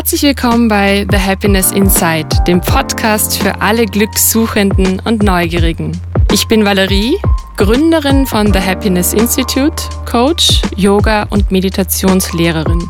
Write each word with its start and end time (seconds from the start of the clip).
Herzlich 0.00 0.22
willkommen 0.22 0.66
bei 0.66 1.06
The 1.10 1.18
Happiness 1.18 1.72
Inside, 1.72 2.28
dem 2.46 2.62
Podcast 2.62 3.36
für 3.36 3.60
alle 3.60 3.84
Glückssuchenden 3.84 4.98
und 5.00 5.22
Neugierigen. 5.22 5.92
Ich 6.32 6.48
bin 6.48 6.64
Valerie, 6.64 7.18
Gründerin 7.58 8.24
von 8.24 8.50
The 8.50 8.60
Happiness 8.60 9.12
Institute, 9.12 9.76
Coach, 10.10 10.62
Yoga 10.74 11.24
und 11.24 11.50
Meditationslehrerin. 11.50 12.88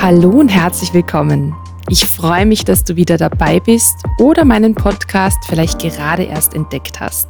Hallo 0.00 0.30
und 0.30 0.48
herzlich 0.48 0.94
willkommen. 0.94 1.54
Ich 1.90 2.06
freue 2.06 2.46
mich, 2.46 2.64
dass 2.64 2.82
du 2.82 2.96
wieder 2.96 3.18
dabei 3.18 3.60
bist 3.60 3.96
oder 4.18 4.46
meinen 4.46 4.74
Podcast 4.74 5.36
vielleicht 5.46 5.78
gerade 5.78 6.22
erst 6.22 6.54
entdeckt 6.54 7.00
hast. 7.00 7.28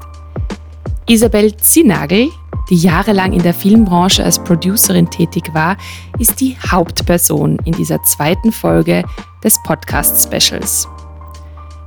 Isabel 1.09 1.57
Zinnagel 1.57 2.31
die 2.69 2.77
jahrelang 2.77 3.33
in 3.33 3.43
der 3.43 3.55
Filmbranche 3.55 4.25
als 4.25 4.39
Producerin 4.43 5.11
tätig 5.11 5.55
war, 5.55 5.77
ist 6.19 6.41
die 6.41 6.57
Hauptperson 6.71 7.59
in 7.65 7.73
dieser 7.73 8.03
zweiten 8.03 8.53
Folge 8.53 9.05
des 9.43 9.61
Podcast-Specials. 9.63 10.89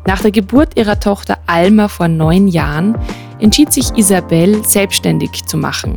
Nach 0.06 0.22
der 0.22 0.32
Geburt 0.32 0.78
ihrer 0.78 1.00
Tochter 1.00 1.38
Alma 1.46 1.88
vor 1.88 2.08
neun 2.08 2.48
Jahren 2.48 2.98
entschied 3.40 3.72
sich 3.72 3.92
Isabel, 3.96 4.64
selbstständig 4.66 5.46
zu 5.46 5.58
machen 5.58 5.96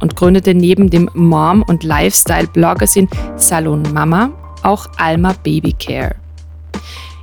und 0.00 0.16
gründete 0.16 0.54
neben 0.54 0.90
dem 0.90 1.08
Mom- 1.14 1.62
und 1.62 1.84
Lifestyle-Bloggersin 1.84 3.08
Salon 3.36 3.82
Mama 3.92 4.30
auch 4.62 4.86
Alma 4.96 5.34
Baby 5.42 5.72
Care. 5.72 6.16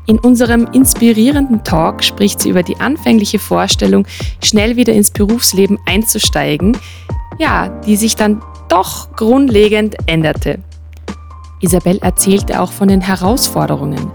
In 0.06 0.20
unserem 0.20 0.68
inspirierenden 0.74 1.64
Talk 1.64 2.04
spricht 2.04 2.42
sie 2.42 2.50
über 2.50 2.64
die 2.64 2.80
anfängliche 2.80 3.40
Vorstellung, 3.40 4.06
schnell 4.44 4.76
wieder 4.76 4.94
ins 4.94 5.12
Berufsleben 5.12 5.80
einzusteigen, 5.86 6.78
ja, 7.40 7.70
die 7.86 7.96
sich 7.96 8.16
dann 8.16 8.42
doch 8.68 9.16
grundlegend 9.16 9.96
änderte. 10.06 10.60
Isabel 11.62 12.00
erzählte 12.00 12.60
auch 12.62 12.74
von 12.74 12.90
den 12.90 13.00
Herausforderungen, 13.00 14.12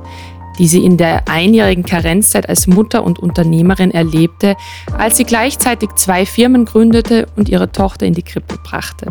die 0.59 0.69
sie 0.69 0.85
in 0.85 0.99
der 0.99 1.27
einjährigen 1.27 1.85
Karenzzeit 1.85 2.49
als 2.49 2.67
Mutter 2.67 3.03
und 3.03 3.19
Unternehmerin 3.19 3.91
erlebte, 3.91 4.57
als 4.97 5.17
sie 5.17 5.25
gleichzeitig 5.25 5.91
zwei 5.95 6.27
Firmen 6.27 6.67
gründete 6.67 7.27
und 7.37 7.49
ihre 7.49 7.73
Tochter 7.73 8.05
in 8.05 8.12
die 8.12 8.23
Krippe 8.23 8.59
brachte. 8.62 9.11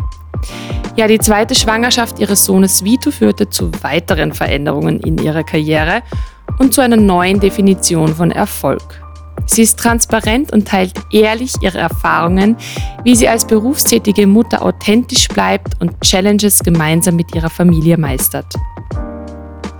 Ja, 0.94 1.08
die 1.08 1.18
zweite 1.18 1.56
Schwangerschaft 1.56 2.20
ihres 2.20 2.44
Sohnes 2.44 2.84
Vito 2.84 3.10
führte 3.10 3.50
zu 3.50 3.72
weiteren 3.82 4.32
Veränderungen 4.32 5.00
in 5.00 5.18
ihrer 5.18 5.42
Karriere 5.42 6.02
und 6.58 6.74
zu 6.74 6.80
einer 6.80 6.96
neuen 6.96 7.40
Definition 7.40 8.14
von 8.14 8.30
Erfolg. 8.30 9.00
Sie 9.46 9.62
ist 9.62 9.78
transparent 9.78 10.52
und 10.52 10.68
teilt 10.68 10.92
ehrlich 11.10 11.54
ihre 11.62 11.78
Erfahrungen, 11.78 12.56
wie 13.04 13.16
sie 13.16 13.28
als 13.28 13.46
berufstätige 13.46 14.26
Mutter 14.26 14.62
authentisch 14.62 15.28
bleibt 15.28 15.80
und 15.80 15.98
Challenges 16.02 16.60
gemeinsam 16.60 17.16
mit 17.16 17.34
ihrer 17.34 17.50
Familie 17.50 17.96
meistert. 17.96 18.54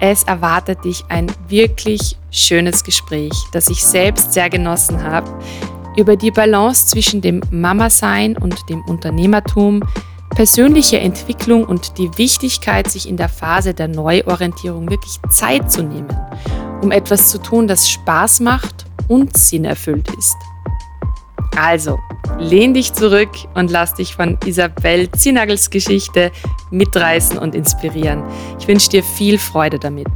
Es 0.01 0.23
erwartet 0.25 0.85
dich 0.85 1.05
ein 1.09 1.27
wirklich 1.49 2.17
schönes 2.31 2.85
Gespräch, 2.85 3.33
das 3.53 3.69
ich 3.69 3.85
selbst 3.85 4.33
sehr 4.33 4.49
genossen 4.49 5.03
habe, 5.03 5.29
über 5.97 6.17
die 6.17 6.31
Balance 6.31 6.87
zwischen 6.87 7.21
dem 7.21 7.43
Mama-Sein 7.51 8.37
und 8.37 8.57
dem 8.69 8.83
Unternehmertum, 8.83 9.83
persönliche 10.31 11.01
Entwicklung 11.01 11.65
und 11.65 11.99
die 11.99 12.17
Wichtigkeit, 12.17 12.89
sich 12.89 13.09
in 13.09 13.17
der 13.17 13.29
Phase 13.29 13.75
der 13.75 13.89
Neuorientierung 13.89 14.89
wirklich 14.89 15.19
Zeit 15.31 15.73
zu 15.73 15.83
nehmen, 15.83 16.07
um 16.83 16.91
etwas 16.91 17.29
zu 17.29 17.39
tun, 17.39 17.67
das 17.67 17.89
Spaß 17.89 18.41
macht 18.41 18.87
und 19.09 19.37
sinnerfüllt 19.37 20.09
ist. 20.17 20.37
Also, 21.57 21.99
lehn 22.39 22.73
dich 22.73 22.93
zurück 22.93 23.31
und 23.55 23.71
lass 23.71 23.95
dich 23.95 24.15
von 24.15 24.39
Isabel 24.45 25.11
Zinagels 25.11 25.71
Geschichte 25.71 26.31
mitreißen 26.71 27.37
und 27.37 27.55
inspirieren. 27.55 28.23
Ich 28.61 28.69
wünsche 28.69 28.91
dir 28.91 29.03
viel 29.03 29.39
Freude 29.39 29.79
damit. 29.79 30.09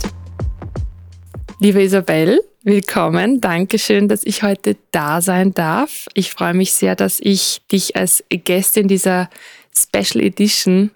Liebe 1.59 1.83
Isabel, 1.83 2.41
willkommen. 2.63 3.41
Dankeschön, 3.41 4.09
dass 4.09 4.23
ich 4.25 4.43
heute 4.43 4.77
da 4.93 5.21
sein 5.21 5.53
darf. 5.55 6.07
Ich 6.15 6.31
freue 6.33 6.55
mich 6.55 6.73
sehr, 6.73 6.95
dass 6.95 7.19
ich 7.21 7.63
dich 7.73 7.97
als 7.97 8.23
Gästin 8.29 8.87
dieser 8.87 9.29
Special 9.77 10.23
Edition 10.23 10.93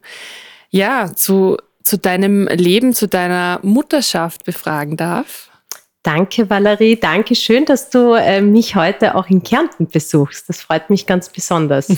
ja, 0.70 1.12
zu, 1.14 1.56
zu 1.82 1.98
deinem 1.98 2.46
Leben, 2.48 2.92
zu 2.92 3.08
deiner 3.08 3.58
Mutterschaft 3.62 4.44
befragen 4.44 4.96
darf. 4.96 5.50
Danke, 6.06 6.48
Valerie. 6.48 6.94
Danke 6.94 7.34
schön, 7.34 7.64
dass 7.64 7.90
du 7.90 8.12
äh, 8.12 8.40
mich 8.40 8.76
heute 8.76 9.16
auch 9.16 9.28
in 9.28 9.42
Kärnten 9.42 9.88
besuchst. 9.88 10.48
Das 10.48 10.60
freut 10.60 10.88
mich 10.88 11.04
ganz 11.04 11.28
besonders. 11.28 11.88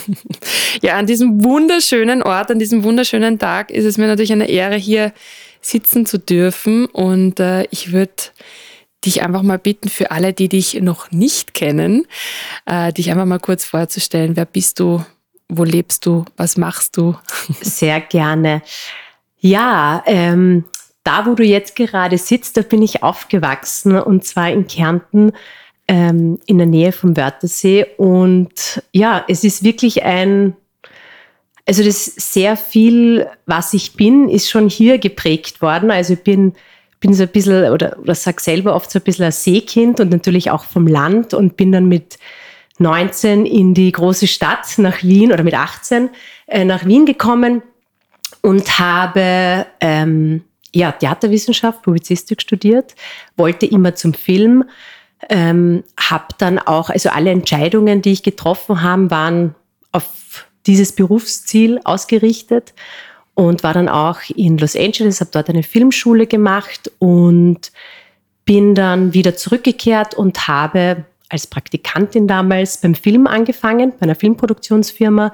ja, 0.82 0.96
an 0.96 1.06
diesem 1.06 1.44
wunderschönen 1.44 2.22
Ort, 2.22 2.50
an 2.50 2.58
diesem 2.58 2.84
wunderschönen 2.84 3.38
Tag 3.38 3.70
ist 3.70 3.84
es 3.84 3.98
mir 3.98 4.06
natürlich 4.06 4.32
eine 4.32 4.48
Ehre, 4.48 4.76
hier 4.76 5.12
sitzen 5.60 6.06
zu 6.06 6.18
dürfen. 6.18 6.86
Und 6.86 7.38
äh, 7.38 7.64
ich 7.70 7.92
würde 7.92 8.14
dich 9.04 9.20
einfach 9.20 9.42
mal 9.42 9.58
bitten, 9.58 9.90
für 9.90 10.10
alle, 10.10 10.32
die 10.32 10.48
dich 10.48 10.80
noch 10.80 11.10
nicht 11.10 11.52
kennen, 11.52 12.06
äh, 12.64 12.94
dich 12.94 13.10
einfach 13.10 13.26
mal 13.26 13.40
kurz 13.40 13.66
vorzustellen. 13.66 14.36
Wer 14.36 14.46
bist 14.46 14.80
du? 14.80 15.04
Wo 15.50 15.64
lebst 15.64 16.06
du? 16.06 16.24
Was 16.38 16.56
machst 16.56 16.96
du? 16.96 17.14
Sehr 17.60 18.00
gerne. 18.00 18.62
Ja, 19.38 20.02
ähm, 20.06 20.64
da, 21.08 21.24
wo 21.24 21.34
du 21.34 21.42
jetzt 21.42 21.74
gerade 21.74 22.18
sitzt, 22.18 22.58
da 22.58 22.60
bin 22.60 22.82
ich 22.82 23.02
aufgewachsen 23.02 23.98
und 23.98 24.24
zwar 24.26 24.50
in 24.50 24.66
Kärnten 24.66 25.32
ähm, 25.88 26.38
in 26.44 26.58
der 26.58 26.66
Nähe 26.66 26.92
vom 26.92 27.16
Wörthersee. 27.16 27.86
Und 27.96 28.82
ja, 28.92 29.24
es 29.26 29.42
ist 29.42 29.64
wirklich 29.64 30.02
ein, 30.02 30.54
also 31.66 31.82
das 31.82 32.04
sehr 32.04 32.58
viel, 32.58 33.26
was 33.46 33.72
ich 33.72 33.94
bin, 33.94 34.28
ist 34.28 34.50
schon 34.50 34.68
hier 34.68 34.98
geprägt 34.98 35.62
worden. 35.62 35.90
Also 35.90 36.12
ich 36.12 36.22
bin, 36.22 36.52
bin 37.00 37.14
so 37.14 37.22
ein 37.22 37.30
bisschen, 37.30 37.72
oder, 37.72 37.98
oder 37.98 38.14
sag 38.14 38.38
selber 38.40 38.74
oft 38.74 38.90
so 38.90 38.98
ein 38.98 39.02
bisschen 39.02 39.24
ein 39.24 39.32
Seekind 39.32 40.00
und 40.00 40.10
natürlich 40.10 40.50
auch 40.50 40.64
vom 40.64 40.86
Land 40.86 41.32
und 41.32 41.56
bin 41.56 41.72
dann 41.72 41.88
mit 41.88 42.18
19 42.80 43.46
in 43.46 43.72
die 43.72 43.92
große 43.92 44.26
Stadt 44.26 44.76
nach 44.76 45.02
Wien 45.02 45.32
oder 45.32 45.42
mit 45.42 45.54
18 45.54 46.10
äh, 46.48 46.66
nach 46.66 46.84
Wien 46.84 47.06
gekommen 47.06 47.62
und 48.42 48.78
habe 48.78 49.64
ähm, 49.80 50.44
ja, 50.74 50.92
Theaterwissenschaft, 50.92 51.82
Publizistik 51.82 52.40
studiert, 52.42 52.94
wollte 53.36 53.66
immer 53.66 53.94
zum 53.94 54.14
Film, 54.14 54.64
ähm, 55.28 55.82
habe 55.98 56.26
dann 56.38 56.58
auch, 56.58 56.90
also 56.90 57.08
alle 57.10 57.30
Entscheidungen, 57.30 58.02
die 58.02 58.12
ich 58.12 58.22
getroffen 58.22 58.82
habe, 58.82 59.10
waren 59.10 59.54
auf 59.92 60.46
dieses 60.66 60.92
Berufsziel 60.92 61.80
ausgerichtet 61.84 62.74
und 63.34 63.62
war 63.62 63.72
dann 63.72 63.88
auch 63.88 64.18
in 64.34 64.58
Los 64.58 64.76
Angeles, 64.76 65.20
habe 65.20 65.30
dort 65.32 65.48
eine 65.48 65.62
Filmschule 65.62 66.26
gemacht 66.26 66.90
und 66.98 67.72
bin 68.44 68.74
dann 68.74 69.14
wieder 69.14 69.36
zurückgekehrt 69.36 70.14
und 70.14 70.48
habe 70.48 71.04
als 71.28 71.46
Praktikantin 71.46 72.26
damals 72.26 72.78
beim 72.78 72.94
Film 72.94 73.26
angefangen, 73.26 73.92
bei 73.98 74.04
einer 74.04 74.14
Filmproduktionsfirma, 74.14 75.32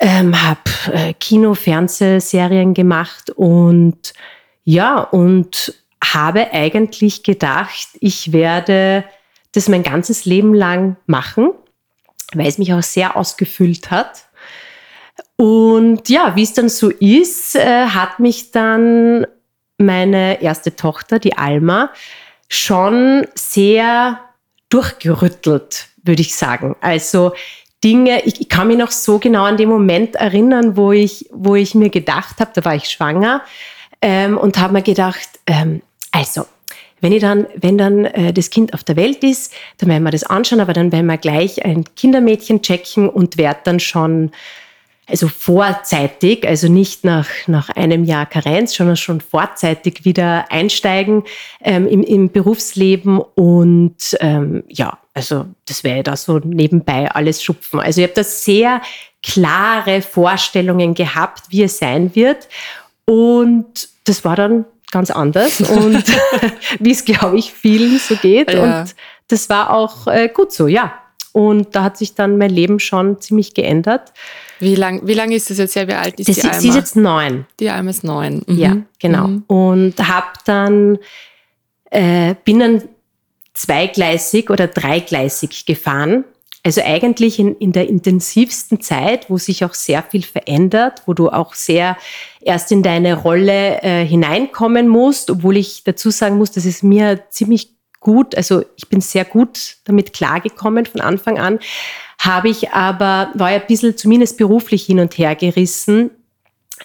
ähm, 0.00 0.42
habe 0.42 0.60
äh, 0.92 1.12
Kino, 1.14 1.54
Fernsehserien 1.54 2.74
gemacht 2.74 3.30
und 3.30 4.12
ja, 4.64 5.00
und 5.00 5.74
habe 6.02 6.52
eigentlich 6.52 7.22
gedacht, 7.22 7.88
ich 8.00 8.32
werde 8.32 9.04
das 9.52 9.68
mein 9.68 9.82
ganzes 9.82 10.24
Leben 10.24 10.54
lang 10.54 10.96
machen, 11.06 11.50
weil 12.34 12.46
es 12.46 12.58
mich 12.58 12.72
auch 12.72 12.82
sehr 12.82 13.16
ausgefüllt 13.16 13.90
hat. 13.90 14.24
Und 15.36 16.08
ja, 16.08 16.36
wie 16.36 16.42
es 16.42 16.54
dann 16.54 16.68
so 16.68 16.90
ist, 16.90 17.56
äh, 17.56 17.86
hat 17.86 18.18
mich 18.18 18.50
dann 18.50 19.26
meine 19.78 20.40
erste 20.40 20.76
Tochter, 20.76 21.18
die 21.18 21.36
Alma, 21.36 21.90
schon 22.48 23.26
sehr 23.34 24.20
durchgerüttelt, 24.68 25.88
würde 26.02 26.22
ich 26.22 26.34
sagen. 26.34 26.76
Also 26.80 27.32
Dinge, 27.82 28.22
ich, 28.24 28.40
ich, 28.40 28.48
kann 28.48 28.68
mich 28.68 28.78
noch 28.78 28.90
so 28.90 29.18
genau 29.18 29.44
an 29.44 29.56
den 29.56 29.68
Moment 29.68 30.16
erinnern, 30.16 30.76
wo 30.76 30.92
ich, 30.92 31.26
wo 31.32 31.54
ich 31.54 31.74
mir 31.74 31.90
gedacht 31.90 32.38
habe, 32.38 32.52
da 32.54 32.64
war 32.64 32.74
ich 32.74 32.84
schwanger 32.84 33.42
ähm, 34.00 34.38
und 34.38 34.58
habe 34.58 34.74
mir 34.74 34.82
gedacht, 34.82 35.28
ähm, 35.46 35.82
also, 36.12 36.46
wenn, 37.00 37.12
ich 37.12 37.20
dann, 37.20 37.46
wenn 37.56 37.76
dann 37.76 38.04
äh, 38.04 38.32
das 38.32 38.50
Kind 38.50 38.74
auf 38.74 38.84
der 38.84 38.96
Welt 38.96 39.24
ist, 39.24 39.52
dann 39.78 39.88
werden 39.88 40.04
wir 40.04 40.12
das 40.12 40.22
anschauen, 40.22 40.60
aber 40.60 40.72
dann 40.72 40.92
werden 40.92 41.06
wir 41.06 41.18
gleich 41.18 41.64
ein 41.64 41.84
Kindermädchen 41.96 42.62
checken 42.62 43.08
und 43.08 43.36
werde 43.36 43.60
dann 43.64 43.80
schon, 43.80 44.30
also 45.08 45.28
vorzeitig, 45.28 46.46
also 46.46 46.68
nicht 46.68 47.04
nach, 47.04 47.28
nach 47.46 47.70
einem 47.70 48.04
Jahr 48.04 48.24
Karenz, 48.26 48.74
sondern 48.74 48.96
schon 48.96 49.20
vorzeitig 49.20 50.04
wieder 50.04 50.50
einsteigen 50.50 51.24
ähm, 51.60 51.86
im, 51.88 52.02
im 52.02 52.30
Berufsleben 52.30 53.18
und 53.18 54.16
ähm, 54.20 54.62
ja, 54.68 54.98
also 55.14 55.46
das 55.66 55.84
wäre 55.84 56.02
da 56.02 56.16
so 56.16 56.38
nebenbei 56.38 57.10
alles 57.10 57.42
schupfen. 57.42 57.80
Also 57.80 58.00
ich 58.00 58.06
habe 58.06 58.14
da 58.14 58.24
sehr 58.24 58.80
klare 59.22 60.02
Vorstellungen 60.02 60.94
gehabt, 60.94 61.44
wie 61.50 61.62
es 61.62 61.78
sein 61.78 62.14
wird. 62.14 62.48
Und 63.04 63.88
das 64.04 64.24
war 64.24 64.36
dann 64.36 64.64
ganz 64.90 65.10
anders 65.10 65.60
und 65.60 66.04
wie 66.78 66.90
es, 66.90 67.04
glaube 67.04 67.38
ich, 67.38 67.52
vielen 67.52 67.98
so 67.98 68.16
geht. 68.16 68.52
Ja. 68.52 68.80
Und 68.80 68.94
das 69.28 69.48
war 69.48 69.70
auch 69.70 70.06
äh, 70.06 70.28
gut 70.28 70.52
so, 70.52 70.66
ja. 70.66 70.94
Und 71.32 71.74
da 71.74 71.84
hat 71.84 71.96
sich 71.96 72.14
dann 72.14 72.36
mein 72.36 72.50
Leben 72.50 72.78
schon 72.78 73.20
ziemlich 73.20 73.54
geändert. 73.54 74.12
Wie 74.62 74.76
lange 74.76 75.00
wie 75.04 75.14
lang 75.14 75.32
ist 75.32 75.50
das 75.50 75.58
jetzt 75.58 75.74
her? 75.74 75.88
Wie 75.88 75.94
alt 75.94 76.20
ist 76.20 76.28
das, 76.28 76.36
die 76.36 76.42
Alma? 76.42 76.60
Sie 76.60 76.68
ist 76.68 76.76
jetzt 76.76 76.94
neun. 76.94 77.46
Die 77.58 77.68
Alma 77.68 77.90
ist 77.90 78.04
neun. 78.04 78.42
Mhm. 78.46 78.58
Ja, 78.58 78.76
genau. 79.00 79.26
Mhm. 79.26 79.44
Und 79.48 80.08
habe 80.08 80.28
dann, 80.44 80.98
äh, 81.90 82.36
bin 82.44 82.60
dann 82.60 82.82
zweigleisig 83.54 84.50
oder 84.50 84.68
dreigleisig 84.68 85.66
gefahren. 85.66 86.24
Also 86.64 86.80
eigentlich 86.80 87.40
in, 87.40 87.56
in 87.56 87.72
der 87.72 87.88
intensivsten 87.88 88.80
Zeit, 88.80 89.28
wo 89.28 89.36
sich 89.36 89.64
auch 89.64 89.74
sehr 89.74 90.04
viel 90.04 90.22
verändert, 90.22 91.02
wo 91.06 91.12
du 91.12 91.28
auch 91.28 91.54
sehr 91.54 91.96
erst 92.40 92.70
in 92.70 92.84
deine 92.84 93.14
Rolle 93.14 93.82
äh, 93.82 94.06
hineinkommen 94.06 94.86
musst, 94.86 95.28
obwohl 95.28 95.56
ich 95.56 95.82
dazu 95.82 96.10
sagen 96.10 96.38
muss, 96.38 96.52
dass 96.52 96.64
es 96.64 96.84
mir 96.84 97.24
ziemlich 97.30 97.70
gut, 97.98 98.36
also 98.36 98.62
ich 98.76 98.88
bin 98.88 99.00
sehr 99.00 99.24
gut 99.24 99.76
damit 99.84 100.12
klargekommen 100.12 100.86
von 100.86 101.00
Anfang 101.00 101.38
an, 101.38 101.58
habe 102.22 102.48
ich 102.48 102.70
aber, 102.70 103.30
war 103.34 103.50
ja 103.50 103.60
ein 103.60 103.66
bisschen 103.66 103.96
zumindest 103.96 104.38
beruflich 104.38 104.84
hin 104.84 105.00
und 105.00 105.18
her 105.18 105.34
gerissen, 105.34 106.10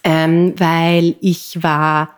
ähm, 0.03 0.53
weil 0.57 1.15
ich 1.21 1.61
war, 1.61 2.09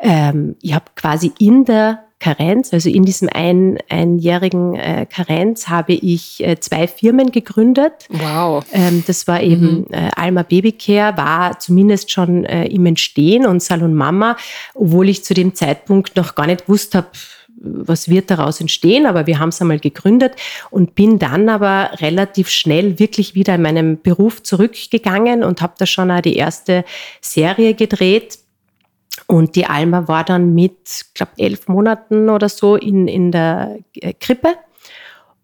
ähm, 0.00 0.56
ich 0.62 0.72
habe 0.72 0.84
quasi 0.94 1.32
in 1.38 1.64
der 1.64 2.04
Karenz, 2.20 2.72
also 2.72 2.88
in 2.88 3.04
diesem 3.04 3.28
ein, 3.34 3.78
einjährigen 3.88 4.76
äh, 4.76 5.06
Karenz, 5.10 5.68
habe 5.68 5.94
ich 5.94 6.42
äh, 6.44 6.60
zwei 6.60 6.86
Firmen 6.86 7.32
gegründet. 7.32 8.06
Wow. 8.08 8.64
Ähm, 8.72 9.02
das 9.08 9.26
war 9.26 9.42
eben 9.42 9.80
mhm. 9.80 9.86
äh, 9.90 10.08
Alma 10.14 10.44
Babycare, 10.44 11.16
war 11.16 11.58
zumindest 11.58 12.12
schon 12.12 12.44
äh, 12.44 12.66
im 12.66 12.86
Entstehen 12.86 13.44
und 13.44 13.60
Salon 13.60 13.94
Mama, 13.94 14.36
obwohl 14.74 15.08
ich 15.08 15.24
zu 15.24 15.34
dem 15.34 15.56
Zeitpunkt 15.56 16.14
noch 16.14 16.36
gar 16.36 16.46
nicht 16.46 16.68
wusste 16.68 16.98
habe, 16.98 17.08
was 17.62 18.08
wird 18.08 18.30
daraus 18.30 18.60
entstehen, 18.60 19.06
aber 19.06 19.26
wir 19.26 19.38
haben 19.38 19.50
es 19.50 19.60
einmal 19.60 19.78
gegründet 19.78 20.34
und 20.70 20.94
bin 20.94 21.18
dann 21.18 21.48
aber 21.48 21.90
relativ 22.00 22.48
schnell 22.48 22.98
wirklich 22.98 23.34
wieder 23.34 23.54
in 23.54 23.62
meinem 23.62 24.00
Beruf 24.00 24.42
zurückgegangen 24.42 25.44
und 25.44 25.62
habe 25.62 25.74
da 25.78 25.86
schon 25.86 26.10
auch 26.10 26.20
die 26.20 26.36
erste 26.36 26.84
Serie 27.20 27.74
gedreht. 27.74 28.38
Und 29.26 29.56
die 29.56 29.66
Alma 29.66 30.08
war 30.08 30.24
dann 30.24 30.54
mit, 30.54 31.06
glaube 31.14 31.32
elf 31.38 31.68
Monaten 31.68 32.28
oder 32.28 32.48
so 32.48 32.76
in, 32.76 33.06
in 33.08 33.30
der 33.30 33.78
äh, 33.94 34.12
Krippe 34.14 34.54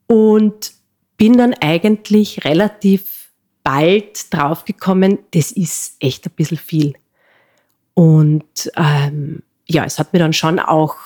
und 0.07 0.73
bin 1.17 1.37
dann 1.37 1.55
eigentlich 1.55 2.45
relativ 2.45 3.31
bald 3.63 4.33
draufgekommen, 4.33 5.19
das 5.33 5.53
ist 5.53 5.97
echt 6.01 6.27
ein 6.27 6.33
bisschen 6.35 6.57
viel. 6.57 6.95
Und 7.95 8.71
ähm, 8.77 9.43
ja, 9.67 9.85
es 9.85 9.99
hat 9.99 10.13
mir 10.13 10.19
dann 10.19 10.33
schon 10.33 10.59
auch 10.59 10.97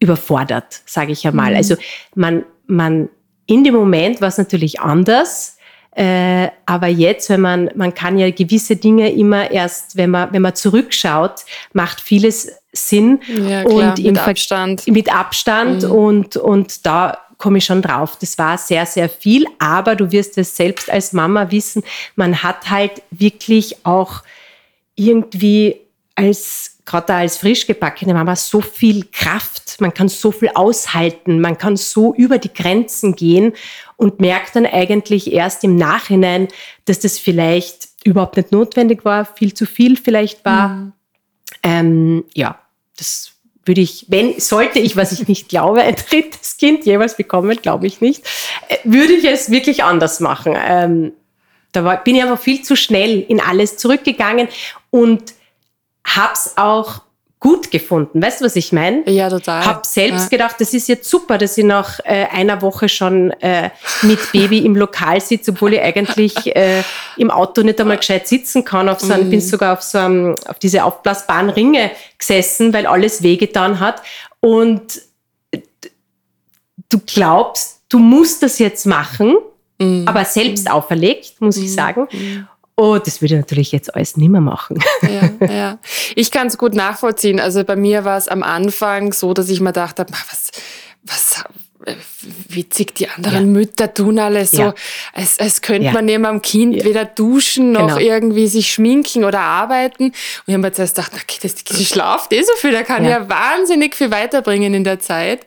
überfordert, 0.00 0.82
sage 0.86 1.12
ich 1.12 1.26
einmal. 1.26 1.50
Mhm. 1.50 1.56
Also 1.56 1.76
man, 2.14 2.44
man 2.66 3.08
in 3.46 3.64
dem 3.64 3.74
Moment 3.74 4.20
war 4.20 4.28
es 4.28 4.38
natürlich 4.38 4.80
anders. 4.80 5.56
Äh, 5.92 6.48
aber 6.66 6.86
jetzt, 6.86 7.28
wenn 7.30 7.40
man, 7.40 7.70
man 7.74 7.94
kann 7.94 8.16
ja 8.16 8.30
gewisse 8.30 8.76
Dinge 8.76 9.12
immer 9.12 9.50
erst, 9.50 9.96
wenn 9.96 10.10
man, 10.10 10.32
wenn 10.32 10.42
man 10.42 10.54
zurückschaut, 10.54 11.44
macht 11.72 12.00
vieles 12.00 12.52
Sinn. 12.72 13.20
Ja, 13.26 13.64
klar, 13.64 13.94
und 13.94 14.04
mit 14.04 14.18
Abstand. 14.18 14.86
Mit 14.86 15.12
Abstand 15.12 15.82
mhm. 15.82 15.90
und, 15.90 16.36
und 16.36 16.86
da 16.86 17.18
komme 17.38 17.58
ich 17.58 17.64
schon 17.64 17.82
drauf. 17.82 18.16
Das 18.20 18.38
war 18.38 18.56
sehr, 18.56 18.86
sehr 18.86 19.08
viel, 19.08 19.44
aber 19.58 19.96
du 19.96 20.12
wirst 20.12 20.38
es 20.38 20.56
selbst 20.56 20.90
als 20.90 21.12
Mama 21.12 21.50
wissen, 21.50 21.82
man 22.14 22.42
hat 22.42 22.70
halt 22.70 23.02
wirklich 23.10 23.84
auch 23.84 24.22
irgendwie 24.94 25.80
als 26.14 26.69
gerade 26.84 27.14
als 27.14 27.38
frisch 27.38 27.66
gebackene 27.66 28.14
Mama 28.14 28.36
so 28.36 28.60
viel 28.60 29.06
Kraft, 29.12 29.80
man 29.80 29.94
kann 29.94 30.08
so 30.08 30.32
viel 30.32 30.50
aushalten, 30.54 31.40
man 31.40 31.58
kann 31.58 31.76
so 31.76 32.14
über 32.14 32.38
die 32.38 32.52
Grenzen 32.52 33.14
gehen 33.14 33.52
und 33.96 34.20
merkt 34.20 34.56
dann 34.56 34.66
eigentlich 34.66 35.32
erst 35.32 35.64
im 35.64 35.76
Nachhinein, 35.76 36.48
dass 36.86 37.00
das 37.00 37.18
vielleicht 37.18 37.88
überhaupt 38.04 38.36
nicht 38.36 38.52
notwendig 38.52 39.04
war, 39.04 39.24
viel 39.24 39.54
zu 39.54 39.66
viel 39.66 39.96
vielleicht 39.96 40.44
war. 40.44 40.68
Mhm. 40.68 40.92
Ähm, 41.62 42.24
ja, 42.34 42.58
das 42.96 43.32
würde 43.64 43.82
ich, 43.82 44.06
wenn, 44.08 44.40
sollte 44.40 44.78
ich, 44.78 44.96
was 44.96 45.12
ich 45.12 45.28
nicht 45.28 45.48
glaube, 45.48 45.82
ein 45.82 45.94
drittes 45.94 46.56
Kind 46.56 46.86
jeweils 46.86 47.16
bekommen, 47.16 47.58
glaube 47.60 47.86
ich 47.86 48.00
nicht, 48.00 48.24
äh, 48.68 48.76
würde 48.84 49.12
ich 49.12 49.24
es 49.24 49.50
wirklich 49.50 49.84
anders 49.84 50.20
machen. 50.20 50.56
Ähm, 50.56 51.12
da 51.72 51.84
war, 51.84 52.02
bin 52.02 52.16
ich 52.16 52.22
aber 52.22 52.36
viel 52.36 52.62
zu 52.62 52.74
schnell 52.74 53.20
in 53.20 53.40
alles 53.40 53.76
zurückgegangen 53.76 54.48
und 54.90 55.34
hab's 56.16 56.54
auch 56.56 57.02
gut 57.40 57.70
gefunden. 57.70 58.22
Weißt 58.22 58.42
du, 58.42 58.44
was 58.44 58.54
ich 58.54 58.70
meine? 58.70 59.08
Ja, 59.10 59.30
total. 59.30 59.64
Hab 59.64 59.86
selbst 59.86 60.24
ja. 60.24 60.28
gedacht, 60.28 60.56
das 60.58 60.74
ist 60.74 60.88
jetzt 60.88 61.08
super, 61.08 61.38
dass 61.38 61.56
ich 61.56 61.64
nach 61.64 61.98
äh, 62.04 62.26
einer 62.30 62.60
Woche 62.60 62.90
schon 62.90 63.30
äh, 63.40 63.70
mit 64.02 64.30
Baby 64.30 64.58
im 64.58 64.76
Lokal 64.76 65.22
sitze, 65.22 65.52
obwohl 65.52 65.72
ich 65.72 65.80
eigentlich 65.80 66.54
äh, 66.54 66.82
im 67.16 67.30
Auto 67.30 67.62
nicht 67.62 67.80
einmal 67.80 67.96
gescheit 67.96 68.28
sitzen 68.28 68.62
kann. 68.62 68.90
Auf 68.90 69.00
so 69.00 69.14
einem, 69.14 69.28
mm. 69.28 69.30
bin 69.30 69.40
sogar 69.40 69.72
auf 69.72 69.82
so 69.82 69.96
einem, 69.96 70.34
auf 70.46 70.58
diese 70.58 70.84
aufblasbaren 70.84 71.48
Ringe 71.48 71.90
gesessen, 72.18 72.74
weil 72.74 72.84
alles 72.84 73.22
wehgetan 73.22 73.80
hat. 73.80 74.02
Und 74.40 75.00
du 76.90 76.98
glaubst, 77.06 77.80
du 77.88 77.98
musst 77.98 78.42
das 78.42 78.58
jetzt 78.58 78.84
machen, 78.84 79.36
mm. 79.78 80.06
aber 80.06 80.26
selbst 80.26 80.70
auferlegt, 80.70 81.40
muss 81.40 81.56
mm. 81.56 81.64
ich 81.64 81.72
sagen. 81.72 82.08
Oh, 82.80 82.96
das 82.96 83.20
würde 83.20 83.34
ich 83.34 83.40
natürlich 83.40 83.72
jetzt 83.72 83.94
alles 83.94 84.16
nimmer 84.16 84.40
machen. 84.40 84.78
Ja, 85.02 85.46
ja. 85.46 85.78
Ich 86.16 86.30
kann 86.30 86.46
es 86.46 86.56
gut 86.56 86.74
nachvollziehen. 86.74 87.38
Also 87.38 87.62
bei 87.62 87.76
mir 87.76 88.06
war 88.06 88.16
es 88.16 88.26
am 88.26 88.42
Anfang 88.42 89.12
so, 89.12 89.34
dass 89.34 89.50
ich 89.50 89.60
mir 89.60 89.72
dachte, 89.72 90.06
was, 90.08 90.50
was 91.02 91.44
äh, 91.84 91.94
witzig, 92.48 92.94
die 92.94 93.06
anderen 93.08 93.46
ja. 93.54 93.60
Mütter 93.60 93.92
tun 93.92 94.18
alles 94.18 94.52
so, 94.52 94.62
ja. 94.62 94.74
als, 95.12 95.38
als 95.38 95.60
könnte 95.60 95.88
ja. 95.88 95.92
man 95.92 96.06
neben 96.06 96.24
am 96.24 96.40
Kind 96.40 96.74
ja. 96.74 96.84
weder 96.84 97.04
duschen 97.04 97.72
noch 97.72 97.98
genau. 97.98 97.98
irgendwie 97.98 98.46
sich 98.46 98.72
schminken 98.72 99.24
oder 99.24 99.40
arbeiten. 99.40 100.04
Und 100.04 100.14
ich 100.46 100.54
habe 100.54 100.62
mir 100.62 100.72
zuerst 100.72 100.96
gedacht, 100.96 101.12
okay, 101.14 101.38
das, 101.42 101.56
die 101.56 101.84
schlaft 101.84 102.32
eh 102.32 102.42
so 102.42 102.52
viel, 102.56 102.70
der 102.70 102.84
kann 102.84 103.04
ja. 103.04 103.28
wahnsinnig 103.28 103.94
viel 103.94 104.10
weiterbringen 104.10 104.72
in 104.72 104.84
der 104.84 105.00
Zeit 105.00 105.46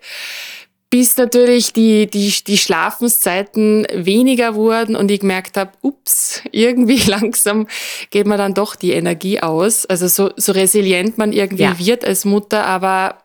bis 0.93 1.17
natürlich 1.17 1.73
die, 1.73 2.05
die, 2.05 2.31
die 2.45 2.57
Schlafenszeiten 2.59 3.87
weniger 3.91 4.53
wurden 4.53 4.95
und 4.95 5.09
ich 5.09 5.21
gemerkt 5.21 5.57
habe, 5.57 5.71
ups, 5.81 6.43
irgendwie 6.51 6.97
langsam 7.07 7.67
geht 8.11 8.27
man 8.27 8.37
dann 8.37 8.53
doch 8.53 8.75
die 8.75 8.91
Energie 8.91 9.39
aus. 9.39 9.87
Also 9.87 10.07
so, 10.07 10.29
so 10.37 10.51
resilient 10.51 11.17
man 11.17 11.33
irgendwie 11.33 11.63
ja. 11.63 11.79
wird 11.79 12.05
als 12.05 12.25
Mutter, 12.25 12.67
aber 12.67 13.17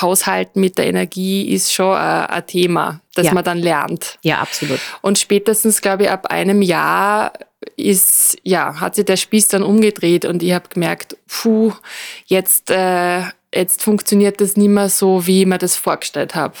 Haushalten 0.00 0.60
mit 0.60 0.78
der 0.78 0.88
Energie 0.88 1.48
ist 1.48 1.72
schon 1.72 1.94
ein, 1.96 2.26
ein 2.26 2.46
Thema, 2.48 3.00
das 3.14 3.26
ja. 3.26 3.34
man 3.34 3.44
dann 3.44 3.58
lernt. 3.58 4.18
Ja, 4.22 4.40
absolut. 4.40 4.80
Und 5.00 5.16
spätestens, 5.16 5.80
glaube 5.82 6.02
ich, 6.02 6.10
ab 6.10 6.32
einem 6.32 6.60
Jahr 6.60 7.34
ist, 7.76 8.36
ja, 8.42 8.80
hat 8.80 8.96
sich 8.96 9.04
der 9.04 9.16
Spieß 9.16 9.46
dann 9.46 9.62
umgedreht 9.62 10.24
und 10.24 10.42
ich 10.42 10.52
habe 10.52 10.68
gemerkt, 10.70 11.16
puh, 11.28 11.72
jetzt, 12.24 12.72
äh, 12.72 13.22
jetzt 13.54 13.84
funktioniert 13.84 14.40
das 14.40 14.56
nicht 14.56 14.70
mehr 14.70 14.88
so, 14.88 15.28
wie 15.28 15.42
ich 15.42 15.46
mir 15.46 15.58
das 15.58 15.76
vorgestellt 15.76 16.34
habe 16.34 16.56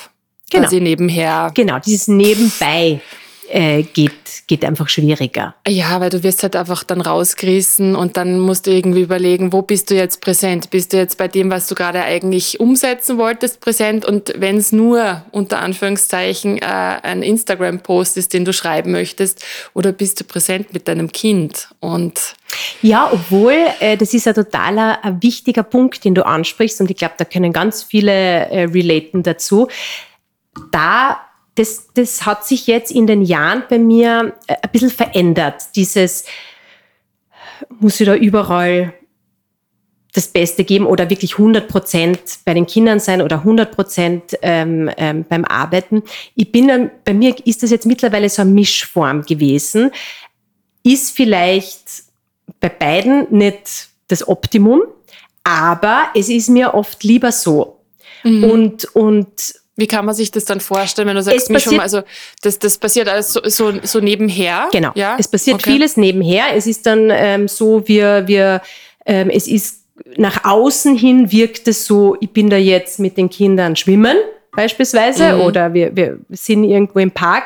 genau. 0.50 0.64
quasi 0.64 0.80
nebenher. 0.80 1.50
Genau, 1.54 1.78
dieses 1.78 2.08
Nebenbei 2.08 3.00
äh, 3.48 3.82
geht, 3.82 4.12
geht 4.46 4.64
einfach 4.64 4.88
schwieriger. 4.88 5.54
Ja, 5.66 6.00
weil 6.00 6.10
du 6.10 6.22
wirst 6.22 6.42
halt 6.42 6.56
einfach 6.56 6.82
dann 6.84 7.00
rausgerissen 7.00 7.94
und 7.94 8.16
dann 8.16 8.40
musst 8.40 8.66
du 8.66 8.70
irgendwie 8.70 9.02
überlegen, 9.02 9.52
wo 9.52 9.62
bist 9.62 9.90
du 9.90 9.94
jetzt 9.94 10.20
präsent? 10.20 10.70
Bist 10.70 10.92
du 10.92 10.96
jetzt 10.96 11.18
bei 11.18 11.28
dem, 11.28 11.50
was 11.50 11.66
du 11.66 11.74
gerade 11.74 12.02
eigentlich 12.02 12.60
umsetzen 12.60 13.18
wolltest, 13.18 13.60
präsent? 13.60 14.04
Und 14.04 14.32
wenn 14.36 14.56
es 14.56 14.72
nur 14.72 15.22
unter 15.30 15.60
Anführungszeichen 15.60 16.58
äh, 16.58 16.64
ein 16.64 17.22
Instagram-Post 17.22 18.16
ist, 18.16 18.32
den 18.32 18.44
du 18.44 18.52
schreiben 18.52 18.92
möchtest, 18.92 19.44
oder 19.74 19.92
bist 19.92 20.20
du 20.20 20.24
präsent 20.24 20.72
mit 20.72 20.88
deinem 20.88 21.12
Kind? 21.12 21.68
Und 21.80 22.34
ja, 22.82 23.10
obwohl 23.12 23.54
äh, 23.80 23.96
das 23.96 24.14
ist 24.14 24.26
ein 24.26 24.34
totaler 24.34 25.04
ein 25.04 25.22
wichtiger 25.22 25.62
Punkt, 25.62 26.04
den 26.04 26.14
du 26.14 26.24
ansprichst 26.24 26.80
und 26.80 26.90
ich 26.90 26.96
glaube, 26.96 27.14
da 27.18 27.24
können 27.24 27.52
ganz 27.52 27.82
viele 27.82 28.12
äh, 28.12 28.64
relaten 28.64 29.22
dazu 29.22 29.68
da, 30.70 31.20
das, 31.54 31.88
das 31.94 32.26
hat 32.26 32.46
sich 32.46 32.66
jetzt 32.66 32.90
in 32.90 33.06
den 33.06 33.22
Jahren 33.22 33.64
bei 33.68 33.78
mir 33.78 34.34
äh, 34.46 34.54
ein 34.62 34.70
bisschen 34.70 34.90
verändert. 34.90 35.62
Dieses, 35.74 36.24
muss 37.78 38.00
ich 38.00 38.06
da 38.06 38.14
überall 38.14 38.92
das 40.16 40.28
Beste 40.28 40.64
geben 40.64 40.86
oder 40.86 41.10
wirklich 41.10 41.32
100 41.32 41.68
Prozent 41.68 42.20
bei 42.46 42.54
den 42.54 42.66
Kindern 42.66 43.00
sein 43.00 43.20
oder 43.20 43.38
100 43.38 43.70
Prozent 43.70 44.38
ähm, 44.40 44.90
ähm, 44.96 45.26
beim 45.28 45.44
Arbeiten. 45.44 46.02
Ich 46.34 46.50
bin, 46.50 46.90
bei 47.04 47.12
mir 47.12 47.34
ist 47.46 47.62
das 47.62 47.70
jetzt 47.70 47.84
mittlerweile 47.84 48.28
so 48.30 48.40
eine 48.40 48.50
Mischform 48.50 49.22
gewesen. 49.22 49.90
Ist 50.82 51.14
vielleicht 51.14 52.04
bei 52.60 52.70
beiden 52.70 53.26
nicht 53.30 53.88
das 54.08 54.26
Optimum, 54.26 54.82
aber 55.44 56.04
es 56.14 56.30
ist 56.30 56.48
mir 56.48 56.72
oft 56.72 57.04
lieber 57.04 57.30
so. 57.30 57.80
Mhm. 58.24 58.44
Und, 58.44 58.84
und 58.96 59.54
wie 59.76 59.86
kann 59.86 60.04
man 60.04 60.14
sich 60.14 60.30
das 60.30 60.44
dann 60.46 60.60
vorstellen, 60.60 61.08
wenn 61.08 61.16
du 61.16 61.22
sagst, 61.22 61.50
mich 61.50 61.62
schon 61.62 61.76
mal, 61.76 61.82
also 61.82 62.02
das, 62.42 62.58
das 62.58 62.78
passiert 62.78 63.08
alles 63.08 63.32
so, 63.32 63.40
so, 63.44 63.72
so 63.82 64.00
nebenher? 64.00 64.68
Genau. 64.72 64.92
Ja? 64.94 65.16
Es 65.18 65.28
passiert 65.28 65.56
okay. 65.56 65.72
vieles 65.72 65.96
nebenher. 65.96 66.46
Es 66.54 66.66
ist 66.66 66.86
dann 66.86 67.10
ähm, 67.12 67.46
so, 67.46 67.86
wir, 67.86 68.26
wir, 68.26 68.62
ähm, 69.04 69.30
es 69.30 69.46
ist 69.46 69.82
nach 70.16 70.44
außen 70.44 70.96
hin 70.96 71.30
wirkt 71.30 71.68
es 71.68 71.86
so, 71.86 72.16
ich 72.20 72.30
bin 72.30 72.50
da 72.50 72.56
jetzt 72.56 72.98
mit 72.98 73.16
den 73.16 73.30
Kindern 73.30 73.76
schwimmen 73.76 74.16
beispielsweise 74.56 75.34
mhm. 75.34 75.40
oder 75.42 75.74
wir, 75.74 75.94
wir 75.94 76.18
sind 76.30 76.64
irgendwo 76.64 76.98
im 76.98 77.10
Park. 77.10 77.44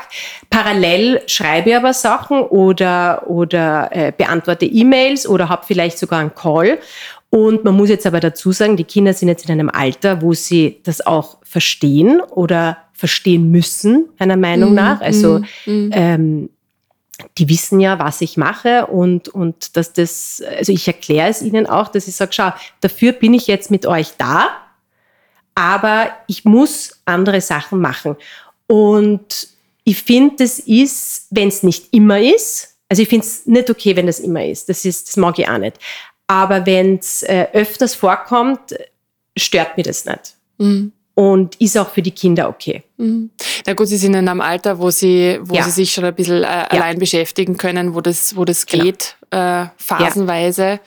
Parallel 0.49 1.21
schreibe 1.27 1.71
ich 1.71 1.77
aber 1.77 1.93
Sachen 1.93 2.41
oder, 2.41 3.25
oder 3.27 3.91
äh, 3.93 4.13
beantworte 4.17 4.65
E-Mails 4.65 5.27
oder 5.29 5.49
habe 5.49 5.65
vielleicht 5.67 5.99
sogar 5.99 6.21
einen 6.21 6.35
Call. 6.35 6.79
Und 7.31 7.63
man 7.63 7.77
muss 7.77 7.89
jetzt 7.89 8.07
aber 8.07 8.19
dazu 8.19 8.51
sagen, 8.51 8.77
die 8.77 8.85
Kinder 8.85 9.15
sind 9.15 9.29
jetzt 9.29 9.45
in 9.45 9.53
einem 9.53 9.71
Alter, 9.71 10.21
wo 10.21 10.35
sie 10.35 10.81
das 10.83 11.05
auch 11.07 11.39
verstehen 11.45 12.21
oder 12.21 12.79
verstehen 12.93 13.51
müssen, 13.51 14.09
meiner 14.19 14.37
Meinung 14.37 14.71
mhm. 14.71 14.77
nach. 14.77 15.01
Also 15.01 15.39
mhm. 15.65 15.73
mhm. 15.73 15.91
ähm, 15.93 16.51
die 17.39 17.49
wissen 17.49 17.81
ja, 17.81 17.99
was 17.99 18.21
ich 18.21 18.37
mache 18.37 18.87
und, 18.87 19.29
und 19.29 19.77
dass 19.77 19.93
das, 19.93 20.43
also 20.59 20.73
ich 20.73 20.87
erkläre 20.87 21.29
es 21.29 21.43
ihnen 21.43 21.67
auch, 21.67 21.89
dass 21.89 22.09
ich 22.09 22.17
sage, 22.17 22.33
schau, 22.33 22.53
dafür 22.81 23.13
bin 23.13 23.35
ich 23.35 23.47
jetzt 23.47 23.71
mit 23.71 23.87
euch 23.87 24.15
da, 24.17 24.49
aber 25.55 26.11
ich 26.27 26.45
muss 26.45 27.01
andere 27.05 27.41
Sachen 27.41 27.81
machen. 27.81 28.17
Und 28.67 29.49
ich 29.85 30.03
finde, 30.03 30.37
das 30.39 30.59
ist, 30.59 31.27
wenn 31.31 31.49
es 31.49 31.63
nicht 31.63 31.93
immer 31.93 32.21
ist, 32.21 32.77
also 32.89 33.03
ich 33.03 33.09
finde 33.09 33.27
es 33.27 33.47
nicht 33.47 33.71
okay, 33.71 33.95
wenn 33.97 34.07
das 34.07 34.19
immer 34.19 34.45
ist. 34.45 34.69
Das, 34.69 34.85
ist, 34.85 35.09
das 35.09 35.17
mag 35.17 35.39
ich 35.39 35.49
auch 35.49 35.59
nicht. 35.59 35.77
Aber 36.31 36.65
wenn 36.65 36.99
es 36.99 37.25
äh, 37.25 37.49
öfters 37.53 37.97
vorkommt, 37.97 38.77
stört 39.37 39.77
mir 39.77 39.83
das 39.83 40.05
nicht. 40.05 40.35
Mhm 40.59 40.93
und 41.21 41.57
ist 41.57 41.77
auch 41.77 41.91
für 41.91 42.01
die 42.01 42.13
Kinder 42.13 42.49
okay. 42.49 42.83
Mhm. 42.97 43.29
Na 43.67 43.75
gut, 43.75 43.89
sie 43.89 43.99
sind 43.99 44.15
in 44.15 44.27
einem 44.27 44.41
Alter, 44.41 44.79
wo 44.79 44.91
sie, 44.91 45.39
wo 45.43 45.55
ja. 45.55 45.65
sie 45.65 45.71
sich 45.71 45.93
schon 45.93 46.05
ein 46.05 46.15
bisschen 46.15 46.45
äh, 46.45 46.47
ja. 46.47 46.67
allein 46.69 46.99
beschäftigen 46.99 47.59
können, 47.59 47.95
wo 47.95 48.01
das, 48.01 48.37
wo 48.37 48.47
das 48.47 48.65
genau. 48.65 48.85
geht, 48.85 49.17
äh, 49.31 49.67
phasenweise. 49.77 50.63
Ja. 50.65 50.81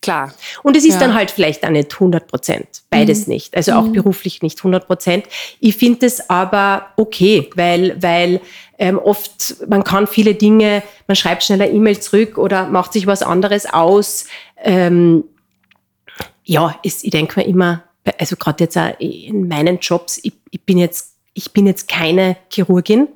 Klar. 0.00 0.32
Und 0.62 0.76
es 0.76 0.84
ist 0.84 1.00
dann 1.00 1.14
halt 1.14 1.30
vielleicht 1.30 1.64
auch 1.64 1.70
nicht 1.70 1.92
100 1.92 2.28
Prozent. 2.28 2.66
Beides 2.88 3.26
mhm. 3.26 3.32
nicht. 3.32 3.56
Also 3.56 3.72
auch 3.72 3.84
mhm. 3.84 3.94
beruflich 3.94 4.42
nicht 4.42 4.58
100 4.58 4.86
Prozent. 4.86 5.26
Ich 5.60 5.76
finde 5.76 6.06
es 6.06 6.30
aber 6.30 6.86
okay, 6.96 7.50
weil, 7.56 8.00
weil 8.00 8.40
ähm, 8.78 8.98
oft, 8.98 9.56
man 9.68 9.82
kann 9.82 10.06
viele 10.06 10.34
Dinge, 10.34 10.82
man 11.08 11.16
schreibt 11.16 11.42
schneller 11.42 11.68
E-Mail 11.68 11.98
zurück 11.98 12.38
oder 12.38 12.66
macht 12.68 12.92
sich 12.92 13.06
was 13.06 13.22
anderes 13.22 13.66
aus. 13.66 14.26
Ähm, 14.62 15.24
ja, 16.44 16.78
ist, 16.82 17.04
ich 17.04 17.10
denke 17.10 17.40
mir 17.40 17.46
immer, 17.46 17.82
also 18.18 18.36
gerade 18.36 18.64
jetzt 18.64 18.78
auch 18.78 18.98
in 19.00 19.48
meinen 19.48 19.78
Jobs, 19.80 20.20
ich, 20.22 20.32
ich, 20.50 20.62
bin 20.62 20.78
jetzt, 20.78 21.14
ich 21.34 21.52
bin 21.52 21.66
jetzt 21.66 21.88
keine 21.88 22.36
Chirurgin, 22.50 23.08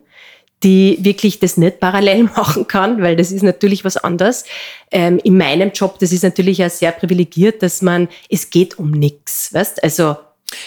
die 0.63 0.99
wirklich 1.01 1.41
das 1.41 1.57
nicht 1.57 1.81
parallel 1.81 2.25
machen 2.37 2.67
kann, 2.67 3.03
weil 3.03 3.17
das 3.17 3.33
ist 3.33 3.43
natürlich 3.43 3.85
was 3.85 3.97
anderes. 3.97 4.45
Ähm, 4.91 5.21
in 5.25 5.37
meinem 5.37 5.73
Job, 5.73 5.99
das 5.99 6.13
ist 6.13 6.23
natürlich 6.23 6.65
auch 6.65 6.71
sehr 6.71 6.93
privilegiert, 6.93 7.63
dass 7.63 7.83
man, 7.83 8.09
es 8.29 8.51
geht 8.51 8.79
um 8.79 8.91
nichts, 8.91 9.53
weißt? 9.53 9.83
Also 9.83 10.17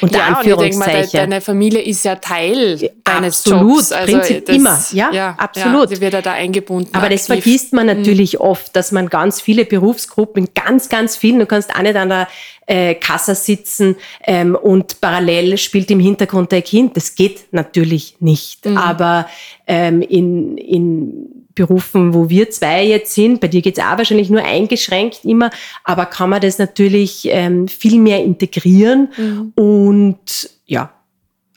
unter 0.01 0.19
ja, 0.19 0.25
Anführungszeichen. 0.25 0.97
Und 0.97 1.05
ich 1.05 1.11
denke 1.11 1.17
mal, 1.17 1.21
deine 1.21 1.41
Familie 1.41 1.81
ist 1.81 2.05
ja 2.05 2.15
Teil 2.15 2.91
deines 3.03 3.39
absolut, 3.39 3.75
Jobs. 3.75 3.91
Also 3.91 4.13
Prinzip 4.13 4.45
das, 4.45 4.55
immer, 4.55 4.85
ja, 4.91 5.11
ja 5.11 5.35
absolut. 5.37 5.89
Ja, 5.89 5.95
sie 5.95 6.01
wird 6.01 6.13
ja 6.13 6.21
da 6.21 6.33
eingebunden. 6.33 6.89
Aber 6.93 7.05
aktiv. 7.05 7.19
das 7.19 7.27
vergisst 7.27 7.73
man 7.73 7.87
mhm. 7.87 7.97
natürlich 7.97 8.33
mhm. 8.33 8.41
oft, 8.41 8.75
dass 8.75 8.91
man 8.91 9.09
ganz 9.09 9.41
viele 9.41 9.65
Berufsgruppen, 9.65 10.49
ganz, 10.53 10.89
ganz 10.89 11.15
vielen, 11.15 11.39
du 11.39 11.45
kannst 11.45 11.75
auch 11.75 11.81
nicht 11.81 11.95
an 11.95 12.09
der 12.09 12.27
äh, 12.67 12.95
Kasse 12.95 13.35
sitzen 13.35 13.95
ähm, 14.25 14.55
und 14.55 14.99
parallel 15.01 15.57
spielt 15.57 15.91
im 15.91 15.99
Hintergrund 15.99 16.51
der 16.51 16.61
Kind. 16.61 16.97
Das 16.97 17.15
geht 17.15 17.45
natürlich 17.51 18.17
nicht. 18.19 18.65
Mhm. 18.65 18.77
Aber 18.77 19.27
ähm, 19.67 20.01
in, 20.01 20.57
in 20.57 21.44
Berufen, 21.55 22.13
wo 22.13 22.29
wir 22.29 22.49
zwei 22.49 22.85
jetzt 22.85 23.13
sind, 23.13 23.39
bei 23.39 23.47
dir 23.47 23.61
geht 23.61 23.77
es 23.77 23.83
auch 23.83 23.97
wahrscheinlich 23.97 24.29
nur 24.29 24.43
eingeschränkt 24.43 25.23
immer, 25.23 25.49
aber 25.85 26.05
kann 26.05 26.29
man 26.29 26.41
das 26.41 26.59
natürlich 26.59 27.27
ähm, 27.31 27.67
viel 27.69 27.99
mehr 27.99 28.21
integrieren 28.21 29.09
mhm. 29.17 29.53
und 29.55 30.49
ja, 30.65 30.91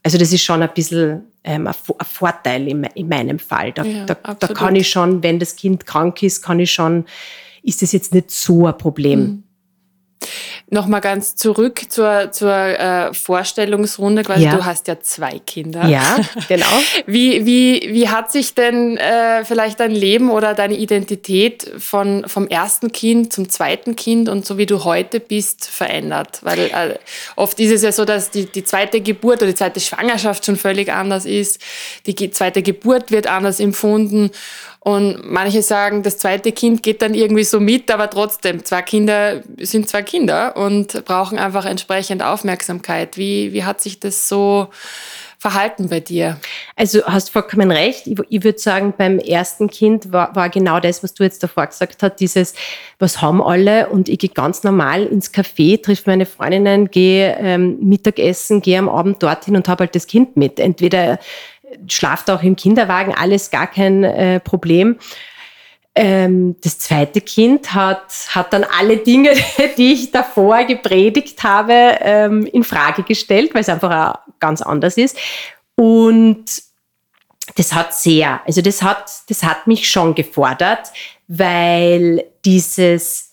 also 0.03 0.17
das 0.17 0.33
ist 0.33 0.45
schon 0.45 0.63
ein 0.63 0.71
bisschen 0.73 1.23
ähm, 1.45 1.67
ein, 1.67 1.75
ein 1.75 2.07
Vorteil 2.07 2.69
in, 2.69 2.85
in, 2.95 3.09
meinem 3.09 3.39
Fall. 3.39 3.73
Da, 3.73 3.83
ja, 3.83 4.05
da, 4.07 4.15
da, 4.15 4.47
kann 4.49 4.77
ich 4.77 4.89
schon, 4.89 5.23
wenn 5.23 5.39
das 5.39 5.57
Kind 5.57 5.85
krank 5.85 6.23
ist, 6.23 6.43
kann 6.43 6.61
ich 6.61 6.73
schon, 6.73 7.05
ist 7.63 7.83
das 7.83 7.93
jetzt 7.93 8.15
nicht 8.15 8.31
so 8.31 8.67
ein 8.67 8.79
Problem. 8.79 9.21
Mhm. 9.21 9.43
Nochmal 10.71 11.01
ganz 11.01 11.35
zurück 11.35 11.81
zur, 11.89 12.31
zur 12.31 12.53
äh, 12.53 13.15
Vorstellungsrunde. 13.15 14.23
Quasi, 14.23 14.45
ja. 14.45 14.55
du 14.55 14.65
hast 14.65 14.87
ja 14.87 15.01
zwei 15.01 15.39
Kinder. 15.39 15.87
Ja, 15.87 16.19
genau. 16.47 16.67
wie, 17.07 17.47
wie, 17.47 17.89
wie 17.93 18.09
hat 18.09 18.31
sich 18.31 18.55
denn 18.55 18.99
äh, 18.99 19.45
vielleicht 19.45 19.81
dein 19.81 19.93
Leben 19.93 20.31
oder 20.31 20.55
deine 20.55 20.77
Identität 20.77 21.73
von, 21.79 22.25
vom 22.29 22.49
ersten 22.49 22.93
Kind 22.93 23.33
zum 23.33 23.49
zweiten 23.49 23.97
Kind 23.97 24.29
und 24.29 24.45
so 24.45 24.59
wie 24.59 24.67
du 24.67 24.85
heute 24.85 25.21
bist 25.21 25.67
verändert? 25.67 26.41
Weil 26.43 26.59
äh, 26.59 26.99
oft 27.37 27.59
ist 27.61 27.73
es 27.73 27.83
ja 27.83 27.93
so, 27.93 28.05
dass 28.05 28.31
die, 28.31 28.45
die 28.45 28.65
zweite 28.65 29.01
Geburt 29.01 29.39
oder 29.39 29.53
die 29.53 29.57
zweite 29.57 29.81
Schwangerschaft 29.81 30.45
schon 30.45 30.57
völlig 30.57 30.93
anders 30.93 31.25
ist. 31.25 31.63
Die 32.07 32.31
zweite 32.31 32.63
Geburt 32.63 33.11
wird 33.11 33.27
anders 33.27 33.59
empfunden. 33.59 34.31
Und 34.89 35.31
manche 35.31 35.61
sagen, 35.61 36.03
das 36.03 36.17
zweite 36.17 36.51
Kind 36.51 36.83
geht 36.83 37.03
dann 37.03 37.13
irgendwie 37.13 37.45
so 37.45 37.61
mit, 37.61 37.91
aber 37.91 38.09
trotzdem, 38.09 38.65
zwei 38.65 38.81
Kinder 38.81 39.43
sind 39.59 39.87
zwei 39.87 40.01
Kinder 40.01 40.57
und 40.57 41.05
brauchen 41.05 41.39
einfach 41.39 41.67
entsprechend 41.67 42.23
Aufmerksamkeit. 42.23 43.19
Wie, 43.19 43.53
wie 43.53 43.65
hat 43.65 43.83
sich 43.83 44.01
das 44.01 44.31
so 44.31 44.69
verhalten 45.39 45.91
bei 45.91 46.01
dir? 46.01 46.39
Also 46.75 47.05
hast 47.05 47.29
vollkommen 47.29 47.71
recht. 47.71 48.07
Ich, 48.07 48.19
ich 48.31 48.45
würde 48.45 48.59
sagen, 48.59 48.95
beim 48.97 49.19
ersten 49.19 49.69
Kind 49.69 50.11
war, 50.11 50.35
war 50.35 50.49
genau 50.49 50.81
das, 50.81 51.03
was 51.03 51.13
du 51.13 51.23
jetzt 51.23 51.43
davor 51.43 51.67
gesagt 51.67 52.03
hast, 52.03 52.17
dieses, 52.17 52.55
was 52.99 53.21
haben 53.21 53.43
alle 53.43 53.91
und 53.91 54.09
ich 54.09 54.19
gehe 54.19 54.31
ganz 54.31 54.65
normal 54.65 55.05
ins 55.05 55.35
Café, 55.35 55.83
treffe 55.83 56.05
meine 56.07 56.25
Freundinnen, 56.25 56.91
gehe 56.91 57.37
ähm, 57.39 57.77
Mittagessen, 57.83 58.63
gehe 58.63 58.79
am 58.79 58.89
Abend 58.89 59.23
dorthin 59.23 59.55
und 59.55 59.69
habe 59.69 59.85
halt 59.85 59.95
das 59.95 60.07
Kind 60.07 60.39
mit. 60.39 60.59
Entweder 60.59 61.19
schlaft 61.87 62.31
auch 62.31 62.43
im 62.43 62.57
Kinderwagen, 62.57 63.15
alles 63.15 63.51
gar 63.51 63.67
kein 63.67 64.05
äh, 64.05 64.41
Problem. 64.41 64.99
Ähm, 65.95 66.57
das 66.63 66.79
zweite 66.79 67.21
Kind 67.21 67.75
hat, 67.75 68.13
hat 68.29 68.53
dann 68.53 68.65
alle 68.65 68.99
Dinge, 68.99 69.33
die 69.77 69.93
ich 69.93 70.11
davor 70.13 70.65
gepredigt 70.65 71.43
habe, 71.43 71.99
ähm, 72.01 72.47
in 72.47 72.63
Frage 72.63 73.03
gestellt, 73.03 73.55
weil 73.55 73.63
es 73.63 73.69
einfach 73.69 74.15
auch 74.15 74.19
ganz 74.39 74.63
anders 74.63 74.97
ist. 74.97 75.19
Und 75.75 76.45
das 77.57 77.73
hat 77.73 77.95
sehr, 77.95 78.41
also 78.47 78.61
das 78.61 78.83
hat, 78.83 79.11
das 79.29 79.43
hat 79.43 79.67
mich 79.67 79.91
schon 79.91 80.15
gefordert, 80.15 80.93
weil 81.27 82.25
dieses 82.45 83.28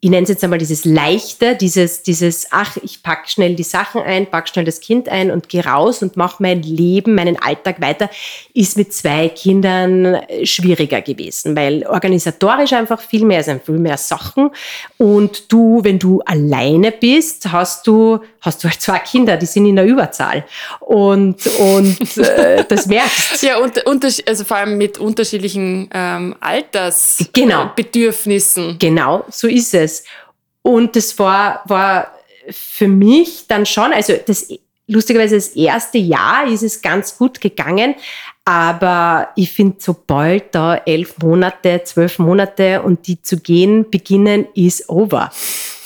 ich 0.00 0.10
nenne 0.10 0.22
es 0.22 0.28
jetzt 0.28 0.44
einmal 0.44 0.60
dieses 0.60 0.84
Leichte, 0.84 1.56
dieses, 1.56 2.04
dieses, 2.04 2.46
ach, 2.52 2.76
ich 2.84 3.02
pack 3.02 3.28
schnell 3.28 3.56
die 3.56 3.64
Sachen 3.64 4.00
ein, 4.00 4.26
pack 4.26 4.48
schnell 4.48 4.64
das 4.64 4.78
Kind 4.78 5.08
ein 5.08 5.32
und 5.32 5.48
gehe 5.48 5.64
raus 5.64 6.02
und 6.02 6.16
mache 6.16 6.40
mein 6.40 6.62
Leben, 6.62 7.16
meinen 7.16 7.36
Alltag 7.36 7.80
weiter, 7.80 8.08
ist 8.54 8.76
mit 8.76 8.92
zwei 8.92 9.28
Kindern 9.28 10.14
äh, 10.14 10.46
schwieriger 10.46 11.02
gewesen, 11.02 11.56
weil 11.56 11.84
organisatorisch 11.84 12.74
einfach 12.74 13.00
viel 13.00 13.24
mehr 13.24 13.42
sind, 13.42 13.64
viel 13.64 13.80
mehr 13.80 13.96
Sachen. 13.96 14.50
Und 14.98 15.52
du, 15.52 15.80
wenn 15.82 15.98
du 15.98 16.20
alleine 16.20 16.92
bist, 16.92 17.50
hast 17.50 17.84
du, 17.88 18.20
hast 18.40 18.62
du 18.62 18.68
halt 18.68 18.80
zwei 18.80 19.00
Kinder, 19.00 19.36
die 19.36 19.46
sind 19.46 19.66
in 19.66 19.74
der 19.74 19.84
Überzahl. 19.84 20.44
Und, 20.78 21.44
und 21.58 22.18
äh, 22.18 22.64
das 22.68 22.86
merkst 22.86 23.42
Ja, 23.42 23.58
und, 23.58 23.82
also 24.28 24.44
vor 24.44 24.58
allem 24.58 24.78
mit 24.78 24.96
unterschiedlichen 24.98 25.90
ähm, 25.92 26.36
Altersbedürfnissen. 26.38 28.78
Genau. 28.78 29.18
genau, 29.18 29.26
so 29.28 29.48
ist 29.48 29.74
es 29.74 29.87
es. 29.90 30.04
Und 30.62 30.96
das 30.96 31.18
war, 31.18 31.62
war 31.66 32.12
für 32.50 32.88
mich 32.88 33.46
dann 33.48 33.66
schon, 33.66 33.92
also 33.92 34.14
das 34.26 34.48
lustigerweise 34.88 35.36
das 35.36 35.48
erste 35.48 35.98
Jahr 35.98 36.46
ist 36.46 36.62
es 36.62 36.82
ganz 36.82 37.16
gut 37.16 37.40
gegangen, 37.40 37.94
aber 38.44 39.28
ich 39.36 39.52
finde, 39.52 39.76
sobald 39.78 40.54
da 40.54 40.76
elf 40.76 41.18
Monate, 41.18 41.82
zwölf 41.84 42.18
Monate 42.18 42.82
und 42.82 43.06
die 43.06 43.20
zu 43.22 43.38
gehen 43.38 43.90
beginnen, 43.90 44.46
ist 44.54 44.88
over. 44.88 45.30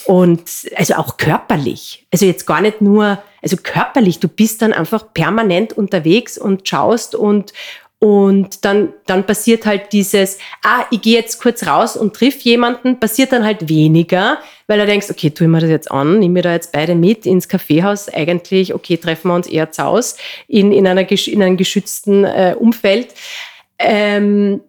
Und 0.07 0.43
also 0.77 0.95
auch 0.95 1.17
körperlich. 1.17 2.07
Also 2.13 2.27
jetzt 2.27 2.47
gar 2.47 2.61
nicht 2.61 2.81
nur, 2.81 3.23
also 3.43 3.57
körperlich, 3.57 4.21
du 4.21 4.29
bist 4.29 4.63
dann 4.63 4.73
einfach 4.73 5.13
permanent 5.13 5.73
unterwegs 5.73 6.39
und 6.39 6.69
schaust 6.69 7.15
und, 7.15 7.53
und 8.03 8.65
dann, 8.65 8.93
dann 9.07 9.25
passiert 9.27 9.65
halt 9.65 9.93
dieses, 9.93 10.39
ah, 10.65 10.87
ich 10.91 11.03
gehe 11.03 11.15
jetzt 11.15 11.41
kurz 11.41 11.65
raus 11.65 11.97
und 11.97 12.17
triff 12.17 12.41
jemanden, 12.41 12.99
passiert 12.99 13.31
dann 13.31 13.45
halt 13.45 13.69
weniger, 13.69 14.39
weil 14.67 14.81
er 14.81 14.87
denkst, 14.87 15.09
okay, 15.09 15.33
ich 15.33 15.41
mir 15.41 15.61
das 15.61 15.71
jetzt 15.71 15.89
an, 15.89 16.19
nehme 16.19 16.33
mir 16.33 16.43
da 16.43 16.53
jetzt 16.53 16.73
beide 16.73 16.97
mit 16.97 17.27
ins 17.27 17.47
Kaffeehaus, 17.47 18.09
eigentlich, 18.09 18.75
okay, 18.75 18.97
treffen 18.97 19.29
wir 19.29 19.37
uns 19.37 19.47
eher 19.47 19.71
zu 19.71 19.85
Hause 19.85 20.17
in, 20.49 20.73
in, 20.73 20.85
einer, 20.89 21.09
in 21.09 21.43
einem 21.45 21.57
geschützten 21.57 22.25
äh, 22.25 22.57
Umfeld. 22.59 23.15
Ähm, 23.79 24.63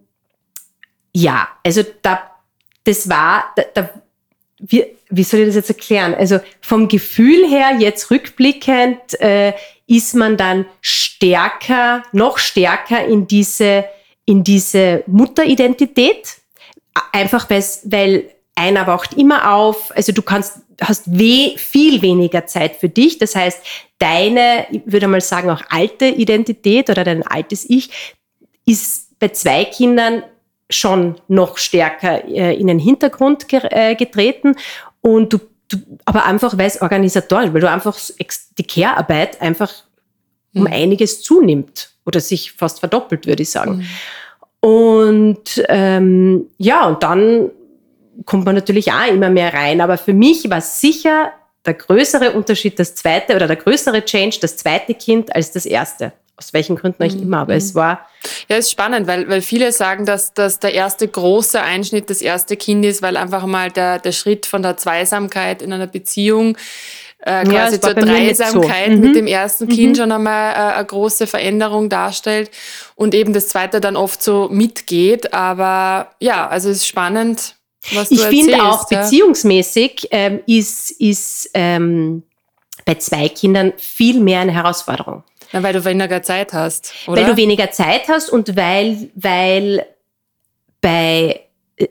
ja, 1.12 1.48
also 1.66 1.82
da, 2.02 2.30
das 2.84 3.08
war, 3.08 3.46
da, 3.56 3.64
da 3.74 3.90
wie, 4.60 4.84
wie 5.10 5.24
soll 5.24 5.40
ich 5.40 5.46
das 5.46 5.56
jetzt 5.56 5.70
erklären? 5.70 6.14
Also 6.14 6.38
vom 6.60 6.86
Gefühl 6.86 7.48
her, 7.48 7.72
jetzt 7.80 8.12
rückblickend, 8.12 9.20
äh, 9.20 9.54
ist 9.86 10.14
man 10.14 10.36
dann 10.36 10.66
stärker, 10.80 12.02
noch 12.12 12.38
stärker 12.38 13.04
in 13.04 13.26
diese, 13.26 13.84
in 14.24 14.44
diese 14.44 15.04
Mutteridentität. 15.06 16.36
Einfach 17.12 17.50
weil 17.50 18.30
einer 18.54 18.86
wacht 18.86 19.14
immer 19.14 19.54
auf. 19.54 19.94
Also 19.96 20.12
du 20.12 20.22
kannst, 20.22 20.60
hast 20.80 21.18
weh, 21.18 21.56
viel 21.56 22.02
weniger 22.02 22.46
Zeit 22.46 22.76
für 22.76 22.88
dich. 22.88 23.18
Das 23.18 23.34
heißt, 23.34 23.60
deine, 23.98 24.66
ich 24.70 24.82
würde 24.86 25.08
mal 25.08 25.20
sagen, 25.20 25.50
auch 25.50 25.62
alte 25.68 26.06
Identität 26.06 26.90
oder 26.90 27.04
dein 27.04 27.26
altes 27.26 27.68
Ich 27.68 27.90
ist 28.66 29.18
bei 29.18 29.28
zwei 29.28 29.64
Kindern 29.64 30.22
schon 30.70 31.16
noch 31.28 31.58
stärker 31.58 32.24
äh, 32.26 32.54
in 32.58 32.66
den 32.68 32.78
Hintergrund 32.78 33.46
äh, 33.52 33.94
getreten 33.94 34.56
und 35.00 35.32
du, 35.32 35.38
du 35.74 35.98
aber 36.04 36.24
einfach 36.24 36.56
weil 36.56 36.66
es 36.66 36.80
organisatorisch, 36.80 37.52
weil 37.52 37.60
du 37.60 37.70
einfach 37.70 37.96
die 38.58 38.64
Care-Arbeit 38.64 39.40
einfach 39.40 39.72
um 40.54 40.62
mhm. 40.62 40.68
einiges 40.68 41.22
zunimmt 41.22 41.90
oder 42.06 42.20
sich 42.20 42.52
fast 42.52 42.80
verdoppelt, 42.80 43.26
würde 43.26 43.42
ich 43.42 43.50
sagen. 43.50 43.78
Mhm. 43.78 43.86
Und 44.68 45.64
ähm, 45.68 46.46
ja, 46.56 46.86
und 46.86 47.02
dann 47.02 47.50
kommt 48.24 48.44
man 48.46 48.54
natürlich 48.54 48.92
auch 48.92 49.08
immer 49.08 49.28
mehr 49.28 49.52
rein. 49.52 49.80
Aber 49.80 49.98
für 49.98 50.14
mich 50.14 50.48
war 50.48 50.60
sicher 50.60 51.32
der 51.66 51.74
größere 51.74 52.32
Unterschied 52.32 52.78
das 52.78 52.94
zweite 52.94 53.36
oder 53.36 53.46
der 53.46 53.56
größere 53.56 54.04
Change 54.04 54.38
das 54.40 54.56
zweite 54.56 54.94
Kind 54.94 55.34
als 55.34 55.52
das 55.52 55.66
erste. 55.66 56.12
Aus 56.36 56.52
welchen 56.52 56.74
Gründen 56.76 57.02
mhm. 57.02 57.22
immer, 57.22 57.38
aber 57.38 57.54
es 57.54 57.74
war. 57.74 58.06
Ja, 58.48 58.56
es 58.56 58.66
ist 58.66 58.72
spannend, 58.72 59.06
weil, 59.06 59.28
weil 59.28 59.40
viele 59.40 59.70
sagen, 59.70 60.04
dass, 60.04 60.34
dass 60.34 60.58
der 60.58 60.74
erste 60.74 61.06
große 61.06 61.60
Einschnitt 61.60 62.10
das 62.10 62.20
erste 62.20 62.56
Kind 62.56 62.84
ist, 62.84 63.02
weil 63.02 63.16
einfach 63.16 63.46
mal 63.46 63.70
der, 63.70 64.00
der 64.00 64.12
Schritt 64.12 64.46
von 64.46 64.62
der 64.62 64.76
Zweisamkeit 64.76 65.62
in 65.62 65.72
einer 65.72 65.86
Beziehung 65.86 66.56
äh, 67.20 67.44
quasi 67.44 67.76
ja, 67.76 67.80
zur 67.80 67.94
Dreisamkeit 67.94 68.90
so. 68.90 68.96
mhm. 68.96 69.00
mit 69.00 69.16
dem 69.16 69.26
ersten 69.26 69.68
Kind 69.68 69.96
mhm. 69.96 70.00
schon 70.00 70.12
einmal 70.12 70.52
äh, 70.52 70.74
eine 70.74 70.84
große 70.84 71.26
Veränderung 71.26 71.88
darstellt 71.88 72.50
und 72.96 73.14
eben 73.14 73.32
das 73.32 73.48
zweite 73.48 73.80
dann 73.80 73.96
oft 73.96 74.22
so 74.22 74.48
mitgeht. 74.50 75.32
Aber 75.32 76.10
ja, 76.20 76.46
also 76.48 76.68
es 76.68 76.78
ist 76.78 76.88
spannend, 76.88 77.56
was 77.92 78.08
du 78.08 78.16
Ich 78.16 78.22
finde 78.22 78.62
auch 78.62 78.90
ja. 78.90 79.02
beziehungsmäßig 79.02 80.08
ähm, 80.10 80.40
ist, 80.46 80.90
ist 81.00 81.50
ähm, 81.54 82.24
bei 82.84 82.96
zwei 82.96 83.28
Kindern 83.28 83.72
viel 83.78 84.20
mehr 84.20 84.40
eine 84.40 84.52
Herausforderung. 84.52 85.22
Na, 85.54 85.62
weil 85.62 85.72
du 85.72 85.84
weniger 85.84 86.22
Zeit 86.22 86.52
hast. 86.52 86.92
Oder? 87.06 87.22
Weil 87.22 87.30
du 87.30 87.36
weniger 87.36 87.70
Zeit 87.70 88.08
hast 88.08 88.28
und 88.28 88.56
weil, 88.56 89.10
weil 89.14 89.86
bei 90.80 91.40
äh, 91.76 91.88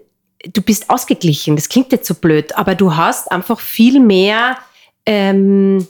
du 0.53 0.61
bist 0.61 0.89
ausgeglichen. 0.89 1.55
Das 1.55 1.69
klingt 1.69 1.91
jetzt 1.91 2.07
so 2.07 2.13
blöd, 2.13 2.55
aber 2.55 2.75
du 2.75 2.95
hast 2.95 3.31
einfach 3.31 3.59
viel 3.59 3.99
mehr 3.99 4.57
ähm, 5.05 5.87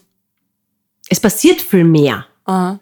es 1.09 1.19
passiert 1.19 1.61
viel 1.61 1.83
mehr. 1.83 2.25
Aha. 2.45 2.79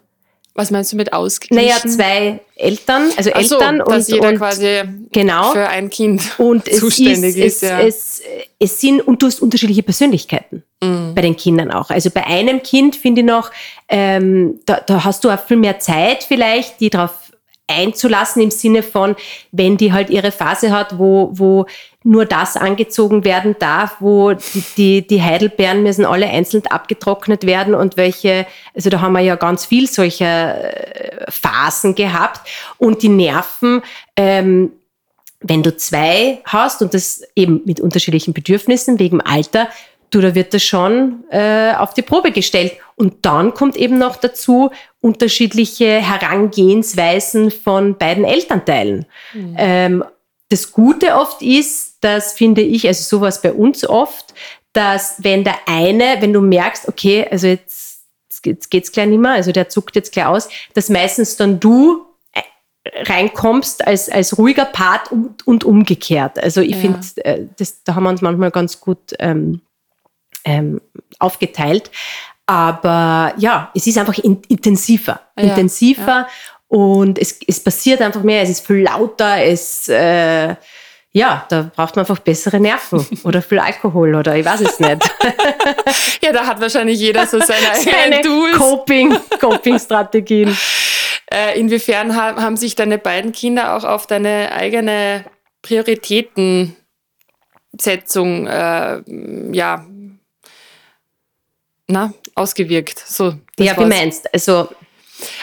Was 0.54 0.70
meinst 0.70 0.92
du 0.92 0.96
mit 0.96 1.14
ausgeglichen? 1.14 1.66
Naja, 1.66 1.78
zwei 1.78 2.40
Eltern, 2.56 3.10
also 3.16 3.30
Eltern 3.30 3.78
so, 3.78 3.84
dass 3.90 4.08
und, 4.08 4.14
jeder 4.14 4.28
und 4.28 4.36
quasi 4.36 4.82
genau, 5.10 5.52
für 5.52 5.66
ein 5.66 5.88
Kind 5.88 6.22
und 6.38 6.70
zuständig 6.70 7.38
ist. 7.38 7.62
ist 7.62 7.62
ja. 7.62 7.80
es, 7.80 8.22
es, 8.58 8.80
sind, 8.80 9.00
und 9.00 9.22
du 9.22 9.26
hast 9.28 9.40
unterschiedliche 9.40 9.82
Persönlichkeiten 9.82 10.62
mhm. 10.82 11.14
bei 11.14 11.22
den 11.22 11.36
Kindern 11.36 11.70
auch. 11.70 11.88
Also 11.88 12.10
bei 12.10 12.26
einem 12.26 12.62
Kind 12.62 12.96
finde 12.96 13.22
ich 13.22 13.26
noch, 13.26 13.50
ähm, 13.88 14.60
da, 14.66 14.80
da 14.80 15.04
hast 15.04 15.24
du 15.24 15.30
auch 15.30 15.42
viel 15.42 15.56
mehr 15.56 15.78
Zeit 15.78 16.24
vielleicht, 16.24 16.80
die 16.80 16.90
darauf 16.90 17.12
einzulassen 17.66 18.42
im 18.42 18.50
Sinne 18.50 18.82
von, 18.82 19.16
wenn 19.52 19.76
die 19.78 19.92
halt 19.92 20.10
ihre 20.10 20.32
Phase 20.32 20.70
hat, 20.70 20.98
wo, 20.98 21.30
wo 21.32 21.66
nur 22.04 22.24
das 22.24 22.56
angezogen 22.56 23.24
werden 23.24 23.56
darf, 23.58 23.96
wo 24.00 24.32
die, 24.32 24.64
die, 24.76 25.06
die 25.06 25.22
Heidelbeeren 25.22 25.82
müssen 25.82 26.04
alle 26.04 26.28
einzeln 26.28 26.66
abgetrocknet 26.66 27.46
werden 27.46 27.74
und 27.74 27.96
welche, 27.96 28.46
also 28.74 28.90
da 28.90 29.00
haben 29.00 29.12
wir 29.12 29.20
ja 29.20 29.36
ganz 29.36 29.64
viel 29.66 29.88
solcher 29.88 31.26
äh, 31.26 31.30
Phasen 31.30 31.94
gehabt 31.94 32.40
und 32.78 33.02
die 33.02 33.08
Nerven, 33.08 33.82
ähm, 34.16 34.72
wenn 35.40 35.62
du 35.62 35.76
zwei 35.76 36.40
hast 36.44 36.82
und 36.82 36.94
das 36.94 37.22
eben 37.34 37.62
mit 37.64 37.80
unterschiedlichen 37.80 38.32
Bedürfnissen 38.32 38.98
wegen 38.98 39.20
Alter, 39.20 39.68
du, 40.10 40.20
da 40.20 40.34
wird 40.34 40.54
das 40.54 40.62
schon 40.62 41.24
äh, 41.30 41.72
auf 41.74 41.94
die 41.94 42.02
Probe 42.02 42.32
gestellt. 42.32 42.74
Und 42.94 43.24
dann 43.24 43.54
kommt 43.54 43.76
eben 43.76 43.98
noch 43.98 44.16
dazu 44.16 44.70
unterschiedliche 45.00 46.00
Herangehensweisen 46.00 47.50
von 47.50 47.96
beiden 47.96 48.24
Elternteilen. 48.24 49.06
Mhm. 49.32 49.54
Ähm, 49.58 50.04
das 50.48 50.70
Gute 50.70 51.16
oft 51.16 51.42
ist, 51.42 51.91
das 52.02 52.32
finde 52.32 52.60
ich, 52.60 52.86
also 52.86 53.02
sowas 53.02 53.40
bei 53.40 53.52
uns 53.52 53.88
oft, 53.88 54.34
dass 54.72 55.16
wenn 55.18 55.44
der 55.44 55.56
eine, 55.66 56.16
wenn 56.20 56.32
du 56.32 56.40
merkst, 56.40 56.88
okay, 56.88 57.26
also 57.30 57.46
jetzt, 57.46 58.02
jetzt 58.44 58.70
geht's 58.70 58.92
gleich 58.92 59.06
nicht 59.06 59.20
mehr, 59.20 59.32
also 59.32 59.52
der 59.52 59.68
zuckt 59.68 59.96
jetzt 59.96 60.12
gleich 60.12 60.26
aus, 60.26 60.48
dass 60.74 60.88
meistens 60.88 61.36
dann 61.36 61.60
du 61.60 62.04
äh, 62.32 62.42
reinkommst 63.04 63.86
als, 63.86 64.08
als 64.08 64.36
ruhiger 64.36 64.64
Part 64.64 65.12
und, 65.12 65.46
und 65.46 65.64
umgekehrt. 65.64 66.42
Also 66.42 66.60
ich 66.60 66.72
ja. 66.72 66.78
finde, 66.78 67.24
äh, 67.24 67.46
da 67.84 67.94
haben 67.94 68.04
wir 68.04 68.10
uns 68.10 68.22
manchmal 68.22 68.50
ganz 68.50 68.80
gut 68.80 69.14
ähm, 69.18 69.60
ähm, 70.44 70.80
aufgeteilt. 71.18 71.90
Aber 72.46 73.32
ja, 73.36 73.70
es 73.74 73.86
ist 73.86 73.98
einfach 73.98 74.18
in, 74.18 74.42
intensiver, 74.48 75.20
ja, 75.38 75.44
intensiver 75.44 76.06
ja. 76.06 76.28
und 76.66 77.18
es, 77.18 77.38
es 77.46 77.62
passiert 77.62 78.02
einfach 78.02 78.24
mehr, 78.24 78.42
es 78.42 78.50
ist 78.50 78.66
viel 78.66 78.82
lauter, 78.82 79.42
es, 79.44 79.86
äh, 79.88 80.56
ja, 81.14 81.44
da 81.50 81.70
braucht 81.74 81.94
man 81.96 82.04
einfach 82.04 82.20
bessere 82.20 82.58
Nerven 82.58 83.06
oder 83.24 83.42
viel 83.42 83.58
Alkohol 83.58 84.14
oder 84.14 84.34
ich 84.36 84.44
weiß 84.44 84.62
es 84.62 84.80
nicht. 84.80 85.02
ja, 86.22 86.32
da 86.32 86.46
hat 86.46 86.60
wahrscheinlich 86.60 86.98
jeder 86.98 87.26
so 87.26 87.38
seine, 87.38 87.74
seine 87.74 88.22
Tools. 88.22 88.56
Coping, 88.56 89.16
Coping-Strategien. 89.38 90.56
Äh, 91.30 91.58
inwiefern 91.58 92.16
haben 92.16 92.56
sich 92.56 92.74
deine 92.74 92.98
beiden 92.98 93.32
Kinder 93.32 93.76
auch 93.76 93.84
auf 93.84 94.06
deine 94.06 94.52
eigene 94.52 95.24
Prioritätensetzung 95.62 96.76
äh, 98.46 99.02
ja, 99.52 99.86
na, 101.88 102.12
ausgewirkt. 102.34 102.98
So, 102.98 103.34
ja, 103.58 103.76
wie 103.78 103.84
meinst 103.84 104.32
Also 104.32 104.68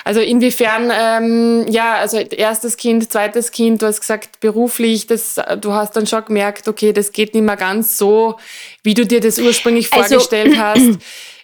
also 0.04 0.20
inwiefern, 0.20 0.92
ähm, 0.94 1.66
ja, 1.70 1.96
also 1.96 2.18
erstes 2.18 2.78
Kind, 2.78 3.12
zweites 3.12 3.52
Kind, 3.52 3.82
du 3.82 3.86
hast 3.86 4.02
gesagt, 4.02 4.40
beruflich, 4.40 5.08
das, 5.08 5.36
du 5.62 5.74
hast 5.74 5.96
dann 5.96 6.08
schon 6.08 6.26
gemerkt, 6.26 6.68
okay, 6.68 6.94
das 6.94 7.12
geht 7.12 7.34
nicht 7.34 7.44
mehr 7.44 7.58
ganz 7.58 7.98
so, 7.98 8.38
wie 8.84 8.94
du 8.94 9.06
dir 9.06 9.20
das 9.22 9.40
ursprünglich 9.40 9.92
also, 9.92 10.08
vorgestellt 10.08 10.58
hast. 10.58 11.00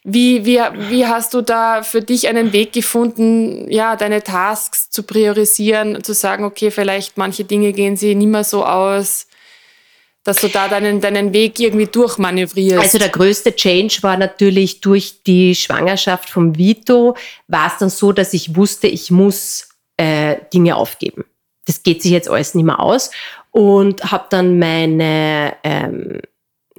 Wie, 0.07 0.45
wie, 0.45 0.59
wie 0.89 1.07
hast 1.07 1.33
du 1.33 1.41
da 1.41 1.81
für 1.81 2.01
dich 2.01 2.27
einen 2.27 2.53
Weg 2.53 2.73
gefunden, 2.73 3.71
ja, 3.71 3.95
deine 3.95 4.21
Tasks 4.21 4.91
zu 4.91 5.01
priorisieren, 5.01 6.03
zu 6.03 6.13
sagen, 6.13 6.43
okay, 6.43 6.69
vielleicht 6.69 7.17
manche 7.17 7.43
Dinge 7.43 7.73
gehen 7.73 7.97
sie 7.97 8.13
nicht 8.13 8.27
mehr 8.27 8.43
so 8.43 8.63
aus? 8.63 9.25
Dass 10.25 10.38
du 10.38 10.49
da 10.49 10.67
deinen, 10.67 10.99
deinen 10.99 11.31
Weg 11.31 11.59
irgendwie 11.59 11.85
durchmanövrierst? 11.85 12.83
Also 12.83 12.97
der 12.97 13.09
größte 13.09 13.55
Change 13.55 13.99
war 14.01 14.17
natürlich 14.17 14.81
durch 14.81 15.21
die 15.23 15.55
Schwangerschaft 15.55 16.29
vom 16.29 16.57
Vito, 16.57 17.15
war 17.47 17.67
es 17.67 17.77
dann 17.77 17.89
so, 17.89 18.11
dass 18.11 18.33
ich 18.33 18.55
wusste, 18.55 18.88
ich 18.88 19.11
muss 19.11 19.69
äh, 19.97 20.38
Dinge 20.53 20.75
aufgeben. 20.75 21.25
Das 21.65 21.83
geht 21.83 22.01
sich 22.01 22.11
jetzt 22.11 22.27
alles 22.29 22.55
nicht 22.55 22.65
mehr 22.65 22.79
aus 22.79 23.11
und 23.51 24.11
habe 24.11 24.25
dann 24.29 24.57
meine 24.57 25.55
ähm, 25.63 26.21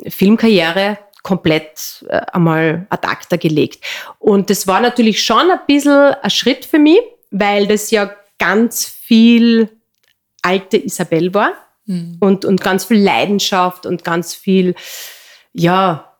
Filmkarriere 0.07 0.99
komplett 1.23 2.05
äh, 2.09 2.21
einmal 2.33 2.87
ad 2.91 3.07
acta 3.07 3.37
gelegt. 3.37 3.83
Und 4.19 4.51
das 4.51 4.67
war 4.67 4.81
natürlich 4.81 5.23
schon 5.23 5.51
ein 5.51 5.61
bisschen 5.69 5.93
ein 5.93 6.31
Schritt 6.31 6.65
für 6.65 6.81
mich, 6.81 7.01
weil 7.31 7.69
das 7.69 7.93
ja 7.93 8.11
ganz 8.39 8.85
viel 8.85 9.71
alte 10.43 10.79
Isabel 10.79 11.33
war 11.33 11.66
mhm. 11.87 12.19
und, 12.21 12.45
und 12.45 12.61
ganz 12.61 12.85
viel 12.85 13.03
Leidenschaft 13.03 13.87
und 13.87 14.05
ganz 14.05 14.35
viel, 14.35 14.75
ja, 15.53 16.13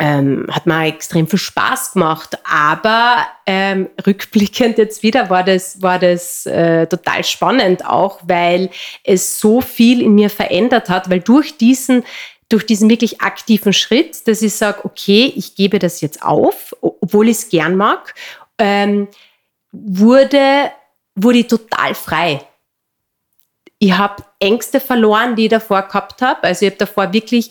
ähm, 0.00 0.46
hat 0.50 0.66
mir 0.66 0.86
extrem 0.86 1.26
viel 1.26 1.38
Spaß 1.38 1.92
gemacht. 1.92 2.38
Aber 2.44 3.26
ähm, 3.46 3.88
rückblickend 4.06 4.78
jetzt 4.78 5.02
wieder 5.02 5.28
war 5.28 5.42
das, 5.42 5.82
war 5.82 5.98
das 5.98 6.46
äh, 6.46 6.86
total 6.86 7.24
spannend 7.24 7.84
auch, 7.84 8.20
weil 8.24 8.70
es 9.02 9.40
so 9.40 9.60
viel 9.60 10.00
in 10.02 10.14
mir 10.14 10.30
verändert 10.30 10.88
hat, 10.88 11.10
weil 11.10 11.20
durch 11.20 11.56
diesen 11.56 12.04
durch 12.50 12.64
diesen 12.64 12.88
wirklich 12.88 13.20
aktiven 13.20 13.74
Schritt, 13.74 14.26
dass 14.26 14.40
ich 14.40 14.54
sage, 14.54 14.82
okay, 14.84 15.30
ich 15.36 15.54
gebe 15.54 15.78
das 15.78 16.00
jetzt 16.00 16.22
auf, 16.22 16.74
obwohl 16.80 17.28
ich 17.28 17.36
es 17.36 17.48
gern 17.50 17.76
mag, 17.76 18.14
ähm, 18.56 19.08
wurde, 19.70 20.70
wurde 21.14 21.38
ich 21.40 21.46
total 21.48 21.94
frei 21.94 22.40
ich 23.78 23.92
habe 23.92 24.24
Ängste 24.40 24.80
verloren, 24.80 25.36
die 25.36 25.44
ich 25.44 25.50
davor 25.50 25.82
gehabt 25.82 26.20
habe. 26.22 26.44
Also 26.44 26.66
ich 26.66 26.72
habe 26.72 26.78
davor 26.78 27.12
wirklich 27.12 27.50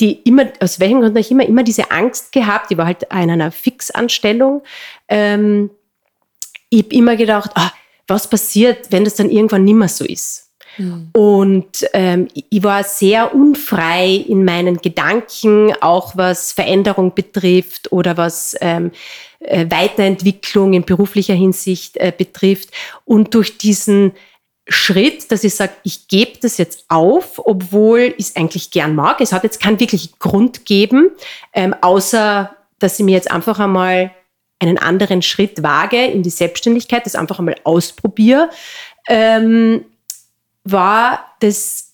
die 0.00 0.12
immer, 0.22 0.46
aus 0.60 0.78
welchem 0.78 1.00
Grund 1.00 1.18
ich 1.18 1.30
immer, 1.30 1.46
immer 1.46 1.64
diese 1.64 1.90
Angst 1.90 2.30
gehabt. 2.32 2.70
Ich 2.70 2.78
war 2.78 2.86
halt 2.86 3.02
in 3.02 3.30
einer 3.30 3.50
Fixanstellung. 3.50 4.62
Ähm, 5.08 5.70
ich 6.70 6.84
habe 6.84 6.94
immer 6.94 7.16
gedacht, 7.16 7.50
ah, 7.54 7.72
was 8.06 8.30
passiert, 8.30 8.90
wenn 8.90 9.04
das 9.04 9.16
dann 9.16 9.30
irgendwann 9.30 9.64
nicht 9.64 9.74
mehr 9.74 9.88
so 9.88 10.04
ist? 10.04 10.50
Mhm. 10.76 11.10
Und 11.12 11.88
ähm, 11.92 12.28
ich 12.32 12.62
war 12.62 12.84
sehr 12.84 13.34
unfrei 13.34 14.14
in 14.14 14.44
meinen 14.44 14.76
Gedanken, 14.76 15.72
auch 15.80 16.16
was 16.16 16.52
Veränderung 16.52 17.14
betrifft 17.14 17.90
oder 17.90 18.16
was 18.16 18.54
ähm, 18.60 18.92
äh, 19.40 19.66
Weiterentwicklung 19.68 20.74
in 20.74 20.84
beruflicher 20.84 21.34
Hinsicht 21.34 21.96
äh, 21.96 22.12
betrifft. 22.16 22.70
Und 23.04 23.34
durch 23.34 23.58
diesen 23.58 24.12
Schritt, 24.68 25.30
dass 25.32 25.44
ich 25.44 25.54
sage, 25.54 25.72
ich 25.82 26.08
gebe 26.08 26.38
das 26.40 26.58
jetzt 26.58 26.84
auf, 26.88 27.40
obwohl 27.44 28.14
ich 28.18 28.26
es 28.26 28.36
eigentlich 28.36 28.70
gern 28.70 28.94
mag. 28.94 29.20
Es 29.20 29.32
hat 29.32 29.44
jetzt 29.44 29.60
keinen 29.60 29.80
wirklichen 29.80 30.12
Grund 30.18 30.58
gegeben, 30.58 31.10
ähm, 31.52 31.74
außer 31.80 32.54
dass 32.78 32.98
ich 32.98 33.04
mir 33.04 33.12
jetzt 33.12 33.30
einfach 33.30 33.58
einmal 33.58 34.12
einen 34.58 34.78
anderen 34.78 35.22
Schritt 35.22 35.62
wage 35.62 36.04
in 36.04 36.22
die 36.22 36.30
Selbstständigkeit, 36.30 37.06
das 37.06 37.14
einfach 37.14 37.38
einmal 37.38 37.56
ausprobiere, 37.64 38.50
ähm, 39.08 39.84
war 40.64 41.24
das, 41.40 41.92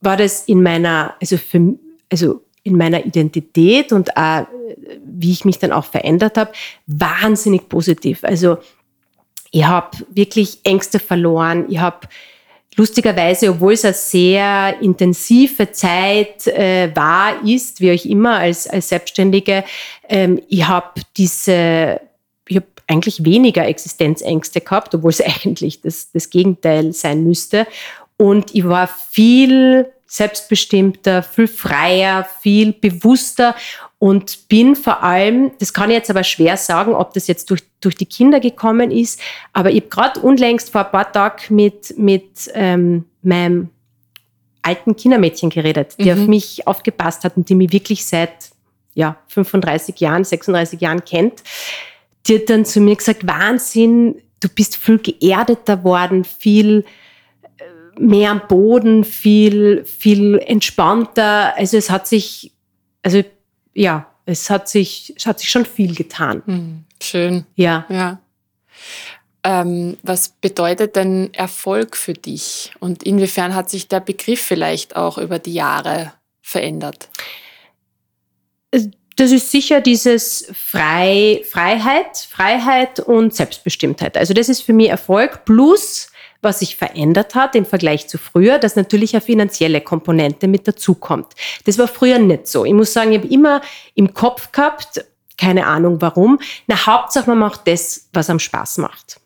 war 0.00 0.16
das 0.16 0.44
in 0.44 0.62
meiner, 0.62 1.14
also 1.20 1.38
für, 1.38 1.74
also 2.10 2.42
in 2.62 2.76
meiner 2.76 3.04
Identität 3.04 3.92
und 3.92 4.16
auch, 4.16 4.46
wie 5.04 5.32
ich 5.32 5.44
mich 5.44 5.58
dann 5.58 5.72
auch 5.72 5.84
verändert 5.84 6.38
habe, 6.38 6.52
wahnsinnig 6.86 7.68
positiv. 7.68 8.24
Also 8.24 8.58
ich 9.54 9.64
habe 9.64 9.96
wirklich 10.12 10.58
Ängste 10.64 10.98
verloren. 10.98 11.66
Ich 11.68 11.78
habe 11.78 12.08
lustigerweise, 12.74 13.50
obwohl 13.50 13.74
es 13.74 13.84
eine 13.84 13.94
sehr 13.94 14.76
intensive 14.80 15.70
Zeit 15.70 16.48
äh, 16.48 16.90
war, 16.92 17.34
ist, 17.44 17.80
wie 17.80 17.92
euch 17.92 18.04
immer 18.04 18.38
als, 18.38 18.66
als 18.66 18.88
Selbstständige, 18.88 19.62
ähm, 20.08 20.42
ich 20.48 20.66
habe 20.66 21.00
diese, 21.16 22.00
ich 22.48 22.56
habe 22.56 22.66
eigentlich 22.88 23.24
weniger 23.24 23.64
Existenzängste 23.64 24.60
gehabt, 24.60 24.92
obwohl 24.92 25.10
es 25.10 25.20
eigentlich 25.44 25.80
das, 25.80 26.10
das 26.10 26.30
Gegenteil 26.30 26.92
sein 26.92 27.22
müsste. 27.22 27.68
Und 28.16 28.56
ich 28.56 28.64
war 28.64 28.88
viel 28.88 29.86
selbstbestimmter, 30.14 31.24
viel 31.24 31.48
freier, 31.48 32.24
viel 32.40 32.72
bewusster 32.72 33.56
und 33.98 34.48
bin 34.48 34.76
vor 34.76 35.02
allem, 35.02 35.50
das 35.58 35.74
kann 35.74 35.90
ich 35.90 35.96
jetzt 35.96 36.08
aber 36.08 36.22
schwer 36.22 36.56
sagen, 36.56 36.94
ob 36.94 37.14
das 37.14 37.26
jetzt 37.26 37.50
durch, 37.50 37.62
durch 37.80 37.96
die 37.96 38.06
Kinder 38.06 38.38
gekommen 38.38 38.92
ist, 38.92 39.20
aber 39.52 39.70
ich 39.70 39.80
habe 39.80 39.88
gerade 39.88 40.20
unlängst 40.20 40.70
vor 40.70 40.86
ein 40.86 40.92
paar 40.92 41.10
Tagen 41.10 41.56
mit, 41.56 41.98
mit 41.98 42.48
ähm, 42.54 43.06
meinem 43.22 43.70
alten 44.62 44.94
Kindermädchen 44.94 45.50
geredet, 45.50 45.96
die 45.98 46.12
mhm. 46.12 46.22
auf 46.22 46.28
mich 46.28 46.66
aufgepasst 46.68 47.24
hat 47.24 47.36
und 47.36 47.48
die 47.48 47.56
mich 47.56 47.72
wirklich 47.72 48.06
seit 48.06 48.52
ja, 48.94 49.16
35 49.26 49.98
Jahren, 49.98 50.22
36 50.22 50.80
Jahren 50.80 51.04
kennt. 51.04 51.42
Die 52.28 52.36
hat 52.36 52.48
dann 52.50 52.64
zu 52.64 52.80
mir 52.80 52.94
gesagt, 52.94 53.26
Wahnsinn, 53.26 54.22
du 54.38 54.48
bist 54.48 54.76
viel 54.76 54.98
geerdeter 54.98 55.82
worden, 55.82 56.22
viel 56.22 56.84
mehr 57.98 58.30
am 58.30 58.42
Boden, 58.48 59.04
viel, 59.04 59.84
viel 59.84 60.38
entspannter. 60.38 61.56
Also 61.56 61.76
es 61.76 61.90
hat 61.90 62.06
sich, 62.06 62.52
also 63.02 63.22
ja, 63.74 64.06
es 64.26 64.50
hat 64.50 64.68
sich, 64.68 65.12
es 65.16 65.26
hat 65.26 65.40
sich 65.40 65.50
schon 65.50 65.66
viel 65.66 65.94
getan. 65.94 66.42
Hm, 66.46 66.84
schön. 67.02 67.46
Ja. 67.56 67.86
Ja. 67.88 68.20
Ähm, 69.42 69.98
was 70.02 70.30
bedeutet 70.40 70.96
denn 70.96 71.32
Erfolg 71.34 71.96
für 71.96 72.14
dich? 72.14 72.72
Und 72.80 73.02
inwiefern 73.02 73.54
hat 73.54 73.68
sich 73.68 73.88
der 73.88 74.00
Begriff 74.00 74.40
vielleicht 74.40 74.96
auch 74.96 75.18
über 75.18 75.38
die 75.38 75.52
Jahre 75.52 76.12
verändert? 76.40 77.10
Das 79.16 79.30
ist 79.30 79.50
sicher 79.50 79.80
dieses 79.80 80.50
Frei, 80.52 81.44
Freiheit, 81.48 82.16
Freiheit 82.16 83.00
und 83.00 83.34
Selbstbestimmtheit. 83.34 84.16
Also 84.16 84.34
das 84.34 84.48
ist 84.48 84.62
für 84.62 84.72
mich 84.72 84.88
Erfolg 84.88 85.44
plus 85.44 86.08
was 86.44 86.60
sich 86.60 86.76
verändert 86.76 87.34
hat 87.34 87.54
im 87.54 87.64
Vergleich 87.64 88.06
zu 88.08 88.18
früher, 88.18 88.58
dass 88.58 88.76
natürlich 88.76 89.14
eine 89.14 89.20
finanzielle 89.20 89.80
Komponente 89.80 90.46
mit 90.46 90.68
dazukommt. 90.68 91.28
Das 91.64 91.78
war 91.78 91.88
früher 91.88 92.18
nicht 92.18 92.46
so. 92.46 92.64
Ich 92.64 92.74
muss 92.74 92.92
sagen, 92.92 93.12
ich 93.12 93.18
habe 93.18 93.28
immer 93.28 93.62
im 93.94 94.14
Kopf 94.14 94.52
gehabt, 94.52 95.04
keine 95.36 95.66
Ahnung 95.66 96.00
warum, 96.00 96.38
na 96.66 96.86
Hauptsache 96.86 97.28
man 97.28 97.38
macht 97.38 97.62
das, 97.66 98.08
was 98.12 98.30
am 98.30 98.38
Spaß 98.38 98.78
macht. 98.78 99.20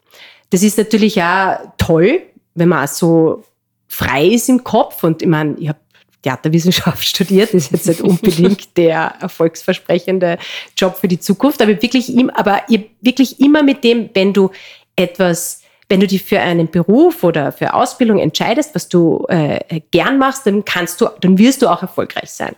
Das 0.50 0.62
ist 0.62 0.78
natürlich 0.78 1.22
auch 1.22 1.58
toll, 1.76 2.22
wenn 2.54 2.68
man 2.70 2.86
so 2.88 3.44
frei 3.88 4.26
ist 4.26 4.48
im 4.48 4.64
Kopf 4.64 5.04
und 5.04 5.22
ich 5.22 5.28
meine, 5.28 5.56
ich 5.58 5.68
habe 5.68 5.78
Theaterwissenschaft 6.22 7.04
studiert, 7.06 7.54
ist 7.54 7.72
jetzt 7.72 7.86
nicht 7.86 8.00
unbedingt 8.00 8.68
der 8.76 9.14
erfolgsversprechende 9.20 10.38
Job 10.76 10.96
für 10.96 11.08
die 11.08 11.20
Zukunft, 11.20 11.62
aber 11.62 11.80
wirklich, 11.82 12.12
aber 12.34 12.62
wirklich 13.00 13.40
immer 13.40 13.62
mit 13.62 13.84
dem, 13.84 14.10
wenn 14.14 14.32
du 14.32 14.50
etwas 14.96 15.57
wenn 15.88 16.00
du 16.00 16.06
dich 16.06 16.22
für 16.22 16.40
einen 16.40 16.70
Beruf 16.70 17.24
oder 17.24 17.50
für 17.50 17.72
Ausbildung 17.72 18.18
entscheidest, 18.18 18.74
was 18.74 18.88
du 18.88 19.24
äh, 19.28 19.80
gern 19.90 20.18
machst, 20.18 20.46
dann 20.46 20.64
kannst 20.64 21.00
du, 21.00 21.08
dann 21.20 21.38
wirst 21.38 21.62
du 21.62 21.68
auch 21.68 21.82
erfolgreich 21.82 22.30
sein. 22.30 22.54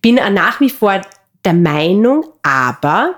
Bin 0.00 0.14
nach 0.14 0.60
wie 0.60 0.70
vor 0.70 1.00
der 1.44 1.52
Meinung, 1.52 2.24
aber 2.42 3.16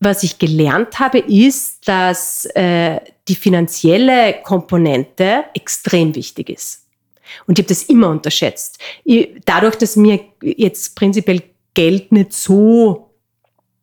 was 0.00 0.22
ich 0.22 0.38
gelernt 0.38 0.98
habe, 0.98 1.18
ist, 1.18 1.86
dass 1.86 2.46
äh, 2.54 3.00
die 3.28 3.34
finanzielle 3.34 4.40
Komponente 4.42 5.44
extrem 5.54 6.14
wichtig 6.14 6.48
ist. 6.48 6.86
Und 7.46 7.58
ich 7.58 7.64
habe 7.64 7.68
das 7.68 7.84
immer 7.84 8.08
unterschätzt. 8.08 8.78
Ich, 9.04 9.28
dadurch, 9.44 9.76
dass 9.76 9.96
mir 9.96 10.20
jetzt 10.42 10.96
prinzipiell 10.96 11.42
Geld 11.74 12.10
nicht 12.10 12.32
so, 12.32 13.10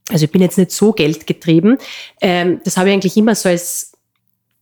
also 0.09 0.25
ich 0.25 0.31
bin 0.31 0.41
jetzt 0.41 0.57
nicht 0.57 0.71
so 0.71 0.91
geldgetrieben, 0.91 1.77
ähm, 2.19 2.59
das 2.65 2.75
habe 2.75 2.89
ich 2.89 2.93
eigentlich 2.93 3.15
immer 3.15 3.35
so 3.35 3.47
als 3.47 3.96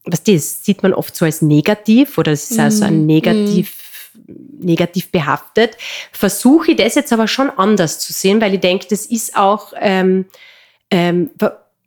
was 0.06 0.24
das 0.24 0.64
sieht 0.64 0.84
man 0.84 0.94
oft 0.94 1.16
so 1.16 1.26
als 1.26 1.42
negativ 1.42 2.18
oder 2.18 2.32
es 2.32 2.52
ist 2.52 2.60
also 2.60 2.86
ein 2.86 3.04
mm, 3.04 3.06
negativ, 3.06 4.12
mm. 4.14 4.66
negativ 4.66 5.12
behaftet. 5.12 5.78
Versuche 6.12 6.72
ich 6.72 6.78
das 6.78 6.96
jetzt 6.96 7.12
aber 7.12 7.28
schon 7.28 7.50
anders 7.50 8.00
zu 8.00 8.14
sehen, 8.14 8.42
weil 8.42 8.54
ich 8.54 8.60
denke, 8.60 8.88
das 8.90 9.06
ist 9.06 9.36
auch 9.36 9.74
ähm, 9.80 10.26
ähm, 10.92 11.32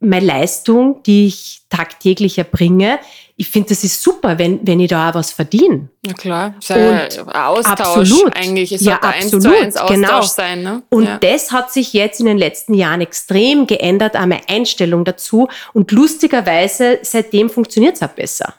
meine 0.00 0.26
Leistung, 0.26 1.02
die 1.04 1.26
ich 1.26 1.62
tagtäglich 1.70 2.38
erbringe, 2.38 2.98
ich 3.40 3.48
finde, 3.48 3.68
das 3.68 3.84
ist 3.84 4.02
super, 4.02 4.36
wenn, 4.36 4.66
wenn 4.66 4.80
ich 4.80 4.88
da 4.88 5.10
auch 5.10 5.14
was 5.14 5.30
verdiene. 5.30 5.88
Na 6.04 6.12
klar, 6.12 6.54
ist 6.58 6.72
ein 6.72 7.08
Austausch 7.28 7.80
absolut. 7.80 8.36
eigentlich. 8.36 8.72
Es 8.72 8.80
ja, 8.80 8.96
absolut, 8.96 9.46
eins 9.46 9.74
zu 9.74 9.84
eins 9.84 9.94
genau. 9.94 10.08
Austausch 10.08 10.34
sein. 10.34 10.62
Ne? 10.64 10.82
Und 10.90 11.04
ja. 11.04 11.18
das 11.18 11.52
hat 11.52 11.72
sich 11.72 11.92
jetzt 11.92 12.18
in 12.18 12.26
den 12.26 12.36
letzten 12.36 12.74
Jahren 12.74 13.00
extrem 13.00 13.68
geändert, 13.68 14.16
auch 14.16 14.26
meine 14.26 14.40
Einstellung 14.48 15.04
dazu. 15.04 15.48
Und 15.72 15.92
lustigerweise, 15.92 16.98
seitdem 17.02 17.48
funktioniert 17.48 17.94
es 17.94 18.02
auch 18.02 18.08
besser. 18.08 18.54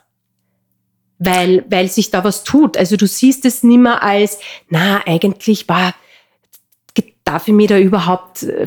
Weil, 1.18 1.62
weil 1.68 1.88
sich 1.88 2.10
da 2.10 2.24
was 2.24 2.42
tut. 2.42 2.78
Also 2.78 2.96
du 2.96 3.06
siehst 3.06 3.44
es 3.44 3.62
nicht 3.62 3.80
mehr 3.80 4.02
als, 4.02 4.38
na, 4.70 5.02
eigentlich 5.06 5.68
war 5.68 5.94
darf 7.30 7.46
ich 7.46 7.54
mir 7.54 7.68
da 7.68 7.78
überhaupt 7.78 8.42
äh, 8.42 8.66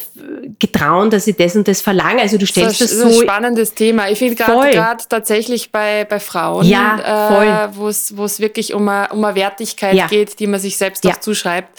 getrauen, 0.59 1.09
dass 1.09 1.27
ich 1.27 1.35
das 1.35 1.55
und 1.55 1.67
das 1.67 1.81
verlange? 1.81 2.21
Also 2.21 2.37
du 2.37 2.45
stellst 2.45 2.79
das, 2.81 2.89
das 2.89 2.97
so. 2.97 3.03
Das 3.03 3.13
ist 3.13 3.19
ein 3.19 3.23
spannendes 3.23 3.73
Thema. 3.73 4.09
Ich 4.09 4.19
finde 4.19 4.35
gerade 4.35 5.03
tatsächlich 5.09 5.71
bei, 5.71 6.05
bei 6.05 6.19
Frauen, 6.19 6.65
ja, 6.65 7.65
äh, 7.65 7.69
wo 7.75 7.87
es 7.87 8.39
wirklich 8.39 8.73
um 8.73 8.87
eine, 8.87 9.09
um 9.09 9.23
eine 9.23 9.35
Wertigkeit 9.35 9.95
ja. 9.95 10.07
geht, 10.07 10.39
die 10.39 10.47
man 10.47 10.59
sich 10.59 10.77
selbst 10.77 11.03
ja. 11.03 11.11
auch 11.11 11.19
zuschreibt. 11.19 11.77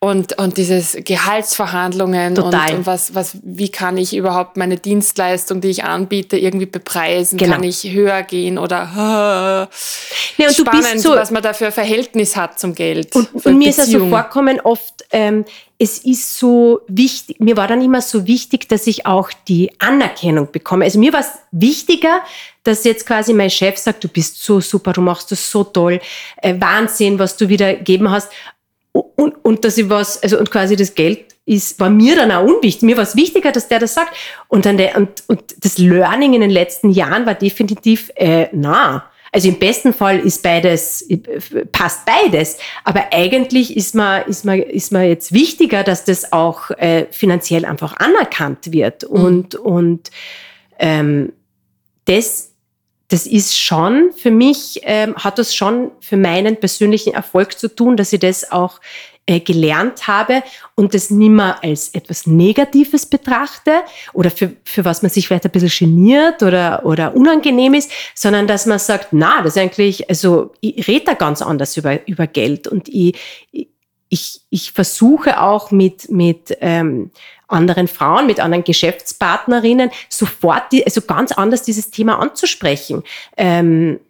Und, 0.00 0.38
und 0.38 0.56
dieses 0.56 0.96
Gehaltsverhandlungen 1.04 2.34
Total. 2.34 2.70
und, 2.70 2.78
und 2.78 2.86
was, 2.86 3.14
was, 3.14 3.38
wie 3.42 3.68
kann 3.68 3.96
ich 3.96 4.16
überhaupt 4.16 4.56
meine 4.56 4.76
Dienstleistung, 4.76 5.60
die 5.60 5.68
ich 5.68 5.84
anbiete, 5.84 6.36
irgendwie 6.36 6.66
bepreisen? 6.66 7.38
Genau. 7.38 7.54
Kann 7.54 7.64
ich 7.64 7.84
höher 7.84 8.22
gehen 8.22 8.58
oder 8.58 9.68
äh, 10.38 10.42
ja, 10.42 10.52
spannend, 10.52 11.00
so, 11.00 11.10
was 11.10 11.30
man 11.30 11.42
da 11.42 11.52
für 11.52 11.66
ein 11.66 11.72
Verhältnis 11.72 12.36
hat 12.36 12.58
zum 12.58 12.74
Geld. 12.74 13.14
Und, 13.14 13.34
und 13.34 13.58
mir 13.58 13.70
ist 13.70 13.78
es 13.78 13.90
so 13.90 14.08
vorkommen 14.08 14.60
oft, 14.60 15.04
ähm, 15.12 15.44
es 15.78 15.98
ist 15.98 16.36
so 16.36 16.80
wichtig, 16.88 17.38
mir 17.38 17.56
war 17.56 17.68
dann 17.68 17.80
immer 17.80 18.02
so 18.02 18.26
wichtig, 18.26 18.68
dass 18.68 18.88
ich 18.88 19.06
auch 19.06 19.30
die 19.46 19.70
Anerkennung 19.78 20.50
bekomme. 20.50 20.84
Also 20.84 20.98
mir 20.98 21.12
war 21.12 21.20
es 21.20 21.30
wichtiger, 21.52 22.20
dass 22.64 22.82
jetzt 22.82 23.06
quasi 23.06 23.32
mein 23.32 23.48
Chef 23.48 23.78
sagt, 23.78 24.02
du 24.02 24.08
bist 24.08 24.42
so 24.42 24.60
super, 24.60 24.92
du 24.92 25.00
machst 25.00 25.30
das 25.30 25.50
so 25.50 25.62
toll, 25.62 26.00
äh, 26.42 26.54
Wahnsinn, 26.58 27.18
was 27.20 27.36
du 27.36 27.48
wieder 27.48 27.74
gegeben 27.74 28.10
hast. 28.10 28.32
Und, 28.90 29.44
und 29.44 29.64
dass 29.64 29.78
ich 29.78 29.88
was, 29.88 30.20
also 30.20 30.38
und 30.38 30.50
quasi 30.50 30.74
das 30.74 30.94
Geld 30.96 31.26
ist, 31.46 31.78
war 31.78 31.90
mir 31.90 32.16
dann 32.16 32.32
auch 32.32 32.44
unwichtig. 32.44 32.82
Mir 32.82 32.96
war 32.96 33.04
es 33.04 33.14
wichtiger, 33.14 33.52
dass 33.52 33.68
der 33.68 33.78
das 33.78 33.94
sagt. 33.94 34.14
Und 34.48 34.66
dann 34.66 34.78
der, 34.78 34.96
und, 34.96 35.22
und 35.28 35.64
das 35.64 35.78
Learning 35.78 36.34
in 36.34 36.40
den 36.40 36.50
letzten 36.50 36.90
Jahren 36.90 37.24
war 37.24 37.34
definitiv, 37.34 38.10
äh, 38.16 38.48
na, 38.52 39.07
also 39.32 39.48
im 39.48 39.58
besten 39.58 39.92
Fall 39.92 40.18
ist 40.20 40.42
beides, 40.42 41.06
passt 41.72 42.06
beides. 42.06 42.58
Aber 42.84 43.12
eigentlich 43.12 43.76
ist 43.76 43.94
man, 43.94 44.22
ist 44.26 44.44
man, 44.44 44.60
ist 44.60 44.90
man 44.92 45.06
jetzt 45.06 45.32
wichtiger, 45.32 45.84
dass 45.84 46.04
das 46.04 46.32
auch 46.32 46.70
äh, 46.70 47.06
finanziell 47.10 47.64
einfach 47.64 47.96
anerkannt 47.98 48.72
wird. 48.72 49.02
Mhm. 49.02 49.24
Und, 49.24 49.54
und 49.56 50.10
ähm, 50.78 51.32
das, 52.06 52.52
das 53.08 53.26
ist 53.26 53.58
schon 53.58 54.12
für 54.16 54.30
mich, 54.30 54.80
ähm, 54.84 55.14
hat 55.16 55.38
das 55.38 55.54
schon 55.54 55.90
für 56.00 56.16
meinen 56.16 56.56
persönlichen 56.56 57.12
Erfolg 57.12 57.58
zu 57.58 57.74
tun, 57.74 57.96
dass 57.96 58.12
ich 58.12 58.20
das 58.20 58.50
auch 58.50 58.80
gelernt 59.28 60.06
habe 60.06 60.42
und 60.74 60.94
das 60.94 61.10
nicht 61.10 61.28
mehr 61.30 61.62
als 61.62 61.90
etwas 61.90 62.26
Negatives 62.26 63.06
betrachte 63.06 63.72
oder 64.12 64.30
für, 64.30 64.52
für 64.64 64.84
was 64.84 65.02
man 65.02 65.10
sich 65.10 65.28
vielleicht 65.28 65.44
ein 65.44 65.50
bisschen 65.50 65.90
geniert 65.90 66.42
oder, 66.42 66.84
oder 66.84 67.14
unangenehm 67.14 67.74
ist, 67.74 67.90
sondern 68.14 68.46
dass 68.46 68.66
man 68.66 68.78
sagt, 68.78 69.08
na, 69.10 69.42
das 69.42 69.56
ist 69.56 69.62
eigentlich, 69.62 70.08
also 70.08 70.52
ich 70.60 70.88
rede 70.88 71.06
da 71.06 71.14
ganz 71.14 71.42
anders 71.42 71.76
über, 71.76 72.06
über 72.08 72.26
Geld 72.26 72.66
und 72.68 72.88
ich, 72.88 73.16
ich, 74.08 74.40
ich 74.48 74.72
versuche 74.72 75.40
auch 75.40 75.70
mit, 75.70 76.10
mit 76.10 76.56
ähm, 76.60 77.10
anderen 77.48 77.88
Frauen, 77.88 78.26
mit 78.26 78.40
anderen 78.40 78.64
Geschäftspartnerinnen 78.64 79.90
sofort, 80.08 80.72
die, 80.72 80.84
also 80.84 81.00
ganz 81.02 81.32
anders 81.32 81.62
dieses 81.62 81.90
Thema 81.90 82.18
anzusprechen. 82.18 83.02
Ähm, 83.36 84.00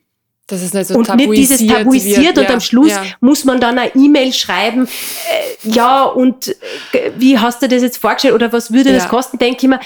dass 0.49 0.63
es 0.63 0.73
nicht 0.73 0.89
so 0.89 0.95
und 0.95 1.15
nicht 1.15 1.33
dieses 1.33 1.67
tabuisiert 1.67 2.37
wird. 2.37 2.39
und 2.39 2.45
ja, 2.45 2.51
am 2.51 2.61
Schluss 2.61 2.91
ja. 2.91 3.05
muss 3.21 3.45
man 3.45 3.61
dann 3.61 3.79
eine 3.79 3.95
E-Mail 3.95 4.33
schreiben, 4.33 4.87
äh, 4.87 5.69
ja 5.69 6.05
und 6.05 6.49
äh, 6.93 7.13
wie 7.17 7.39
hast 7.39 7.63
du 7.63 7.69
das 7.69 7.83
jetzt 7.83 7.99
vorgestellt 7.99 8.35
oder 8.35 8.53
was 8.53 8.73
würde 8.73 8.93
das 8.93 9.09
kosten? 9.09 9.39
Denke 9.39 9.59
ich 9.63 9.69
mir, 9.69 9.81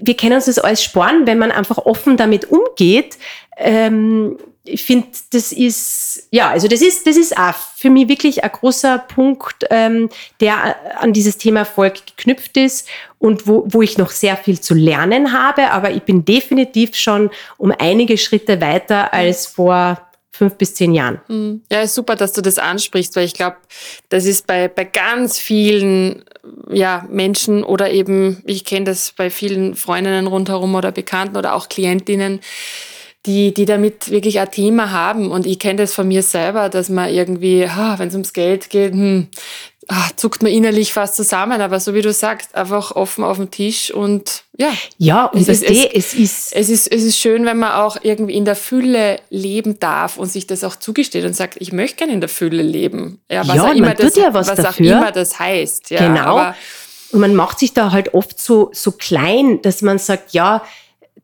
wir 0.00 0.16
können 0.16 0.34
uns 0.34 0.46
das 0.46 0.58
alles 0.58 0.82
sparen, 0.82 1.26
wenn 1.26 1.38
man 1.38 1.50
einfach 1.50 1.78
offen 1.78 2.16
damit 2.16 2.50
umgeht. 2.50 3.16
Ähm, 3.56 4.36
ich 4.68 4.84
finde, 4.84 5.08
das 5.30 5.52
ist, 5.52 6.28
ja, 6.30 6.50
also 6.50 6.68
das 6.68 6.82
ist, 6.82 7.06
das 7.06 7.16
ist 7.16 7.36
auch 7.36 7.54
für 7.76 7.90
mich 7.90 8.08
wirklich 8.08 8.44
ein 8.44 8.50
großer 8.52 8.98
Punkt, 8.98 9.64
ähm, 9.70 10.10
der 10.40 10.76
an 11.00 11.12
dieses 11.12 11.38
Thema 11.38 11.60
Erfolg 11.60 12.06
geknüpft 12.06 12.56
ist 12.56 12.88
und 13.18 13.46
wo, 13.46 13.64
wo 13.66 13.82
ich 13.82 13.98
noch 13.98 14.10
sehr 14.10 14.36
viel 14.36 14.60
zu 14.60 14.74
lernen 14.74 15.32
habe, 15.32 15.70
aber 15.70 15.90
ich 15.90 16.02
bin 16.02 16.24
definitiv 16.24 16.96
schon 16.96 17.30
um 17.56 17.72
einige 17.76 18.18
Schritte 18.18 18.60
weiter 18.60 19.12
als 19.12 19.46
vor 19.46 20.07
fünf 20.38 20.54
bis 20.54 20.74
zehn 20.74 20.94
Jahren. 20.94 21.20
Mhm. 21.26 21.62
Ja, 21.70 21.82
ist 21.82 21.96
super, 21.96 22.14
dass 22.14 22.32
du 22.32 22.42
das 22.42 22.58
ansprichst, 22.58 23.16
weil 23.16 23.24
ich 23.24 23.34
glaube, 23.34 23.56
das 24.08 24.24
ist 24.24 24.46
bei, 24.46 24.68
bei 24.68 24.84
ganz 24.84 25.36
vielen 25.36 26.24
ja, 26.70 27.04
Menschen 27.10 27.64
oder 27.64 27.90
eben, 27.90 28.40
ich 28.46 28.64
kenne 28.64 28.86
das 28.86 29.12
bei 29.16 29.30
vielen 29.30 29.74
Freundinnen 29.74 30.28
rundherum 30.28 30.76
oder 30.76 30.92
Bekannten 30.92 31.36
oder 31.36 31.54
auch 31.54 31.68
Klientinnen, 31.68 32.40
die, 33.28 33.52
die 33.52 33.66
damit 33.66 34.10
wirklich 34.10 34.40
ein 34.40 34.50
Thema 34.50 34.90
haben. 34.90 35.30
Und 35.30 35.46
ich 35.46 35.58
kenne 35.58 35.76
das 35.76 35.92
von 35.92 36.08
mir 36.08 36.22
selber, 36.22 36.70
dass 36.70 36.88
man 36.88 37.12
irgendwie, 37.12 37.68
wenn 37.96 38.08
es 38.08 38.14
ums 38.14 38.32
Geld 38.32 38.70
geht, 38.70 38.92
hm, 38.92 39.28
ach, 39.86 40.12
zuckt 40.16 40.42
man 40.42 40.50
innerlich 40.50 40.94
fast 40.94 41.14
zusammen. 41.14 41.60
Aber 41.60 41.78
so 41.78 41.92
wie 41.92 42.00
du 42.00 42.10
sagst, 42.10 42.54
einfach 42.54 42.96
offen 42.96 43.22
auf 43.24 43.36
dem 43.36 43.50
Tisch 43.50 43.92
und 43.92 44.44
ja. 44.56 44.72
Ja, 44.96 45.26
und 45.26 45.42
es, 45.42 45.48
ist, 45.48 45.62
es, 45.62 45.84
es, 45.92 46.14
ist, 46.14 46.52
es, 46.56 46.68
ist, 46.70 46.90
es 46.90 47.02
ist 47.04 47.18
schön, 47.18 47.44
wenn 47.44 47.58
man 47.58 47.72
auch 47.72 47.98
irgendwie 48.02 48.34
in 48.34 48.46
der 48.46 48.56
Fülle 48.56 49.20
leben 49.28 49.78
darf 49.78 50.16
und 50.16 50.32
sich 50.32 50.46
das 50.46 50.64
auch 50.64 50.76
zugesteht 50.76 51.26
und 51.26 51.36
sagt, 51.36 51.56
ich 51.60 51.70
möchte 51.70 51.96
gerne 51.96 52.14
in 52.14 52.20
der 52.20 52.30
Fülle 52.30 52.62
leben. 52.62 53.20
Ja, 53.30 53.46
was 53.46 53.56
ja, 53.56 53.64
auch 53.64 53.74
immer 53.74 53.94
das, 53.94 54.16
ja 54.16 54.32
was, 54.32 54.48
was 54.48 54.64
auch 54.64 54.78
immer 54.78 55.12
das 55.12 55.38
heißt. 55.38 55.90
Ja, 55.90 56.08
genau. 56.08 56.54
Und 57.10 57.20
man 57.20 57.34
macht 57.34 57.58
sich 57.58 57.74
da 57.74 57.92
halt 57.92 58.14
oft 58.14 58.40
so, 58.40 58.70
so 58.72 58.92
klein, 58.92 59.60
dass 59.62 59.82
man 59.82 59.98
sagt, 59.98 60.32
ja, 60.32 60.62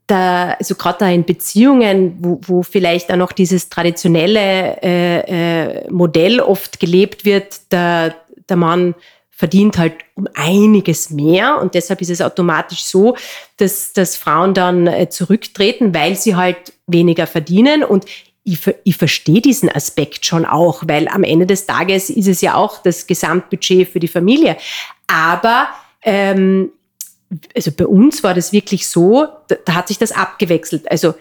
da, 0.06 0.52
also 0.52 0.74
gerade 0.74 0.98
da 0.98 1.08
in 1.08 1.24
Beziehungen, 1.24 2.16
wo, 2.18 2.40
wo 2.42 2.62
vielleicht 2.62 3.10
auch 3.10 3.16
noch 3.16 3.32
dieses 3.32 3.68
traditionelle 3.68 4.82
äh, 4.82 5.82
äh, 5.82 5.90
Modell 5.90 6.40
oft 6.40 6.78
gelebt 6.78 7.24
wird, 7.24 7.72
der, 7.72 8.14
der 8.48 8.56
Mann 8.56 8.94
verdient 9.30 9.78
halt 9.78 9.94
um 10.14 10.28
einiges 10.34 11.10
mehr 11.10 11.58
und 11.60 11.74
deshalb 11.74 12.00
ist 12.00 12.10
es 12.10 12.20
automatisch 12.20 12.84
so, 12.84 13.16
dass, 13.56 13.92
dass 13.92 14.16
Frauen 14.16 14.54
dann 14.54 14.86
äh, 14.86 15.08
zurücktreten, 15.08 15.94
weil 15.94 16.16
sie 16.16 16.36
halt 16.36 16.72
weniger 16.86 17.26
verdienen 17.26 17.82
und 17.82 18.04
ich, 18.44 18.60
ich 18.84 18.96
verstehe 18.96 19.40
diesen 19.40 19.70
Aspekt 19.70 20.26
schon 20.26 20.44
auch, 20.44 20.82
weil 20.86 21.08
am 21.08 21.24
Ende 21.24 21.46
des 21.46 21.66
Tages 21.66 22.10
ist 22.10 22.28
es 22.28 22.42
ja 22.42 22.54
auch 22.54 22.82
das 22.82 23.06
Gesamtbudget 23.06 23.88
für 23.88 24.00
die 24.00 24.08
Familie. 24.08 24.58
Aber 25.06 25.68
ähm, 26.02 26.70
also 27.54 27.72
bei 27.72 27.86
uns 27.86 28.22
war 28.22 28.34
das 28.34 28.52
wirklich 28.52 28.88
so, 28.88 29.26
da, 29.48 29.56
da 29.64 29.74
hat 29.74 29.88
sich 29.88 29.98
das 29.98 30.12
abgewechselt. 30.12 30.90
Also 30.90 31.14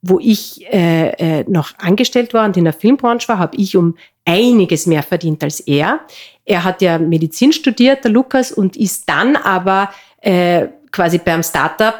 wo 0.00 0.20
ich 0.20 0.64
äh, 0.72 1.40
äh, 1.40 1.44
noch 1.48 1.76
angestellt 1.78 2.32
war 2.32 2.44
und 2.44 2.56
in 2.56 2.64
der 2.64 2.72
Filmbranche 2.72 3.28
war, 3.28 3.38
habe 3.38 3.56
ich 3.56 3.76
um 3.76 3.96
einiges 4.24 4.86
mehr 4.86 5.02
verdient 5.02 5.42
als 5.42 5.60
er. 5.60 6.00
Er 6.44 6.64
hat 6.64 6.82
ja 6.82 6.98
Medizin 6.98 7.52
studiert, 7.52 8.04
der 8.04 8.12
Lukas, 8.12 8.52
und 8.52 8.76
ist 8.76 9.08
dann 9.08 9.34
aber 9.34 9.90
äh, 10.20 10.68
quasi 10.92 11.18
beim 11.18 11.42
Startup 11.42 11.98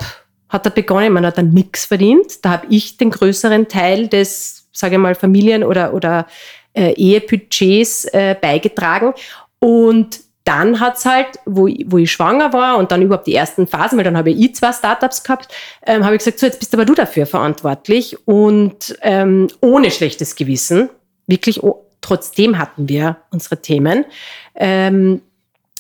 hat 0.49 0.65
er 0.65 0.71
begonnen, 0.71 1.13
man 1.13 1.27
hat 1.27 1.39
dann 1.39 1.51
nichts 1.51 1.85
verdient. 1.85 2.45
Da 2.45 2.51
habe 2.51 2.67
ich 2.71 2.97
den 2.97 3.11
größeren 3.11 3.69
Teil 3.69 4.09
des, 4.09 4.67
sage 4.73 4.95
ich 4.95 5.01
mal, 5.01 5.15
Familien- 5.15 5.65
oder, 5.65 5.93
oder 5.93 6.27
äh, 6.73 6.93
Ehebudgets 6.93 8.07
äh, 8.07 8.35
beigetragen. 8.41 9.13
Und 9.59 10.21
dann 10.49 10.81
hat 10.81 10.97
es 10.97 11.05
halt, 11.05 11.39
wo, 11.45 11.69
wo 11.87 11.99
ich 11.99 12.11
schwanger 12.11 12.55
war 12.55 12.79
und 12.79 12.91
dann 12.91 13.03
überhaupt 13.03 13.27
die 13.27 13.35
ersten 13.35 13.67
Phasen, 13.67 13.99
weil 13.99 14.05
dann 14.05 14.17
habe 14.17 14.31
ich 14.31 14.55
zwei 14.55 14.73
Startups 14.73 15.23
gehabt, 15.23 15.53
ähm, 15.87 16.07
habe 16.07 16.15
ich 16.15 16.21
gesagt, 16.21 16.39
so 16.39 16.47
jetzt 16.47 16.59
bist 16.59 16.73
aber 16.73 16.87
du 16.87 16.95
dafür 16.95 17.27
verantwortlich. 17.27 18.17
Und 18.27 18.97
ähm, 19.03 19.49
ohne 19.61 19.91
schlechtes 19.91 20.37
Gewissen, 20.37 20.89
wirklich 21.27 21.63
oh, 21.63 21.85
trotzdem 22.01 22.57
hatten 22.57 22.89
wir 22.89 23.19
unsere 23.31 23.61
Themen. 23.61 24.07
Ähm, 24.55 25.21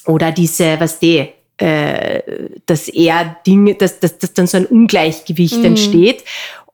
oder 0.04 0.32
diese, 0.32 0.78
was 0.78 0.98
die, 0.98 1.28
äh, 1.56 2.20
dass 2.66 2.88
er 2.88 3.38
Dinge, 3.46 3.74
dass, 3.74 4.00
dass, 4.00 4.18
dass 4.18 4.34
dann 4.34 4.46
so 4.46 4.58
ein 4.58 4.66
Ungleichgewicht 4.66 5.60
mhm. 5.60 5.64
entsteht. 5.64 6.24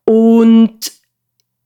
Und 0.02 0.90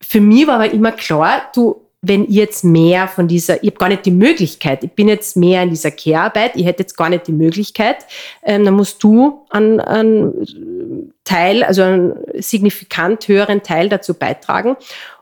für 0.02 0.20
mich 0.20 0.46
war 0.46 0.56
aber 0.56 0.70
immer 0.70 0.92
klar, 0.92 1.50
du 1.54 1.87
wenn 2.00 2.26
ihr 2.26 2.44
jetzt 2.44 2.64
mehr 2.64 3.08
von 3.08 3.26
dieser, 3.26 3.62
ich 3.62 3.70
habe 3.70 3.78
gar 3.78 3.88
nicht 3.88 4.06
die 4.06 4.12
Möglichkeit, 4.12 4.84
ich 4.84 4.92
bin 4.92 5.08
jetzt 5.08 5.36
mehr 5.36 5.62
in 5.62 5.70
dieser 5.70 5.90
Care-Arbeit, 5.90 6.52
ich 6.54 6.64
hätte 6.64 6.82
jetzt 6.84 6.96
gar 6.96 7.08
nicht 7.08 7.26
die 7.26 7.32
Möglichkeit, 7.32 8.06
ähm, 8.42 8.64
dann 8.64 8.74
musst 8.74 9.02
du 9.02 9.44
einen, 9.50 9.80
einen 9.80 11.12
Teil, 11.24 11.64
also 11.64 11.82
einen 11.82 12.14
signifikant 12.34 13.26
höheren 13.26 13.62
Teil 13.62 13.88
dazu 13.88 14.14
beitragen. 14.14 14.76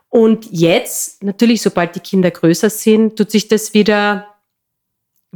Und 0.09 0.47
jetzt, 0.51 1.23
natürlich, 1.23 1.61
sobald 1.61 1.95
die 1.95 1.99
Kinder 1.99 2.31
größer 2.31 2.69
sind, 2.69 3.17
tut 3.17 3.31
sich 3.31 3.47
das 3.47 3.73
wieder, 3.73 4.27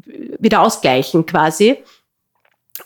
wieder 0.05 0.61
ausgleichen 0.61 1.25
quasi. 1.25 1.77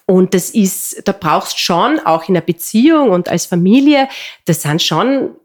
Und 0.06 0.34
das 0.34 0.50
ist, 0.50 1.08
da 1.08 1.12
brauchst 1.12 1.60
schon 1.60 2.00
auch 2.00 2.28
in 2.28 2.34
der 2.34 2.42
Beziehung 2.42 3.12
und 3.12 3.30
als 3.30 3.46
Familie, 3.46 4.08
das 4.46 4.62
sind 4.62 4.82
schon 4.82 5.36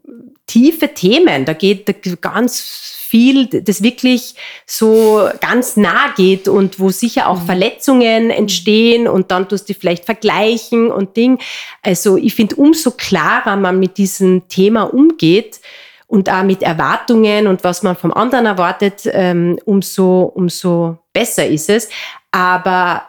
tiefe 0.47 0.93
Themen. 0.93 1.45
Da 1.45 1.53
geht 1.53 2.21
ganz 2.21 3.00
viel, 3.11 3.47
das 3.47 3.83
wirklich 3.83 4.35
so 4.65 5.27
ganz 5.41 5.75
nah 5.75 6.13
geht 6.15 6.47
und 6.47 6.79
wo 6.79 6.91
sicher 6.91 7.27
auch 7.27 7.41
mhm. 7.41 7.45
Verletzungen 7.45 8.29
entstehen 8.29 9.05
und 9.05 9.31
dann 9.31 9.49
tust 9.49 9.67
du 9.67 9.73
vielleicht 9.73 10.05
vergleichen 10.05 10.89
und 10.89 11.17
Ding. 11.17 11.37
Also 11.81 12.15
ich 12.15 12.33
finde, 12.33 12.55
umso 12.55 12.91
klarer 12.91 13.57
man 13.57 13.81
mit 13.81 13.97
diesem 13.97 14.47
Thema 14.47 14.83
umgeht 14.83 15.59
und 16.07 16.29
auch 16.29 16.43
mit 16.43 16.63
Erwartungen 16.63 17.47
und 17.47 17.65
was 17.65 17.83
man 17.83 17.97
vom 17.97 18.13
anderen 18.13 18.45
erwartet, 18.45 19.01
ähm, 19.11 19.59
umso, 19.65 20.31
umso 20.33 20.97
besser 21.11 21.45
ist 21.45 21.69
es. 21.69 21.89
Aber 22.31 23.03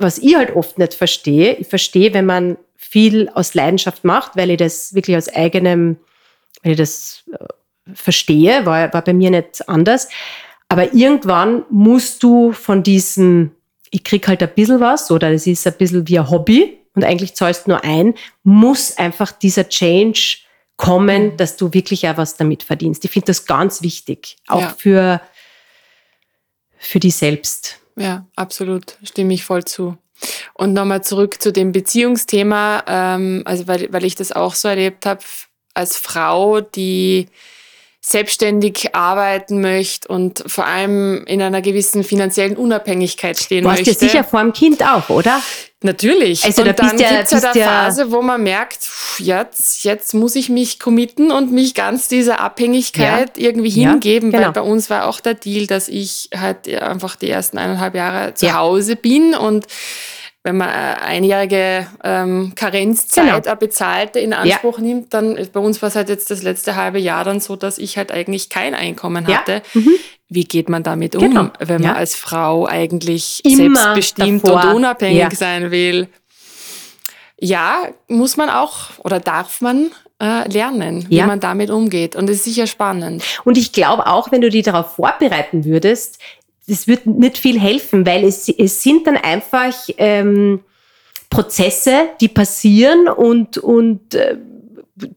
was 0.00 0.18
ich 0.18 0.34
halt 0.34 0.56
oft 0.56 0.76
nicht 0.76 0.94
verstehe, 0.94 1.54
ich 1.54 1.68
verstehe, 1.68 2.12
wenn 2.14 2.26
man 2.26 2.56
viel 2.76 3.28
aus 3.28 3.54
Leidenschaft 3.54 4.02
macht, 4.02 4.36
weil 4.36 4.50
ich 4.50 4.56
das 4.56 4.92
wirklich 4.92 5.16
aus 5.16 5.28
eigenem, 5.28 5.98
weil 6.64 6.72
ich 6.72 6.78
das 6.78 7.22
äh, 7.32 7.46
verstehe, 7.94 8.64
war, 8.66 8.92
war 8.92 9.02
bei 9.02 9.12
mir 9.12 9.30
nicht 9.30 9.68
anders. 9.68 10.08
Aber 10.68 10.94
irgendwann 10.94 11.64
musst 11.68 12.22
du 12.22 12.52
von 12.52 12.82
diesem, 12.82 13.50
ich 13.90 14.04
krieg 14.04 14.26
halt 14.28 14.42
ein 14.42 14.54
bisschen 14.54 14.80
was 14.80 15.10
oder 15.10 15.30
es 15.30 15.46
ist 15.46 15.66
ein 15.66 15.76
bisschen 15.76 16.06
wie 16.06 16.18
ein 16.18 16.30
Hobby 16.30 16.78
und 16.94 17.04
eigentlich 17.04 17.34
zahlst 17.34 17.66
nur 17.68 17.82
ein, 17.84 18.14
muss 18.44 18.96
einfach 18.96 19.32
dieser 19.32 19.68
Change 19.68 20.38
kommen, 20.76 21.32
mhm. 21.32 21.36
dass 21.36 21.56
du 21.56 21.74
wirklich 21.74 22.08
auch 22.08 22.16
was 22.16 22.36
damit 22.36 22.62
verdienst. 22.62 23.04
Ich 23.04 23.10
finde 23.10 23.26
das 23.26 23.44
ganz 23.46 23.82
wichtig, 23.82 24.36
auch 24.46 24.60
ja. 24.60 24.74
für, 24.76 25.20
für 26.78 27.00
die 27.00 27.10
selbst. 27.10 27.78
Ja, 27.96 28.26
absolut, 28.36 28.96
stimme 29.02 29.34
ich 29.34 29.44
voll 29.44 29.64
zu. 29.64 29.98
Und 30.54 30.72
nochmal 30.72 31.02
zurück 31.02 31.42
zu 31.42 31.52
dem 31.52 31.72
Beziehungsthema, 31.72 32.84
ähm, 32.86 33.42
also 33.44 33.66
weil, 33.66 33.92
weil 33.92 34.04
ich 34.04 34.14
das 34.14 34.32
auch 34.32 34.54
so 34.54 34.68
erlebt 34.68 35.04
habe, 35.06 35.20
als 35.74 35.96
Frau, 35.96 36.60
die 36.60 37.28
selbstständig 38.02 38.94
arbeiten 38.94 39.60
möchte 39.60 40.08
und 40.08 40.42
vor 40.46 40.64
allem 40.64 41.24
in 41.26 41.42
einer 41.42 41.60
gewissen 41.60 42.02
finanziellen 42.02 42.56
Unabhängigkeit 42.56 43.38
stehen 43.38 43.64
Warst 43.64 43.84
möchte. 43.84 43.92
Du 43.92 44.00
sicher 44.00 44.24
vor 44.24 44.40
dem 44.40 44.54
Kind 44.54 44.82
auch, 44.82 45.10
oder? 45.10 45.42
Natürlich. 45.82 46.44
Also, 46.44 46.62
und 46.62 46.68
da 46.68 46.72
dann 46.72 46.96
gibt 46.96 47.00
es 47.00 47.30
ja 47.30 47.50
eine 47.52 47.62
Phase, 47.62 48.10
wo 48.10 48.20
man 48.20 48.42
merkt, 48.42 48.88
jetzt, 49.18 49.84
jetzt 49.84 50.14
muss 50.14 50.34
ich 50.34 50.48
mich 50.48 50.78
committen 50.78 51.30
und 51.30 51.52
mich 51.52 51.74
ganz 51.74 52.08
dieser 52.08 52.40
Abhängigkeit 52.40 53.36
ja. 53.36 53.48
irgendwie 53.48 53.70
hingeben, 53.70 54.30
ja, 54.30 54.38
genau. 54.38 54.48
weil 54.48 54.62
bei 54.62 54.70
uns 54.70 54.90
war 54.90 55.06
auch 55.06 55.20
der 55.20 55.34
Deal, 55.34 55.66
dass 55.66 55.88
ich 55.88 56.30
halt 56.36 56.68
einfach 56.68 57.16
die 57.16 57.30
ersten 57.30 57.58
eineinhalb 57.58 57.94
Jahre 57.94 58.34
zu 58.34 58.46
ja. 58.46 58.54
Hause 58.54 58.96
bin 58.96 59.34
und 59.34 59.66
wenn 60.42 60.56
man 60.56 60.70
eine 60.70 61.02
einjährige 61.02 61.86
ähm, 62.02 62.52
Karenzzeit, 62.54 63.44
genau. 63.44 63.56
bezahlte, 63.56 64.20
in 64.20 64.32
Anspruch 64.32 64.78
ja. 64.78 64.84
nimmt, 64.84 65.12
dann 65.12 65.38
bei 65.52 65.60
uns 65.60 65.82
war 65.82 65.88
es 65.88 65.96
halt 65.96 66.08
jetzt 66.08 66.30
das 66.30 66.42
letzte 66.42 66.76
halbe 66.76 66.98
Jahr 66.98 67.24
dann 67.24 67.40
so, 67.40 67.56
dass 67.56 67.76
ich 67.76 67.98
halt 67.98 68.10
eigentlich 68.10 68.48
kein 68.48 68.74
Einkommen 68.74 69.26
hatte. 69.26 69.62
Ja. 69.74 69.80
Mhm. 69.80 69.92
Wie 70.28 70.44
geht 70.44 70.68
man 70.68 70.82
damit 70.82 71.16
um, 71.16 71.22
genau. 71.22 71.50
wenn 71.58 71.82
man 71.82 71.90
ja. 71.90 71.94
als 71.94 72.14
Frau 72.14 72.66
eigentlich 72.66 73.44
Immer 73.44 73.74
selbstbestimmt 73.74 74.46
davor. 74.46 74.70
und 74.70 74.76
unabhängig 74.76 75.36
sein 75.36 75.70
will? 75.70 76.08
Ja, 77.38 77.88
muss 78.06 78.36
man 78.36 78.48
auch 78.48 78.90
oder 79.02 79.18
darf 79.18 79.60
man 79.60 79.90
äh, 80.20 80.48
lernen, 80.48 81.06
wie 81.08 81.22
man 81.22 81.40
damit 81.40 81.70
umgeht. 81.70 82.14
Und 82.14 82.28
es 82.28 82.38
ist 82.38 82.44
sicher 82.44 82.66
spannend. 82.66 83.24
Und 83.44 83.56
ich 83.56 83.72
glaube 83.72 84.06
auch, 84.06 84.30
wenn 84.30 84.40
du 84.40 84.50
die 84.50 84.62
darauf 84.62 84.94
vorbereiten 84.96 85.64
würdest, 85.64 86.20
das 86.70 86.86
wird 86.86 87.04
nicht 87.06 87.36
viel 87.36 87.58
helfen, 87.58 88.06
weil 88.06 88.24
es, 88.24 88.48
es 88.48 88.82
sind 88.82 89.06
dann 89.06 89.16
einfach 89.16 89.74
ähm, 89.98 90.60
Prozesse, 91.28 92.10
die 92.20 92.28
passieren 92.28 93.08
und, 93.08 93.58
und 93.58 94.14
äh, 94.14 94.36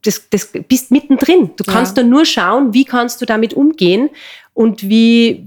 das, 0.04 0.30
das 0.30 0.52
bist 0.68 0.92
mittendrin. 0.92 1.52
Du 1.56 1.64
kannst 1.64 1.96
ja. 1.96 2.04
da 2.04 2.10
nur 2.10 2.26
schauen, 2.26 2.74
wie 2.74 2.86
kannst 2.86 3.22
du 3.22 3.26
damit 3.26 3.54
umgehen 3.54 4.10
und 4.54 4.88
wie, 4.88 5.46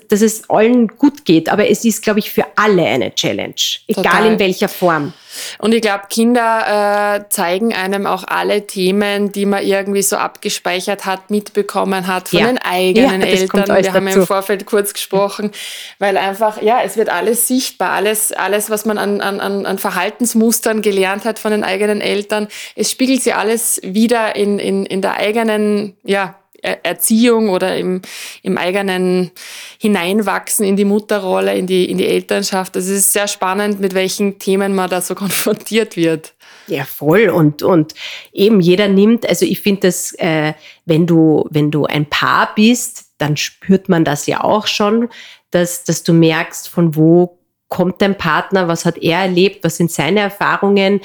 dass 0.00 0.22
es 0.22 0.48
allen 0.48 0.88
gut 0.88 1.24
geht. 1.24 1.48
Aber 1.48 1.68
es 1.68 1.84
ist, 1.84 2.02
glaube 2.02 2.18
ich, 2.18 2.30
für 2.30 2.44
alle 2.56 2.84
eine 2.84 3.14
Challenge, 3.14 3.54
egal 3.86 4.04
Total. 4.04 4.26
in 4.26 4.38
welcher 4.38 4.68
Form. 4.68 5.12
Und 5.58 5.74
ich 5.74 5.82
glaube, 5.82 6.04
Kinder 6.08 7.18
äh, 7.18 7.28
zeigen 7.28 7.74
einem 7.74 8.06
auch 8.06 8.24
alle 8.26 8.66
Themen, 8.66 9.32
die 9.32 9.46
man 9.46 9.62
irgendwie 9.62 10.02
so 10.02 10.16
abgespeichert 10.16 11.04
hat, 11.04 11.30
mitbekommen 11.30 12.06
hat 12.06 12.30
von 12.30 12.40
ja. 12.40 12.46
den 12.46 12.58
eigenen 12.58 13.20
ja, 13.20 13.26
Eltern. 13.26 13.66
Wir 13.66 13.92
haben 13.92 14.06
dazu. 14.06 14.20
im 14.20 14.26
Vorfeld 14.26 14.66
kurz 14.66 14.92
gesprochen, 14.92 15.50
weil 15.98 16.16
einfach, 16.16 16.62
ja, 16.62 16.80
es 16.82 16.96
wird 16.96 17.08
alles 17.08 17.48
sichtbar, 17.48 17.90
alles, 17.90 18.32
alles 18.32 18.70
was 18.70 18.84
man 18.84 18.98
an, 18.98 19.20
an, 19.20 19.66
an 19.66 19.78
Verhaltensmustern 19.78 20.82
gelernt 20.82 21.24
hat 21.24 21.38
von 21.38 21.50
den 21.50 21.64
eigenen 21.64 22.00
Eltern, 22.00 22.48
es 22.74 22.90
spiegelt 22.90 23.22
sich 23.22 23.34
alles 23.34 23.80
wieder 23.82 24.36
in, 24.36 24.58
in, 24.58 24.86
in 24.86 25.02
der 25.02 25.14
eigenen, 25.14 25.96
ja, 26.04 26.36
Erziehung 26.62 27.50
oder 27.50 27.76
im, 27.76 28.02
im 28.42 28.58
eigenen 28.58 29.30
Hineinwachsen 29.78 30.64
in 30.64 30.76
die 30.76 30.84
Mutterrolle, 30.84 31.56
in 31.56 31.66
die, 31.66 31.90
in 31.90 31.98
die 31.98 32.06
Elternschaft. 32.06 32.76
Es 32.76 32.88
ist 32.88 33.12
sehr 33.12 33.28
spannend, 33.28 33.80
mit 33.80 33.94
welchen 33.94 34.38
Themen 34.38 34.74
man 34.74 34.90
da 34.90 35.00
so 35.00 35.14
konfrontiert 35.16 35.96
wird. 35.96 36.34
Ja, 36.66 36.84
voll. 36.84 37.28
Und, 37.28 37.62
und 37.62 37.94
eben 38.32 38.60
jeder 38.60 38.88
nimmt, 38.88 39.28
also 39.28 39.46
ich 39.46 39.60
finde 39.60 39.82
das, 39.82 40.12
äh, 40.18 40.54
wenn 40.84 41.06
du, 41.06 41.46
wenn 41.50 41.70
du 41.70 41.84
ein 41.84 42.06
Paar 42.06 42.54
bist, 42.54 43.06
dann 43.18 43.36
spürt 43.36 43.88
man 43.88 44.04
das 44.04 44.26
ja 44.26 44.42
auch 44.42 44.66
schon, 44.66 45.08
dass, 45.50 45.84
dass 45.84 46.02
du 46.02 46.12
merkst, 46.12 46.68
von 46.68 46.96
wo 46.96 47.38
kommt 47.68 48.00
dein 48.00 48.16
Partner, 48.16 48.68
was 48.68 48.84
hat 48.84 48.98
er 48.98 49.20
erlebt, 49.20 49.64
was 49.64 49.76
sind 49.76 49.90
seine 49.90 50.20
Erfahrungen. 50.20 51.00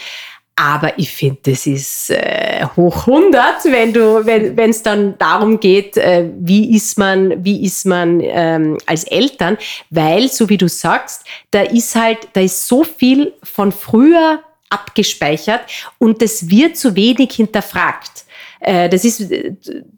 Aber 0.55 0.99
ich 0.99 1.11
finde, 1.11 1.39
das 1.43 1.65
ist 1.65 2.11
äh, 2.11 2.65
hoch 2.75 3.07
100, 3.07 3.65
wenn 3.65 3.93
du, 3.93 4.25
wenn 4.25 4.69
es 4.69 4.83
dann 4.83 5.17
darum 5.17 5.59
geht, 5.59 5.97
äh, 5.97 6.29
wie 6.37 6.75
ist 6.75 6.97
man, 6.97 7.43
wie 7.43 7.63
ist 7.63 7.85
man 7.85 8.19
ähm, 8.21 8.77
als 8.85 9.05
Eltern, 9.05 9.57
weil 9.89 10.27
so 10.29 10.49
wie 10.49 10.57
du 10.57 10.67
sagst, 10.67 11.23
da 11.51 11.61
ist 11.61 11.95
halt, 11.95 12.27
da 12.33 12.41
ist 12.41 12.67
so 12.67 12.83
viel 12.83 13.33
von 13.41 13.71
früher 13.71 14.41
abgespeichert 14.69 15.61
und 15.97 16.21
das 16.21 16.49
wird 16.49 16.77
zu 16.77 16.95
wenig 16.95 17.33
hinterfragt. 17.33 18.25
Äh, 18.59 18.89
das 18.89 19.03
ist, 19.03 19.31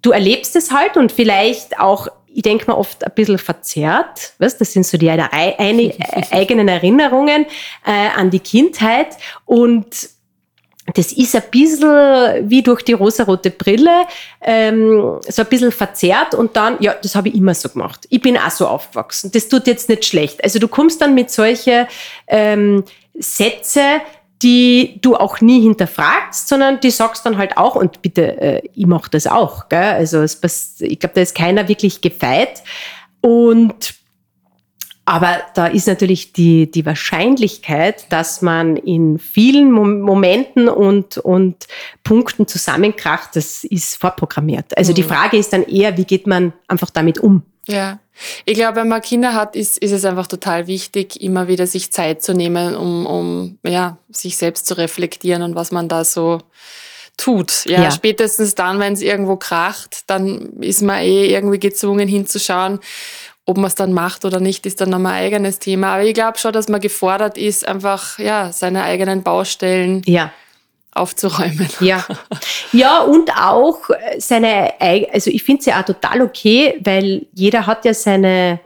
du 0.02 0.12
erlebst 0.12 0.56
es 0.56 0.72
halt 0.72 0.98
und 0.98 1.12
vielleicht 1.12 1.80
auch 1.80 2.08
ich 2.36 2.42
denke 2.42 2.66
mal 2.66 2.78
oft 2.78 3.04
ein 3.04 3.12
bisschen 3.14 3.38
verzerrt. 3.38 4.34
Was? 4.40 4.58
Das 4.58 4.74
sind 4.74 4.86
so 4.86 4.98
die 4.98 5.10
eine, 5.10 5.32
eine, 5.32 5.94
eigenen 6.32 6.68
Erinnerungen 6.68 7.46
äh, 7.86 8.10
an 8.16 8.32
die 8.32 8.40
Kindheit. 8.40 9.10
Und 9.46 10.10
das 10.94 11.14
ist 11.14 11.36
ein 11.36 11.44
bisschen 11.50 12.50
wie 12.50 12.62
durch 12.62 12.82
die 12.82 12.94
rosarote 12.94 13.52
Brille, 13.52 14.06
ähm, 14.42 15.20
so 15.22 15.42
ein 15.42 15.48
bisschen 15.48 15.72
verzerrt 15.72 16.36
und 16.36 16.56
dann, 16.58 16.78
ja, 16.82 16.94
das 17.02 17.16
habe 17.16 17.30
ich 17.30 17.36
immer 17.36 17.54
so 17.54 17.70
gemacht. 17.70 18.06
Ich 18.10 18.22
bin 18.22 18.38
auch 18.38 18.52
so 18.52 18.68
aufgewachsen. 18.68 19.32
Das 19.32 19.48
tut 19.48 19.68
jetzt 19.68 19.88
nicht 19.88 20.04
schlecht. 20.04 20.44
Also 20.44 20.60
du 20.60 20.68
kommst 20.68 21.02
dann 21.02 21.14
mit 21.14 21.32
solchen 21.32 21.88
ähm, 22.28 22.84
Sätze, 23.18 24.02
die 24.42 25.00
du 25.02 25.16
auch 25.16 25.40
nie 25.40 25.62
hinterfragst, 25.62 26.50
sondern 26.50 26.82
die 26.82 26.92
sagst 26.92 27.26
dann 27.26 27.38
halt 27.38 27.58
auch, 27.58 27.76
und 27.76 28.02
bitte, 28.02 28.42
äh, 28.42 28.62
ich 28.76 28.86
mache 28.86 29.10
das 29.10 29.26
auch. 29.26 29.70
Gell? 29.70 29.80
Also 29.80 30.22
es, 30.22 30.82
ich 30.82 31.00
glaube, 31.00 31.16
da 31.16 31.22
ist 31.22 31.34
keiner 31.34 31.70
wirklich 31.70 32.02
gefeit. 32.02 32.62
Und 33.22 33.96
aber 35.06 35.42
da 35.54 35.68
ist 35.68 35.88
natürlich 35.88 36.32
die, 36.32 36.72
die 36.72 36.86
Wahrscheinlichkeit, 36.86 38.12
dass 38.12 38.42
man 38.42 38.78
in 38.78 39.20
vielen 39.20 39.72
Momenten 39.72 40.70
und, 40.70 41.18
und 41.18 41.68
Punkten 42.04 42.48
zusammenkracht, 42.48 43.36
das 43.36 43.66
ist 43.66 43.98
vorprogrammiert. 43.98 44.78
Also 44.78 44.92
mhm. 44.92 44.96
die 44.96 45.04
Frage 45.04 45.38
ist 45.38 45.52
dann 45.52 45.64
eher, 45.64 45.98
wie 45.98 46.06
geht 46.06 46.26
man 46.26 46.54
einfach 46.68 46.90
damit 46.90 47.20
um? 47.20 47.44
Ja, 47.68 48.00
ich 48.46 48.56
glaube, 48.56 48.78
wenn 48.78 48.88
man 48.88 49.02
Kinder 49.02 49.34
hat, 49.34 49.56
ist, 49.56 49.78
ist 49.78 49.92
es 49.92 50.06
einfach 50.06 50.28
total 50.28 50.68
wichtig, 50.68 51.22
immer 51.22 51.48
wieder 51.48 51.68
sich 51.68 51.92
Zeit 51.92 52.22
zu 52.22 52.34
nehmen, 52.34 52.76
um, 52.76 53.06
um 53.06 53.58
ja, 53.66 53.98
sich 54.10 54.38
selbst 54.38 54.68
zu 54.68 54.78
reflektieren 54.78 55.42
und 55.42 55.56
was 55.56 55.72
man 55.72 55.90
da 55.90 56.04
so 56.04 56.40
tut. 57.18 57.66
Ja, 57.66 57.84
ja. 57.84 57.92
spätestens 57.92 58.56
dann, 58.56 58.80
wenn 58.80 58.94
es 58.94 59.02
irgendwo 59.02 59.36
kracht, 59.36 60.04
dann 60.08 60.62
ist 60.62 60.82
man 60.82 61.02
eh 61.02 61.28
irgendwie 61.28 61.60
gezwungen 61.60 62.08
hinzuschauen, 62.08 62.80
ob 63.46 63.58
man 63.58 63.66
es 63.66 63.76
dann 63.76 63.94
macht 63.94 64.26
oder 64.26 64.40
nicht, 64.40 64.66
ist 64.66 64.80
dann 64.80 64.90
nochmal 64.90 65.14
ein 65.14 65.26
eigenes 65.26 65.60
Thema. 65.60 65.94
Aber 65.94 66.04
ich 66.04 66.14
glaube 66.14 66.38
schon, 66.38 66.54
dass 66.54 66.70
man 66.70 66.80
gefordert 66.80 67.38
ist, 67.38 67.68
einfach 67.68 68.18
ja, 68.20 68.52
seine 68.54 68.84
eigenen 68.84 69.24
Baustellen 69.24 70.02
ja. 70.06 70.32
aufzuräumen. 70.94 71.68
Ja. 71.82 72.06
ja, 72.72 73.02
und 73.02 73.32
auch 73.36 73.90
seine, 74.18 74.74
also 74.80 75.30
ich 75.30 75.44
finde 75.44 75.60
es 75.60 75.66
ja 75.66 75.82
auch 75.82 75.86
total 75.86 76.22
okay, 76.22 76.80
weil 76.84 77.26
jeder 77.34 77.68
hat 77.68 77.84
ja 77.84 77.94
seine 77.94 78.62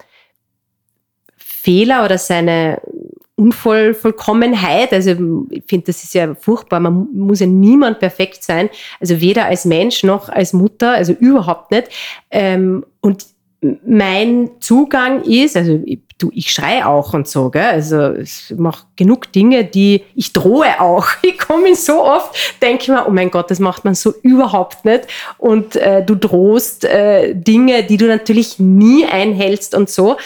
Fehler 1.38 2.06
oder 2.06 2.20
seine 2.20 2.80
Unvollkommenheit. 3.36 4.94
Also 4.94 5.12
ich 5.50 5.64
finde, 5.68 5.88
das 5.88 6.04
ist 6.04 6.14
ja 6.14 6.36
furchtbar. 6.36 6.80
Man 6.80 7.08
muss 7.14 7.40
ja 7.40 7.48
niemand 7.48 8.00
perfekt 8.00 8.44
sein. 8.44 8.70
Also 9.00 9.22
weder 9.22 9.46
als 9.46 9.66
Mensch 9.66 10.04
noch 10.04 10.30
als 10.30 10.54
Mutter, 10.54 10.92
also 10.92 11.14
überhaupt 11.14 11.72
nicht. 11.72 11.90
Ähm, 12.32 12.86
und 13.02 13.26
mein 13.62 14.52
Zugang 14.60 15.24
ist, 15.24 15.58
also 15.58 15.82
ich, 15.86 16.00
du, 16.20 16.30
ich 16.34 16.52
schreie 16.52 16.86
auch 16.86 17.14
und 17.14 17.28
so, 17.28 17.50
gell? 17.50 17.64
also 17.64 18.14
ich 18.14 18.54
mache 18.56 18.86
genug 18.96 19.32
Dinge, 19.32 19.66
die 19.66 20.04
ich 20.16 20.34
drohe 20.34 20.80
auch. 20.80 21.08
Ich 21.24 21.40
komme 21.40 21.76
so 21.76 22.04
oft, 22.04 22.36
denke 22.62 22.92
mir, 22.92 23.06
oh 23.08 23.12
mein 23.12 23.32
Gott, 23.32 23.50
das 23.50 23.60
macht 23.60 23.86
man 23.86 23.96
so 23.96 24.14
überhaupt 24.22 24.86
nicht. 24.86 25.08
Und 25.38 25.76
äh, 25.76 26.04
du 26.06 26.16
drohst 26.16 26.86
äh, 26.86 27.34
Dinge, 27.34 27.84
die 27.84 27.98
du 27.98 28.08
natürlich 28.08 28.60
nie 28.60 29.06
einhältst 29.06 29.76
und 29.76 29.90
so. 29.90 30.18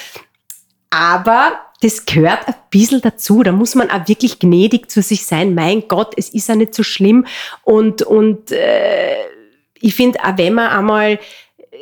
Aber 0.89 1.53
das 1.81 2.05
gehört 2.05 2.47
ein 2.47 2.55
bisschen 2.69 3.01
dazu. 3.01 3.43
Da 3.43 3.51
muss 3.51 3.75
man 3.75 3.89
auch 3.89 4.07
wirklich 4.07 4.39
gnädig 4.39 4.89
zu 4.91 5.01
sich 5.01 5.25
sein. 5.25 5.55
Mein 5.55 5.87
Gott, 5.87 6.13
es 6.17 6.29
ist 6.29 6.49
ja 6.49 6.55
nicht 6.55 6.75
so 6.75 6.83
schlimm. 6.83 7.25
Und, 7.63 8.03
und 8.03 8.51
äh, 8.51 9.15
ich 9.79 9.95
finde, 9.95 10.19
auch 10.23 10.37
wenn 10.37 10.53
man 10.53 10.69
einmal 10.69 11.19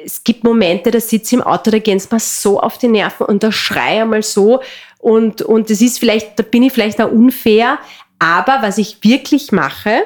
es 0.03 0.23
gibt 0.23 0.43
Momente, 0.43 0.91
da 0.91 0.99
sitze 0.99 1.35
ich 1.35 1.41
im 1.41 1.41
Auto, 1.41 1.71
da 1.71 1.79
gehen 1.79 1.97
es 1.97 2.11
mir 2.11 2.19
so 2.19 2.59
auf 2.59 2.77
die 2.77 2.87
Nerven 2.87 3.25
und 3.25 3.43
da 3.43 3.51
schreie 3.51 3.97
ich 3.97 4.01
einmal 4.01 4.23
so. 4.23 4.61
Und, 4.97 5.41
und 5.41 5.69
das 5.69 5.81
ist 5.81 5.99
vielleicht, 5.99 6.37
da 6.37 6.43
bin 6.43 6.63
ich 6.63 6.73
vielleicht 6.73 7.01
auch 7.01 7.11
unfair, 7.11 7.79
aber 8.19 8.59
was 8.61 8.77
ich 8.77 8.97
wirklich 9.03 9.51
mache, 9.51 10.03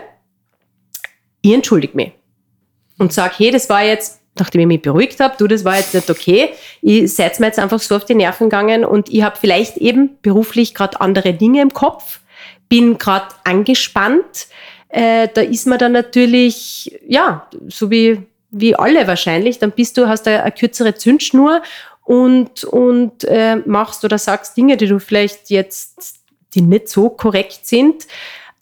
ich 1.42 1.54
entschuldige 1.54 1.96
mich. 1.96 2.12
Und 2.98 3.12
sage, 3.12 3.34
hey, 3.38 3.52
das 3.52 3.70
war 3.70 3.84
jetzt, 3.84 4.22
nachdem 4.38 4.62
ich 4.62 4.68
mich 4.68 4.82
beruhigt 4.82 5.20
habe, 5.20 5.36
du, 5.38 5.48
das 5.48 5.66
war 5.66 5.78
jetzt 5.78 5.94
nicht 5.94 6.10
okay, 6.10 6.50
ich 6.82 7.14
seid 7.14 7.40
mir 7.40 7.48
jetzt 7.48 7.60
einfach 7.60 7.80
so 7.80 7.96
auf 7.96 8.06
die 8.06 8.16
Nerven 8.16 8.50
gegangen 8.50 8.86
und 8.86 9.10
ich 9.10 9.24
habe 9.24 9.38
vielleicht 9.40 9.78
eben 9.78 10.18
beruflich 10.22 10.76
gerade 10.76 11.02
andere 11.02 11.34
Dinge 11.34 11.62
im 11.62 11.74
Kopf, 11.74 12.20
bin 12.70 12.98
gerade 12.98 13.28
angespannt, 13.44 14.48
äh, 14.90 15.28
da 15.34 15.42
ist 15.42 15.66
man 15.66 15.80
dann 15.80 15.92
natürlich, 15.92 17.00
ja, 17.08 17.48
so 17.68 17.90
wie 17.90 18.22
wie 18.54 18.76
alle 18.76 19.08
wahrscheinlich, 19.08 19.60
dann 19.60 19.72
bist 19.72 19.98
du, 19.98 20.08
hast 20.08 20.28
eine, 20.28 20.44
eine 20.44 20.52
kürzere 20.52 20.96
Zündschnur 20.96 21.62
und, 22.04 22.64
und 22.64 23.24
äh, 23.26 23.58
machst 23.66 24.06
oder 24.06 24.18
sagst 24.18 24.56
Dinge, 24.56 24.78
die 24.78 24.88
du 24.88 25.00
vielleicht 25.00 25.50
jetzt, 25.50 26.20
die 26.54 26.62
nicht 26.62 26.90
so 26.90 27.10
korrekt 27.10 27.66
sind. 27.66 28.08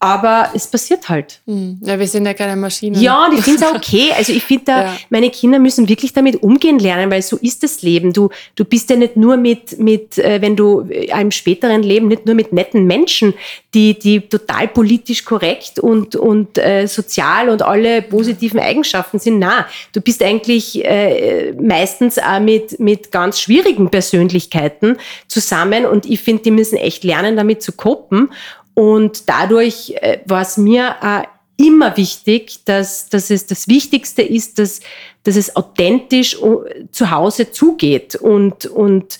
Aber 0.04 0.50
es 0.56 0.66
passiert 0.66 1.10
halt. 1.10 1.42
Hm. 1.46 1.80
Ja, 1.84 2.00
wir 2.00 2.08
sind 2.08 2.26
ja 2.26 2.34
keine 2.34 2.56
Maschinen. 2.56 3.00
Ja, 3.00 3.28
und 3.28 3.38
ich 3.38 3.44
finde 3.44 3.66
es 3.66 3.72
okay. 3.72 4.10
Also 4.18 4.34
ich 4.34 4.44
finde 4.44 4.66
da, 4.66 4.82
ja. 4.86 4.98
meine 5.12 5.30
Kinder 5.30 5.60
müssen 5.60 5.88
wirklich 5.88 6.12
damit 6.12 6.42
umgehen 6.42 6.80
lernen, 6.80 7.12
weil 7.12 7.22
so 7.22 7.38
ist 7.38 7.62
das 7.62 7.84
Leben. 7.84 8.12
Du, 8.12 8.30
du 8.56 8.66
bist 8.66 8.90
ja 8.90 8.96
nicht 8.96 9.16
nur 9.16 9.38
mit, 9.38 9.78
mit, 9.78 10.18
äh, 10.18 10.42
wenn 10.42 10.56
du 10.56 10.88
äh, 10.90 11.12
einem 11.12 11.30
späteren 11.30 11.84
Leben 11.84 12.08
nicht 12.08 12.26
nur 12.26 12.34
mit 12.34 12.52
netten 12.52 12.88
Menschen, 12.88 13.36
die, 13.76 13.98
die 14.00 14.22
total 14.22 14.70
politisch 14.70 15.24
korrekt 15.24 15.78
und, 15.78 16.16
und 16.16 16.58
äh, 16.58 16.88
sozial 16.88 17.50
und 17.50 17.62
alle 17.62 18.02
positiven 18.02 18.60
Eigenschaften 18.60 19.20
sind. 19.20 19.38
Na, 19.38 19.68
du 19.94 20.02
bist 20.02 20.24
eigentlich 20.24 20.84
äh, 20.84 21.54
meistens 21.62 22.18
auch 22.18 22.40
mit, 22.40 22.80
mit 22.80 23.12
ganz 23.12 23.40
schwierigen 23.40 23.92
Persönlichkeiten 23.92 24.98
zusammen 25.28 25.86
und 25.86 26.08
ich 26.08 26.22
finde, 26.22 26.42
die 26.42 26.52
müssen 26.52 26.78
echt 26.78 27.04
lernen, 27.04 27.36
damit 27.36 27.62
zu 27.62 27.72
koppen. 27.72 28.30
Und 28.74 29.30
dadurch 29.30 29.94
äh, 30.02 30.20
war 30.26 30.42
es 30.42 30.58
mir 30.58 30.96
äh, 31.02 31.24
immer 31.58 31.98
wichtig, 31.98 32.64
dass, 32.66 33.10
dass 33.10 33.30
es 33.30 33.46
das 33.48 33.68
Wichtigste 33.68 34.22
ist, 34.22 34.60
dass, 34.60 34.80
dass 35.24 35.36
es 35.36 35.56
authentisch 35.56 36.36
äh, 36.36 36.86
zu 36.92 37.12
Hause 37.12 37.52
zugeht. 37.52 38.16
Und, 38.16 38.66
und 38.66 39.20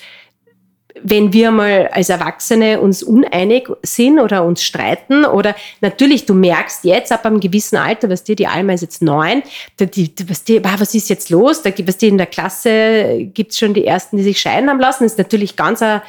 wenn 1.04 1.34
wir 1.34 1.52
mal 1.52 1.88
als 1.92 2.10
Erwachsene 2.10 2.80
uns 2.80 3.04
uneinig 3.04 3.68
sind 3.82 4.20
oder 4.20 4.44
uns 4.44 4.64
streiten 4.64 5.26
oder 5.26 5.56
natürlich, 5.82 6.26
du 6.26 6.34
merkst 6.34 6.84
jetzt 6.84 7.12
ab 7.12 7.26
einem 7.26 7.40
gewissen 7.40 7.78
Alter, 7.78 8.10
was 8.10 8.24
dir, 8.24 8.36
die 8.36 8.48
Alma 8.48 8.74
ist 8.74 8.82
jetzt 8.82 9.02
neun, 9.02 9.42
die, 9.80 10.14
die, 10.14 10.30
was, 10.30 10.44
die, 10.44 10.64
was 10.64 10.94
ist 10.94 11.10
jetzt 11.10 11.30
los? 11.30 11.62
Da, 11.62 11.72
was 11.86 11.98
die 11.98 12.08
in 12.08 12.18
der 12.18 12.28
Klasse 12.28 13.30
gibt 13.34 13.52
es 13.52 13.60
schon 13.60 13.74
die 13.74 13.86
ersten, 13.86 14.18
die 14.18 14.24
sich 14.24 14.40
scheiden 14.40 14.70
haben 14.70 14.80
lassen. 14.80 15.04
Das 15.04 15.14
ist 15.14 15.18
natürlich 15.18 15.56
ganz 15.56 15.82
ein 15.82 16.02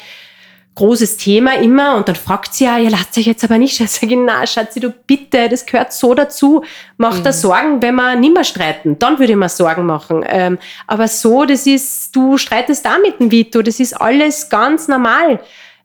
großes 0.74 1.18
Thema 1.18 1.58
immer 1.58 1.96
und 1.96 2.08
dann 2.08 2.16
fragt 2.16 2.54
sie 2.54 2.64
ja, 2.64 2.78
ihr 2.78 2.90
lasst 2.90 3.16
euch 3.18 3.26
jetzt 3.26 3.44
aber 3.44 3.58
nicht. 3.58 3.78
Ich 3.78 3.90
sage, 3.90 4.16
na, 4.16 4.46
Schatzi, 4.46 4.80
du 4.80 4.90
bitte, 4.90 5.48
das 5.48 5.66
gehört 5.66 5.92
so 5.92 6.14
dazu. 6.14 6.64
Mach 6.96 7.18
mhm. 7.18 7.24
da 7.24 7.32
Sorgen, 7.32 7.82
wenn 7.82 7.94
wir 7.94 8.16
nimmer 8.16 8.44
streiten. 8.44 8.98
Dann 8.98 9.18
würde 9.18 9.32
ich 9.32 9.38
mir 9.38 9.48
Sorgen 9.50 9.84
machen. 9.84 10.24
Ähm, 10.26 10.58
aber 10.86 11.08
so, 11.08 11.44
das 11.44 11.66
ist, 11.66 12.16
du 12.16 12.38
streitest 12.38 12.84
da 12.86 12.96
mit 12.98 13.20
dem 13.20 13.30
Vito, 13.30 13.60
das 13.60 13.80
ist 13.80 14.00
alles 14.00 14.48
ganz 14.48 14.88
normal. 14.88 15.40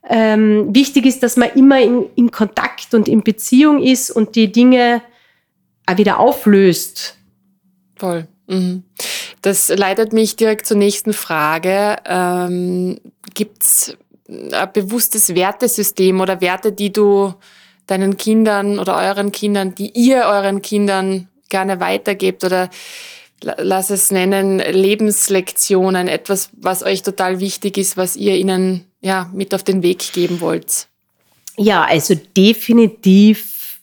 Ähm, 0.09 0.73
wichtig 0.73 1.05
ist, 1.05 1.21
dass 1.21 1.35
man 1.35 1.49
immer 1.49 1.81
in, 1.81 2.05
in 2.15 2.31
Kontakt 2.31 2.93
und 2.93 3.09
in 3.09 3.23
Beziehung 3.23 3.83
ist 3.83 4.09
und 4.09 4.35
die 4.35 4.51
Dinge 4.51 5.01
auch 5.85 5.97
wieder 5.97 6.19
auflöst. 6.19 7.17
Voll. 7.97 8.27
Mhm. 8.47 8.83
Das 9.41 9.67
leitet 9.69 10.13
mich 10.13 10.37
direkt 10.37 10.65
zur 10.65 10.77
nächsten 10.77 11.11
Frage. 11.11 11.97
Ähm, 12.05 12.99
Gibt 13.33 13.63
es 13.63 13.97
ein 14.27 14.71
bewusstes 14.73 15.33
Wertesystem 15.33 16.19
oder 16.19 16.41
Werte, 16.41 16.71
die 16.71 16.91
du 16.91 17.33
deinen 17.85 18.17
Kindern 18.17 18.79
oder 18.79 18.97
euren 18.97 19.31
Kindern, 19.31 19.73
die 19.73 19.91
ihr 19.91 20.23
euren 20.25 20.61
Kindern 20.61 21.29
gerne 21.49 21.79
weitergebt 21.79 22.43
oder 22.43 22.69
lass 23.41 23.89
es 23.89 24.11
nennen, 24.11 24.59
Lebenslektionen, 24.59 26.07
etwas, 26.07 26.49
was 26.53 26.83
euch 26.83 27.03
total 27.03 27.39
wichtig 27.39 27.77
ist, 27.77 27.95
was 27.95 28.15
ihr 28.15 28.35
ihnen 28.35 28.85
ja 29.01 29.29
mit 29.33 29.53
auf 29.53 29.63
den 29.63 29.83
Weg 29.83 30.11
geben 30.11 30.41
wollt? 30.41 30.87
Ja, 31.57 31.85
also 31.85 32.15
definitiv, 32.15 33.79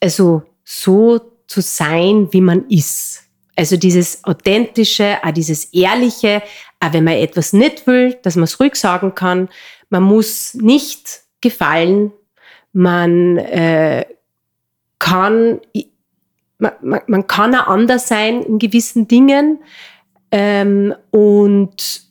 also 0.00 0.42
so 0.64 1.20
zu 1.46 1.60
sein, 1.60 2.28
wie 2.30 2.40
man 2.40 2.68
ist. 2.68 3.24
Also 3.56 3.76
dieses 3.76 4.24
authentische, 4.24 5.18
dieses 5.34 5.66
ehrliche, 5.66 6.42
auch 6.80 6.92
wenn 6.92 7.04
man 7.04 7.14
etwas 7.14 7.52
nicht 7.52 7.86
will, 7.86 8.14
dass 8.22 8.36
man 8.36 8.44
es 8.44 8.58
ruhig 8.58 8.74
sagen 8.74 9.14
kann. 9.14 9.48
Man 9.90 10.02
muss 10.02 10.54
nicht 10.54 11.22
gefallen. 11.40 12.12
Man 12.72 13.36
äh, 13.36 14.06
kann, 14.98 15.60
man, 16.58 16.72
man, 16.80 17.00
man, 17.06 17.26
kann 17.26 17.54
auch 17.54 17.66
anders 17.66 18.08
sein 18.08 18.42
in 18.42 18.58
gewissen 18.58 19.08
Dingen. 19.08 19.58
Ähm, 20.30 20.94
und 21.10 22.02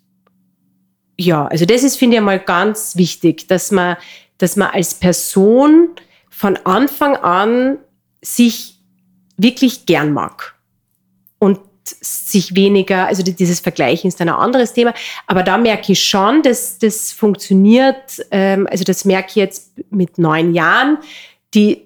ja, 1.17 1.47
also 1.47 1.65
das 1.65 1.83
ist, 1.83 1.97
finde 1.97 2.17
ich, 2.17 2.23
mal 2.23 2.39
ganz 2.39 2.95
wichtig, 2.95 3.47
dass 3.47 3.71
man, 3.71 3.97
dass 4.37 4.55
man 4.55 4.69
als 4.69 4.93
Person 4.93 5.89
von 6.29 6.57
Anfang 6.57 7.15
an 7.17 7.79
sich 8.21 8.79
wirklich 9.37 9.85
gern 9.85 10.13
mag 10.13 10.55
und 11.39 11.59
sich 12.01 12.55
weniger, 12.55 13.07
also 13.07 13.23
dieses 13.23 13.59
Vergleichen 13.59 14.07
ist 14.07 14.21
ein 14.21 14.29
anderes 14.29 14.73
Thema, 14.73 14.93
aber 15.27 15.43
da 15.43 15.57
merke 15.57 15.91
ich 15.93 16.03
schon, 16.03 16.41
dass 16.43 16.79
das 16.79 17.11
funktioniert, 17.11 18.25
ähm, 18.31 18.67
also 18.69 18.83
das 18.83 19.05
merke 19.05 19.29
ich 19.29 19.35
jetzt 19.35 19.71
mit 19.89 20.17
neun 20.17 20.53
Jahren, 20.53 20.97
die, 21.53 21.85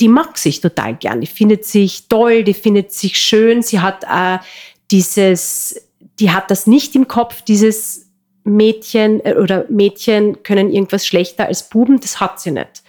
die 0.00 0.08
mag 0.08 0.38
sich 0.38 0.60
total 0.60 0.94
gern, 0.94 1.20
die 1.20 1.26
findet 1.26 1.64
sich 1.64 2.08
toll, 2.08 2.44
die 2.44 2.54
findet 2.54 2.92
sich 2.92 3.18
schön, 3.18 3.62
sie 3.62 3.80
hat 3.80 4.04
äh, 4.04 4.38
dieses, 4.90 5.80
die 6.18 6.30
hat 6.30 6.50
das 6.50 6.66
nicht 6.66 6.94
im 6.94 7.08
Kopf, 7.08 7.42
dieses 7.42 8.10
Mädchen 8.44 9.24
äh, 9.24 9.34
oder 9.34 9.66
Mädchen 9.68 10.42
können 10.42 10.72
irgendwas 10.72 11.06
schlechter 11.06 11.46
als 11.46 11.68
Buben, 11.68 12.00
das 12.00 12.20
hat 12.20 12.40
sie 12.40 12.50
nicht. 12.50 12.82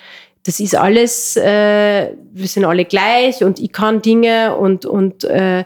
Das 0.44 0.60
ist 0.60 0.76
alles, 0.76 1.38
äh, 1.38 2.14
wir 2.34 2.48
sind 2.48 2.66
alle 2.66 2.86
gleich 2.86 3.44
und 3.44 3.60
ich 3.60 3.72
kann 3.72 4.02
Dinge 4.02 4.56
und, 4.56 4.86
und 4.86 5.24
äh, 5.24 5.66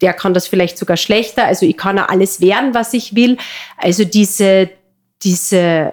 der 0.00 0.12
kann 0.12 0.34
das 0.34 0.46
vielleicht 0.46 0.78
sogar 0.78 0.96
schlechter. 0.96 1.44
Also 1.44 1.66
ich 1.66 1.76
kann 1.76 1.96
ja 1.96 2.06
alles 2.06 2.40
werden, 2.40 2.74
was 2.74 2.94
ich 2.94 3.14
will. 3.14 3.36
Also 3.76 4.04
diese, 4.04 4.70
diese, 5.22 5.92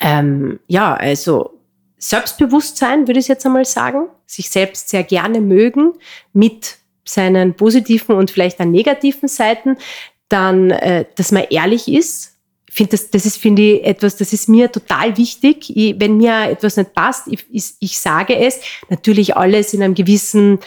ähm, 0.00 0.60
ja, 0.66 0.94
also 0.94 1.58
Selbstbewusstsein, 1.98 3.06
würde 3.06 3.20
ich 3.20 3.28
jetzt 3.28 3.46
einmal 3.46 3.64
sagen, 3.64 4.08
sich 4.26 4.50
selbst 4.50 4.88
sehr 4.88 5.04
gerne 5.04 5.40
mögen 5.40 5.92
mit 6.32 6.78
seinen 7.04 7.54
positiven 7.54 8.16
und 8.16 8.30
vielleicht 8.30 8.60
auch 8.60 8.64
negativen 8.64 9.28
Seiten, 9.28 9.76
dann, 10.28 10.70
äh, 10.70 11.04
dass 11.16 11.30
man 11.30 11.44
ehrlich 11.50 11.88
ist, 11.88 12.32
finde 12.72 12.92
das, 12.92 13.10
das 13.10 13.26
ist, 13.26 13.36
finde 13.36 13.62
ich, 13.62 13.84
etwas, 13.84 14.16
das 14.16 14.32
ist 14.32 14.48
mir 14.48 14.72
total 14.72 15.16
wichtig. 15.18 15.76
Ich, 15.76 16.00
wenn 16.00 16.16
mir 16.16 16.48
etwas 16.48 16.78
nicht 16.78 16.94
passt, 16.94 17.28
ich, 17.28 17.44
ich, 17.50 17.74
ich 17.80 17.98
sage 17.98 18.34
es. 18.34 18.60
Natürlich 18.88 19.36
alles 19.36 19.74
in 19.74 19.82
einem 19.82 19.94
gewissen 19.94 20.58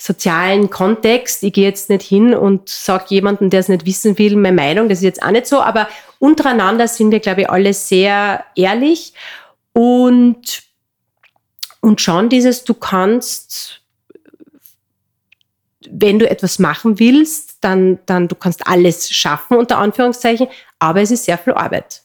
sozialen 0.00 0.70
Kontext. 0.70 1.42
Ich 1.42 1.52
gehe 1.52 1.68
jetzt 1.68 1.90
nicht 1.90 2.02
hin 2.02 2.34
und 2.34 2.70
sage 2.70 3.04
jemandem, 3.08 3.50
der 3.50 3.60
es 3.60 3.68
nicht 3.68 3.84
wissen 3.84 4.16
will, 4.18 4.34
meine 4.34 4.56
Meinung. 4.56 4.88
Das 4.88 4.98
ist 4.98 5.04
jetzt 5.04 5.22
auch 5.22 5.30
nicht 5.30 5.46
so. 5.46 5.60
Aber 5.60 5.88
untereinander 6.18 6.88
sind 6.88 7.10
wir, 7.10 7.20
glaube 7.20 7.42
ich, 7.42 7.50
alle 7.50 7.74
sehr 7.74 8.42
ehrlich 8.56 9.12
und, 9.74 10.62
und 11.80 12.00
schon 12.00 12.30
dieses, 12.30 12.64
du 12.64 12.72
kannst, 12.72 13.82
wenn 15.90 16.18
du 16.18 16.28
etwas 16.28 16.58
machen 16.58 16.98
willst, 16.98 17.58
dann, 17.60 17.98
dann 18.06 18.26
du 18.26 18.34
kannst 18.36 18.66
alles 18.66 19.10
schaffen, 19.10 19.58
unter 19.58 19.76
Anführungszeichen, 19.76 20.48
aber 20.78 21.02
es 21.02 21.10
ist 21.10 21.26
sehr 21.26 21.36
viel 21.36 21.52
Arbeit. 21.52 22.02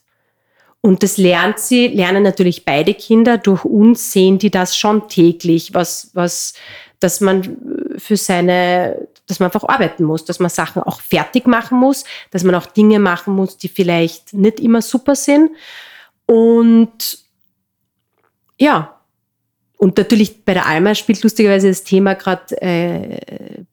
Und 0.82 1.02
das 1.02 1.16
lernt 1.16 1.58
sie, 1.58 1.88
lernen 1.88 2.22
natürlich 2.22 2.64
beide 2.64 2.94
Kinder. 2.94 3.38
Durch 3.38 3.64
uns 3.64 4.12
sehen 4.12 4.38
die 4.38 4.50
das 4.50 4.76
schon 4.76 5.08
täglich, 5.08 5.74
was, 5.74 6.10
was, 6.12 6.52
dass 7.00 7.20
man 7.20 7.56
für 7.98 8.16
seine, 8.16 9.08
dass 9.26 9.40
man 9.40 9.46
einfach 9.46 9.68
arbeiten 9.68 10.04
muss, 10.04 10.24
dass 10.24 10.38
man 10.38 10.50
Sachen 10.50 10.82
auch 10.82 11.00
fertig 11.00 11.46
machen 11.46 11.78
muss, 11.78 12.04
dass 12.30 12.44
man 12.44 12.54
auch 12.54 12.66
Dinge 12.66 12.98
machen 12.98 13.34
muss, 13.34 13.56
die 13.56 13.68
vielleicht 13.68 14.32
nicht 14.32 14.60
immer 14.60 14.82
super 14.82 15.14
sind. 15.14 15.50
Und 16.26 17.18
ja, 18.58 18.96
und 19.78 19.98
natürlich 19.98 20.44
bei 20.44 20.54
der 20.54 20.66
Alma 20.66 20.94
spielt 20.94 21.22
lustigerweise 21.22 21.68
das 21.68 21.84
Thema 21.84 22.14
gerade 22.14 22.60
äh, 22.62 23.18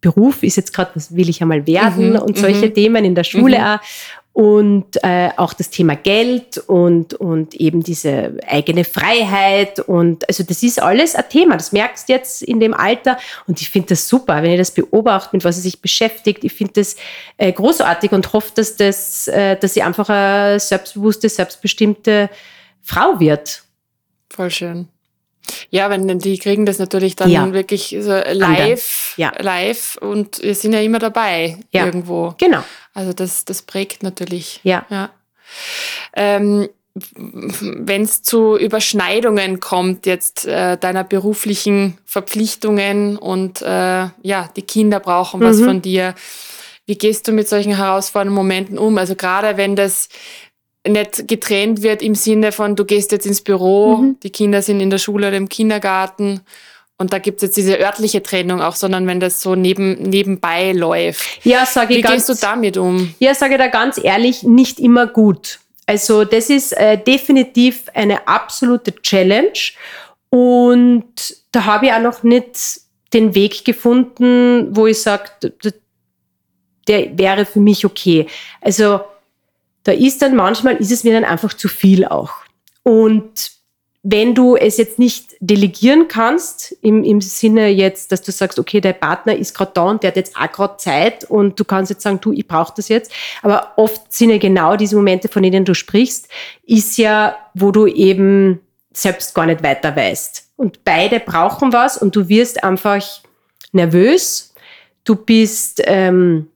Beruf 0.01 0.43
ist 0.43 0.57
jetzt 0.57 0.74
gerade, 0.74 0.91
was 0.95 1.15
will 1.15 1.30
ich 1.30 1.41
einmal 1.41 1.65
werden 1.65 2.11
mhm, 2.11 2.17
und 2.17 2.38
solche 2.38 2.67
mhm. 2.67 2.74
Themen 2.74 3.05
in 3.05 3.15
der 3.15 3.24
Schule 3.24 3.57
mhm. 3.57 3.63
auch. 3.63 3.80
Und 4.34 4.97
äh, 5.03 5.29
auch 5.38 5.53
das 5.53 5.69
Thema 5.69 5.95
Geld 5.95 6.57
und, 6.57 7.13
und 7.13 7.53
eben 7.53 7.84
diese 7.84 8.36
eigene 8.47 8.84
Freiheit. 8.84 9.79
Und 9.79 10.27
also 10.27 10.43
das 10.43 10.63
ist 10.63 10.81
alles 10.81 11.13
ein 11.13 11.29
Thema. 11.29 11.55
Das 11.55 11.71
merkst 11.71 12.09
du 12.09 12.13
jetzt 12.13 12.41
in 12.41 12.59
dem 12.59 12.73
Alter. 12.73 13.19
Und 13.45 13.61
ich 13.61 13.69
finde 13.69 13.89
das 13.89 14.07
super, 14.07 14.41
wenn 14.41 14.49
ihr 14.49 14.57
das 14.57 14.71
beobachtet, 14.71 15.34
mit 15.34 15.45
was 15.45 15.57
sie 15.57 15.61
sich 15.61 15.81
beschäftigt. 15.81 16.43
Ich 16.43 16.53
finde 16.53 16.73
das 16.73 16.95
äh, 17.38 17.51
großartig 17.51 18.11
und 18.11 18.34
hoffe, 18.34 18.51
dass, 18.55 18.75
das, 18.75 19.27
äh, 19.27 19.55
dass 19.55 19.75
sie 19.75 19.84
einfach 19.84 20.09
eine 20.09 20.59
selbstbewusste, 20.59 21.29
selbstbestimmte 21.29 22.31
Frau 22.81 23.19
wird. 23.19 23.63
Voll 24.31 24.49
schön. 24.49 24.88
Ja, 25.70 25.89
wenn 25.89 26.20
die 26.20 26.38
kriegen 26.38 26.66
das 26.66 26.80
natürlich 26.80 27.16
dann 27.16 27.30
ja. 27.30 27.52
wirklich 27.52 27.96
so 28.00 28.12
live, 28.12 29.14
ja. 29.18 29.32
live 29.39 29.98
und 30.00 30.41
wir 30.41 30.56
sind 30.56 30.74
ja 30.74 30.80
immer 30.80 31.00
dabei 31.00 31.58
ja. 31.72 31.86
irgendwo. 31.86 32.36
Genau. 32.38 32.64
Also 32.94 33.14
das, 33.14 33.46
das 33.46 33.62
prägt 33.62 34.04
natürlich. 34.04 34.60
Ja. 34.64 34.86
ja. 34.89 35.10
Ähm, 36.16 36.70
wenn 36.96 38.04
es 38.04 38.22
zu 38.22 38.56
Überschneidungen 38.56 39.60
kommt 39.60 40.06
jetzt 40.06 40.46
äh, 40.46 40.78
deiner 40.78 41.04
beruflichen 41.04 41.98
Verpflichtungen 42.06 43.18
und 43.18 43.64
äh, 43.64 44.10
ja, 44.22 44.50
die 44.56 44.62
Kinder 44.62 45.00
brauchen 45.00 45.41
was 45.41 45.58
mhm. 45.58 45.66
von 45.66 45.82
dir. 45.82 46.14
Wie 46.86 46.98
gehst 46.98 47.28
du 47.28 47.32
mit 47.32 47.50
solchen 47.50 47.76
herausfordernden 47.76 48.36
Momenten 48.36 48.78
um? 48.78 48.98
Also 48.98 49.16
gerade 49.16 49.58
wenn 49.58 49.76
das 49.76 50.10
nicht 50.88 51.27
getrennt 51.27 51.81
wird 51.81 52.01
im 52.01 52.15
Sinne 52.15 52.51
von, 52.51 52.75
du 52.75 52.86
gehst 52.86 53.11
jetzt 53.11 53.25
ins 53.25 53.41
Büro, 53.41 53.97
mhm. 53.97 54.19
die 54.21 54.29
Kinder 54.29 54.61
sind 54.61 54.79
in 54.79 54.89
der 54.89 54.97
Schule 54.97 55.29
oder 55.29 55.38
im 55.38 55.49
Kindergarten 55.49 56.41
und 56.97 57.11
da 57.11 57.19
gibt 57.19 57.38
es 57.38 57.47
jetzt 57.47 57.57
diese 57.57 57.79
örtliche 57.79 58.21
Trennung 58.21 58.61
auch, 58.61 58.75
sondern 58.75 59.07
wenn 59.07 59.19
das 59.19 59.41
so 59.41 59.55
neben, 59.55 59.93
nebenbei 60.03 60.73
läuft. 60.73 61.45
Ja, 61.45 61.65
sage 61.65 61.93
ich 61.93 61.97
Wie 61.99 62.01
ganz, 62.01 62.27
gehst 62.27 62.41
du 62.41 62.45
damit 62.45 62.77
um? 62.77 63.13
Ja, 63.19 63.34
sage 63.34 63.53
ich 63.53 63.59
da 63.59 63.67
ganz 63.67 63.97
ehrlich, 64.01 64.43
nicht 64.43 64.79
immer 64.79 65.07
gut. 65.07 65.59
Also 65.86 66.23
das 66.23 66.49
ist 66.49 66.71
äh, 66.73 66.97
definitiv 66.97 67.86
eine 67.93 68.27
absolute 68.27 68.93
Challenge 69.01 69.51
und 70.29 71.05
da 71.51 71.65
habe 71.65 71.88
ich 71.88 71.93
auch 71.93 71.99
noch 71.99 72.23
nicht 72.23 72.81
den 73.13 73.36
Weg 73.36 73.65
gefunden, 73.65 74.75
wo 74.75 74.88
ich 74.88 75.01
sage, 75.01 75.29
der 76.88 77.17
wäre 77.17 77.45
für 77.45 77.59
mich 77.59 77.86
okay. 77.86 78.27
Also 78.61 79.01
da 79.84 79.91
ist 79.91 80.21
dann 80.21 80.36
manchmal, 80.36 80.75
ist 80.77 80.91
es 80.91 81.03
mir 81.03 81.13
dann 81.13 81.29
einfach 81.29 81.53
zu 81.53 81.67
viel 81.67 82.05
auch. 82.05 82.31
Und 82.84 83.51
wenn 84.05 84.36
du 84.36 84.57
es 84.57 84.75
jetzt 84.75 84.99
nicht 84.99 85.36
delegieren 85.39 86.09
kannst, 86.09 86.75
im, 86.81 87.05
im 87.05 87.21
Sinne 87.21 87.69
jetzt, 87.69 88.11
dass 88.11 88.21
du 88.21 88.34
sagst, 88.34 88.59
okay, 88.59 88.81
der 88.81 88.91
Partner 88.91 89.34
ist 89.34 89.55
gerade 89.55 89.71
da 89.73 89.84
und 89.84 90.03
der 90.03 90.09
hat 90.09 90.17
jetzt 90.17 90.36
auch 90.36 90.51
gerade 90.51 90.75
Zeit 90.75 91.23
und 91.23 91.57
du 91.57 91.63
kannst 91.63 91.89
jetzt 91.89 92.03
sagen, 92.03 92.19
du, 92.19 92.34
ich 92.34 92.45
brauche 92.45 92.73
das 92.75 92.89
jetzt. 92.89 93.13
Aber 93.41 93.71
oft 93.77 94.13
sind 94.13 94.29
ja 94.29 94.38
genau 94.38 94.75
diese 94.75 94.97
Momente, 94.97 95.29
von 95.29 95.41
denen 95.41 95.63
du 95.63 95.73
sprichst, 95.73 96.27
ist 96.65 96.97
ja, 96.97 97.38
wo 97.53 97.71
du 97.71 97.88
eben 97.88 98.59
selbst 98.91 99.34
gar 99.34 99.45
nicht 99.45 99.63
weiter 99.63 99.95
weißt. 99.95 100.49
Und 100.57 100.84
beide 100.84 101.21
brauchen 101.21 101.71
was 101.71 101.97
und 101.97 102.13
du 102.13 102.27
wirst 102.27 102.61
einfach 102.61 103.21
nervös. 103.71 104.53
Du 105.05 105.15
bist 105.15 105.81
ähm, 105.86 106.49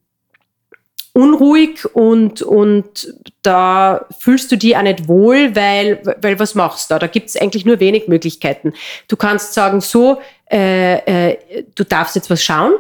unruhig 1.17 1.83
und, 1.95 2.43
und 2.43 3.13
da 3.41 4.05
fühlst 4.19 4.51
du 4.51 4.55
dich 4.55 4.77
auch 4.77 4.83
nicht 4.83 5.07
wohl, 5.07 5.55
weil, 5.55 5.99
weil 6.21 6.37
was 6.39 6.53
machst 6.53 6.89
du 6.89 6.93
da? 6.93 6.99
Da 6.99 7.07
gibt 7.07 7.29
es 7.29 7.35
eigentlich 7.35 7.65
nur 7.65 7.79
wenig 7.79 8.07
Möglichkeiten. 8.07 8.73
Du 9.07 9.15
kannst 9.15 9.55
sagen, 9.55 9.81
so, 9.81 10.19
äh, 10.51 11.29
äh, 11.29 11.63
du 11.73 11.83
darfst 11.83 12.15
jetzt 12.15 12.29
was 12.29 12.43
schauen. 12.43 12.73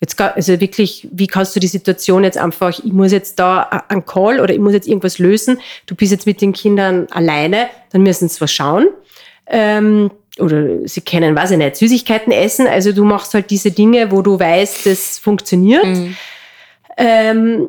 Jetzt, 0.00 0.18
also 0.18 0.60
wirklich, 0.60 1.08
wie 1.12 1.26
kannst 1.26 1.54
du 1.54 1.60
die 1.60 1.66
Situation 1.66 2.24
jetzt 2.24 2.38
einfach, 2.38 2.70
ich 2.70 2.92
muss 2.92 3.12
jetzt 3.12 3.38
da 3.38 3.62
einen 3.88 4.06
Call 4.06 4.40
oder 4.40 4.54
ich 4.54 4.60
muss 4.60 4.72
jetzt 4.72 4.88
irgendwas 4.88 5.18
lösen, 5.18 5.60
du 5.84 5.94
bist 5.94 6.10
jetzt 6.10 6.26
mit 6.26 6.40
den 6.40 6.54
Kindern 6.54 7.06
alleine, 7.10 7.68
dann 7.92 8.02
müssen 8.02 8.28
sie 8.28 8.40
was 8.40 8.50
schauen. 8.50 8.86
Ähm, 9.46 10.10
oder 10.38 10.88
sie 10.88 11.02
kennen, 11.02 11.36
weiß 11.36 11.50
ich 11.50 11.58
nicht, 11.58 11.76
Süßigkeiten 11.76 12.32
essen. 12.32 12.66
Also 12.66 12.92
du 12.92 13.04
machst 13.04 13.34
halt 13.34 13.50
diese 13.50 13.70
Dinge, 13.70 14.10
wo 14.10 14.22
du 14.22 14.40
weißt, 14.40 14.86
das 14.86 15.18
funktioniert. 15.18 15.84
Mhm. 15.84 16.16
Ähm, 16.96 17.68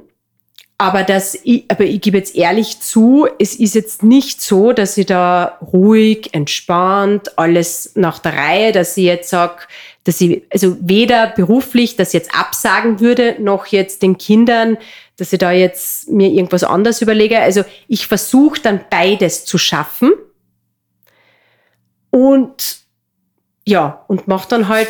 aber 0.78 1.04
das, 1.04 1.40
ich, 1.44 1.66
aber 1.70 1.86
ich 1.86 2.02
gebe 2.02 2.18
jetzt 2.18 2.36
ehrlich 2.36 2.82
zu, 2.82 3.28
es 3.40 3.56
ist 3.56 3.76
jetzt 3.76 4.04
nicht 4.04 4.42
so, 4.42 4.74
dass 4.74 4.98
ich 4.98 5.06
da 5.06 5.58
ruhig, 5.72 6.34
entspannt, 6.34 7.38
alles 7.38 7.92
nach 7.96 8.20
der 8.20 8.34
Reihe, 8.34 8.72
dass 8.74 8.98
ich 8.98 9.06
jetzt 9.06 9.30
sage, 9.30 9.64
dass 10.04 10.20
ich, 10.20 10.44
also 10.52 10.76
weder 10.82 11.28
beruflich 11.28 11.96
das 11.96 12.12
jetzt 12.12 12.36
absagen 12.38 13.00
würde, 13.00 13.38
noch 13.40 13.68
jetzt 13.68 14.02
den 14.02 14.18
Kindern, 14.18 14.78
dass 15.16 15.32
ich 15.32 15.40
da 15.40 15.52
jetzt 15.52 16.10
mir 16.10 16.30
irgendwas 16.30 16.66
anderes 16.66 17.02
überlege. 17.02 17.40
Also 17.40 17.64
ich 17.88 18.08
versuche 18.08 18.60
dann 18.60 18.82
beides 18.90 19.46
zu 19.46 19.58
schaffen. 19.58 20.12
Und 22.12 22.80
ja, 23.66 24.04
und 24.08 24.28
mache 24.28 24.48
dann 24.50 24.68
halt 24.68 24.90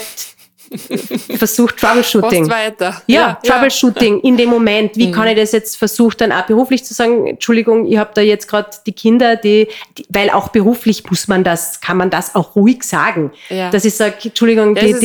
versucht 1.37 1.77
Troubleshooting. 1.77 2.49
weiter. 2.49 3.01
Ja, 3.07 3.19
ja 3.19 3.39
Troubleshooting 3.43 4.15
ja. 4.17 4.23
in 4.23 4.37
dem 4.37 4.49
Moment. 4.49 4.95
Wie 4.95 5.07
mhm. 5.07 5.11
kann 5.13 5.27
ich 5.27 5.37
das 5.37 5.51
jetzt 5.51 5.77
versuchen, 5.77 6.15
dann 6.17 6.31
auch 6.31 6.43
beruflich 6.43 6.83
zu 6.83 6.93
sagen, 6.93 7.27
Entschuldigung, 7.27 7.85
ich 7.85 7.97
habe 7.97 8.11
da 8.13 8.21
jetzt 8.21 8.47
gerade 8.47 8.69
die 8.85 8.93
Kinder, 8.93 9.35
die, 9.35 9.67
die, 9.97 10.05
weil 10.09 10.29
auch 10.29 10.49
beruflich 10.49 11.09
muss 11.09 11.27
man 11.27 11.43
das, 11.43 11.81
kann 11.81 11.97
man 11.97 12.09
das 12.09 12.35
auch 12.35 12.55
ruhig 12.55 12.83
sagen. 12.83 13.31
Ja. 13.49 13.69
Dass 13.69 13.85
ich 13.85 13.95
sage, 13.95 14.15
Entschuldigung, 14.23 14.75
die, 14.75 14.93
die, 14.93 14.99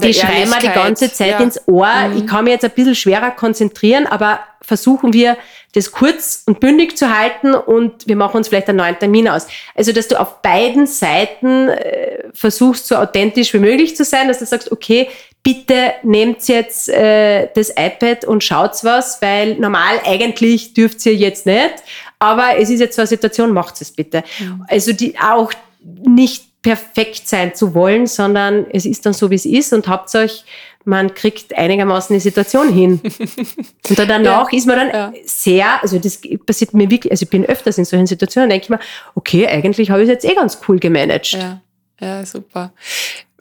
die 0.00 0.14
schreien 0.14 0.48
mir 0.48 0.58
die 0.60 0.68
ganze 0.68 1.12
Zeit 1.12 1.40
ins 1.40 1.60
Ohr. 1.66 1.88
Mhm. 2.08 2.18
Ich 2.18 2.26
kann 2.26 2.44
mich 2.44 2.52
jetzt 2.52 2.64
ein 2.64 2.72
bisschen 2.72 2.94
schwerer 2.94 3.30
konzentrieren, 3.30 4.06
aber 4.06 4.40
versuchen 4.62 5.12
wir, 5.12 5.36
das 5.76 5.92
kurz 5.92 6.42
und 6.46 6.58
bündig 6.58 6.96
zu 6.96 7.14
halten 7.14 7.54
und 7.54 8.08
wir 8.08 8.16
machen 8.16 8.38
uns 8.38 8.48
vielleicht 8.48 8.68
einen 8.68 8.78
neuen 8.78 8.98
Termin 8.98 9.28
aus. 9.28 9.46
Also, 9.74 9.92
dass 9.92 10.08
du 10.08 10.18
auf 10.18 10.40
beiden 10.40 10.86
Seiten 10.86 11.68
äh, 11.68 12.24
versuchst, 12.32 12.86
so 12.86 12.96
authentisch 12.96 13.52
wie 13.52 13.58
möglich 13.58 13.94
zu 13.94 14.02
sein, 14.02 14.26
dass 14.26 14.38
du 14.38 14.46
sagst, 14.46 14.72
okay, 14.72 15.08
bitte 15.42 15.92
nehmt 16.02 16.48
jetzt 16.48 16.88
äh, 16.88 17.48
das 17.54 17.68
iPad 17.76 18.24
und 18.24 18.42
schaut 18.42 18.82
was, 18.84 19.20
weil 19.20 19.56
normal 19.56 20.00
eigentlich 20.06 20.72
dürft 20.72 21.04
ihr 21.04 21.14
jetzt 21.14 21.44
nicht, 21.44 21.74
aber 22.18 22.56
es 22.58 22.70
ist 22.70 22.80
jetzt 22.80 22.96
so 22.96 23.02
eine 23.02 23.06
Situation, 23.06 23.52
macht 23.52 23.80
es 23.82 23.90
bitte. 23.90 24.24
Mhm. 24.40 24.64
Also 24.68 24.92
die 24.92 25.18
auch 25.18 25.52
nicht 26.06 26.62
perfekt 26.62 27.28
sein 27.28 27.54
zu 27.54 27.74
wollen, 27.74 28.06
sondern 28.06 28.66
es 28.70 28.86
ist 28.86 29.04
dann 29.04 29.12
so, 29.12 29.30
wie 29.30 29.36
es 29.36 29.44
ist 29.44 29.74
und 29.74 29.86
habt 29.88 30.12
euch 30.14 30.44
man 30.86 31.14
kriegt 31.14 31.56
einigermaßen 31.56 32.14
die 32.14 32.20
Situation 32.20 32.72
hin. 32.72 33.00
Und 33.88 33.98
dann 33.98 34.08
danach 34.08 34.50
ja, 34.52 34.58
ist 34.58 34.66
man 34.66 34.76
dann 34.76 34.88
ja. 34.88 35.12
sehr, 35.24 35.82
also 35.82 35.98
das 35.98 36.20
passiert 36.46 36.74
mir 36.74 36.88
wirklich, 36.90 37.10
also 37.10 37.24
ich 37.24 37.30
bin 37.30 37.44
öfters 37.44 37.76
in 37.76 37.84
solchen 37.84 38.06
Situationen, 38.06 38.48
denke 38.48 38.64
ich 38.64 38.70
mir, 38.70 38.78
okay, 39.16 39.48
eigentlich 39.48 39.90
habe 39.90 40.02
ich 40.02 40.08
es 40.08 40.12
jetzt 40.12 40.24
eh 40.24 40.34
ganz 40.34 40.60
cool 40.68 40.78
gemanagt. 40.78 41.32
Ja, 41.32 41.60
ja 42.00 42.24
super. 42.24 42.72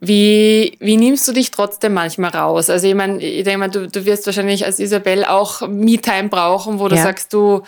Wie, 0.01 0.75
wie 0.79 0.97
nimmst 0.97 1.27
du 1.27 1.33
dich 1.33 1.51
trotzdem 1.51 1.93
manchmal 1.93 2.31
raus? 2.31 2.69
Also 2.69 2.87
ich 2.87 2.95
meine, 2.95 3.23
ich 3.23 3.43
denke 3.43 3.59
mal, 3.59 3.69
du, 3.69 3.87
du 3.87 4.05
wirst 4.05 4.25
wahrscheinlich 4.25 4.65
als 4.65 4.79
Isabel 4.79 5.23
auch 5.23 5.61
Me-Time 5.67 6.29
brauchen, 6.29 6.79
wo 6.79 6.87
du 6.87 6.95
ja. 6.95 7.03
sagst, 7.03 7.31
du 7.31 7.61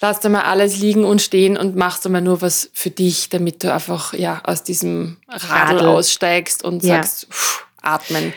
lass 0.00 0.20
da 0.20 0.30
mal 0.30 0.42
alles 0.42 0.78
liegen 0.78 1.04
und 1.04 1.20
stehen 1.20 1.58
und 1.58 1.76
machst 1.76 2.08
mal 2.08 2.22
nur 2.22 2.40
was 2.40 2.70
für 2.72 2.90
dich, 2.90 3.28
damit 3.28 3.62
du 3.62 3.72
einfach 3.72 4.14
ja 4.14 4.40
aus 4.44 4.62
diesem 4.62 5.18
Radl, 5.28 5.76
Radl. 5.76 5.86
aussteigst 5.86 6.64
und 6.64 6.82
sagst, 6.82 7.26
pff, 7.30 7.66
atmen. 7.82 8.32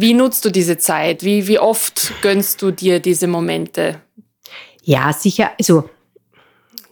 Wie 0.00 0.14
nutzt 0.14 0.44
du 0.46 0.50
diese 0.50 0.78
Zeit? 0.78 1.24
Wie, 1.24 1.46
wie 1.46 1.58
oft 1.58 2.14
gönnst 2.22 2.62
du 2.62 2.70
dir 2.70 3.00
diese 3.00 3.26
Momente? 3.26 4.00
Ja, 4.82 5.12
sicher, 5.12 5.50
also, 5.58 5.90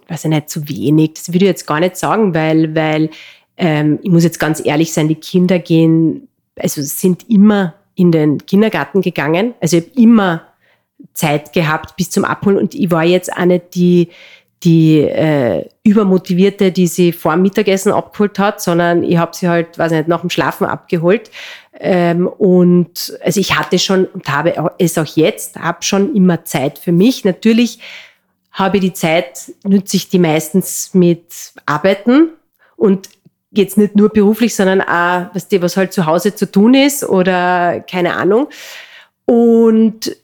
weiß 0.09 0.25
ich 0.25 0.31
nicht, 0.31 0.51
zu 0.51 0.69
wenig. 0.69 1.15
Das 1.15 1.29
würde 1.29 1.47
ich 1.47 1.51
jetzt 1.51 1.67
gar 1.67 1.81
nicht 1.81 1.97
sagen, 1.97 2.35
weil, 2.35 2.75
weil 2.75 3.09
ähm, 3.57 3.99
ich 4.03 4.11
muss 4.11 4.25
jetzt 4.25 4.39
ganz 4.39 4.65
ehrlich 4.65 4.93
sein, 4.93 5.09
die 5.09 5.15
Kinder 5.15 5.59
gehen, 5.59 6.29
also 6.57 6.83
sind 6.83 7.29
immer 7.31 7.75
in 7.95 8.13
den 8.13 8.45
Kindergarten 8.45 9.01
gegangen. 9.01 9.55
Also 9.61 9.79
ich 9.79 9.85
habe 9.85 10.01
immer 10.01 10.43
Zeit 11.15 11.55
gehabt 11.55 11.97
bis 11.97 12.11
zum 12.11 12.27
Abholen 12.27 12.59
und 12.59 12.75
ich 12.75 12.91
war 12.91 13.05
jetzt 13.05 13.33
auch 13.33 13.45
nicht 13.47 13.75
die, 13.75 14.11
die 14.63 15.01
äh, 15.01 15.67
übermotivierte, 15.83 16.73
die 16.73 16.87
sie 16.87 17.13
vor 17.13 17.33
dem 17.33 17.43
Mittagessen 17.43 17.93
abgeholt 17.93 18.39
hat, 18.39 18.61
sondern 18.61 19.03
ich 19.03 19.17
habe 19.17 19.35
sie 19.35 19.49
halt, 19.49 19.79
weiß 19.79 19.93
nicht, 19.93 20.09
nach 20.09 20.21
dem 20.21 20.31
Schlafen 20.31 20.67
abgeholt. 20.67 21.31
Ähm, 21.81 22.27
und 22.27 23.19
also 23.23 23.41
ich 23.41 23.57
hatte 23.57 23.79
schon 23.79 24.07
und 24.07 24.29
habe 24.29 24.55
es 24.79 24.99
auch 24.99 25.07
jetzt, 25.17 25.57
habe 25.57 25.83
schon 25.83 26.15
immer 26.15 26.45
Zeit 26.45 26.79
für 26.79 26.93
mich. 26.93 27.25
Natürlich 27.25 27.79
habe 28.51 28.81
die 28.81 28.93
Zeit, 28.93 29.53
nütze 29.65 29.97
ich 29.97 30.09
die 30.09 30.19
meistens 30.19 30.93
mit 30.93 31.53
Arbeiten 31.67 32.31
und 32.77 33.09
jetzt 33.51 33.79
nicht 33.79 33.95
nur 33.95 34.09
beruflich, 34.09 34.55
sondern 34.55 34.81
auch, 34.81 35.31
was, 35.33 35.49
die, 35.49 35.63
was 35.63 35.77
halt 35.77 35.93
zu 35.93 36.07
Hause 36.07 36.35
zu 36.35 36.51
tun 36.51 36.75
ist 36.75 37.05
oder 37.05 37.81
keine 37.81 38.15
Ahnung. 38.15 38.49
Und 39.25 40.17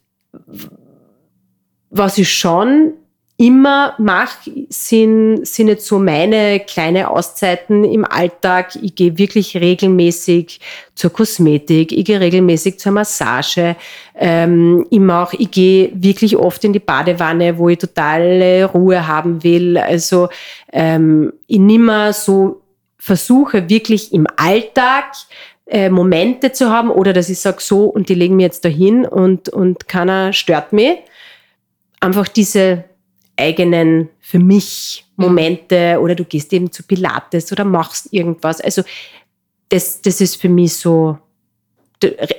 was 1.90 2.18
ich 2.18 2.32
schon 2.32 2.94
immer 3.36 3.94
mache, 3.98 4.50
sind, 4.68 5.44
sind 5.44 5.66
jetzt 5.66 5.86
so 5.86 5.98
meine 5.98 6.60
kleine 6.60 7.10
Auszeiten 7.10 7.82
im 7.82 8.04
Alltag. 8.04 8.76
Ich 8.80 8.94
gehe 8.94 9.18
wirklich 9.18 9.56
regelmäßig 9.56 10.60
zur 10.94 11.12
Kosmetik, 11.12 11.90
ich 11.90 12.04
gehe 12.04 12.20
regelmäßig 12.20 12.78
zur 12.78 12.92
Massage. 12.92 13.74
Ähm, 14.14 14.86
ich 14.88 15.00
mache, 15.00 15.36
ich 15.36 15.50
gehe 15.50 15.90
wirklich 15.94 16.36
oft 16.36 16.62
in 16.62 16.72
die 16.72 16.78
Badewanne, 16.78 17.58
wo 17.58 17.68
ich 17.68 17.78
totale 17.78 18.66
Ruhe 18.66 19.06
haben 19.06 19.42
will. 19.42 19.78
Also 19.78 20.28
ähm, 20.72 21.32
ich 21.48 21.58
nehme 21.58 22.12
so, 22.12 22.62
versuche 22.98 23.68
wirklich 23.68 24.12
im 24.12 24.28
Alltag 24.36 25.06
äh, 25.66 25.90
Momente 25.90 26.52
zu 26.52 26.70
haben 26.70 26.88
oder 26.88 27.12
dass 27.12 27.28
ich 27.28 27.40
sage 27.40 27.60
so 27.60 27.86
und 27.86 28.08
die 28.08 28.14
legen 28.14 28.36
mir 28.36 28.44
jetzt 28.44 28.64
dahin 28.64 29.04
und, 29.04 29.48
und 29.48 29.88
keiner 29.88 30.32
stört 30.32 30.72
mich. 30.72 30.98
Einfach 32.00 32.28
diese 32.28 32.84
eigenen 33.36 34.08
für 34.20 34.38
mich 34.38 35.04
mhm. 35.16 35.24
Momente 35.24 35.98
oder 36.00 36.14
du 36.14 36.24
gehst 36.24 36.52
eben 36.52 36.70
zu 36.70 36.82
Pilates 36.82 37.50
oder 37.52 37.64
machst 37.64 38.12
irgendwas. 38.12 38.60
Also 38.60 38.82
das, 39.68 40.02
das 40.02 40.20
ist 40.20 40.40
für 40.40 40.48
mich 40.48 40.74
so 40.74 41.18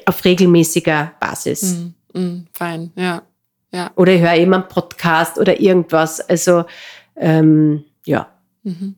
auf 0.05 0.23
regelmäßiger 0.23 1.13
Basis. 1.19 1.77
Mm, 2.13 2.19
mm, 2.19 2.47
fein, 2.53 2.91
ja. 2.95 3.23
ja. 3.71 3.91
Oder 3.95 4.13
ich 4.13 4.21
höre 4.21 4.35
eben 4.35 4.53
einen 4.53 4.67
Podcast 4.67 5.39
oder 5.39 5.59
irgendwas. 5.59 6.21
Also 6.21 6.65
ähm, 7.15 7.83
ja. 8.05 8.29
Mhm. 8.63 8.95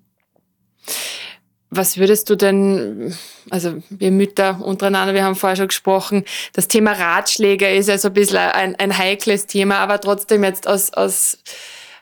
Was 1.70 1.98
würdest 1.98 2.30
du 2.30 2.36
denn, 2.36 3.14
also 3.50 3.76
wir 3.90 4.12
Mütter 4.12 4.64
untereinander, 4.64 5.14
wir 5.14 5.26
haben 5.26 5.36
vorher 5.36 5.58
schon 5.58 5.68
gesprochen, 5.68 6.24
das 6.54 6.70
Thema 6.70 6.94
Ratschläge 6.94 7.70
ist 7.70 7.90
ja 7.90 7.98
so 7.98 8.08
ein 8.08 8.14
bisschen 8.14 8.38
ein, 8.38 8.76
ein 8.76 8.98
heikles 8.98 9.48
Thema, 9.48 9.80
aber 9.80 10.00
trotzdem 10.00 10.46
jetzt 10.46 10.66
aus, 10.66 10.94
aus 10.94 11.38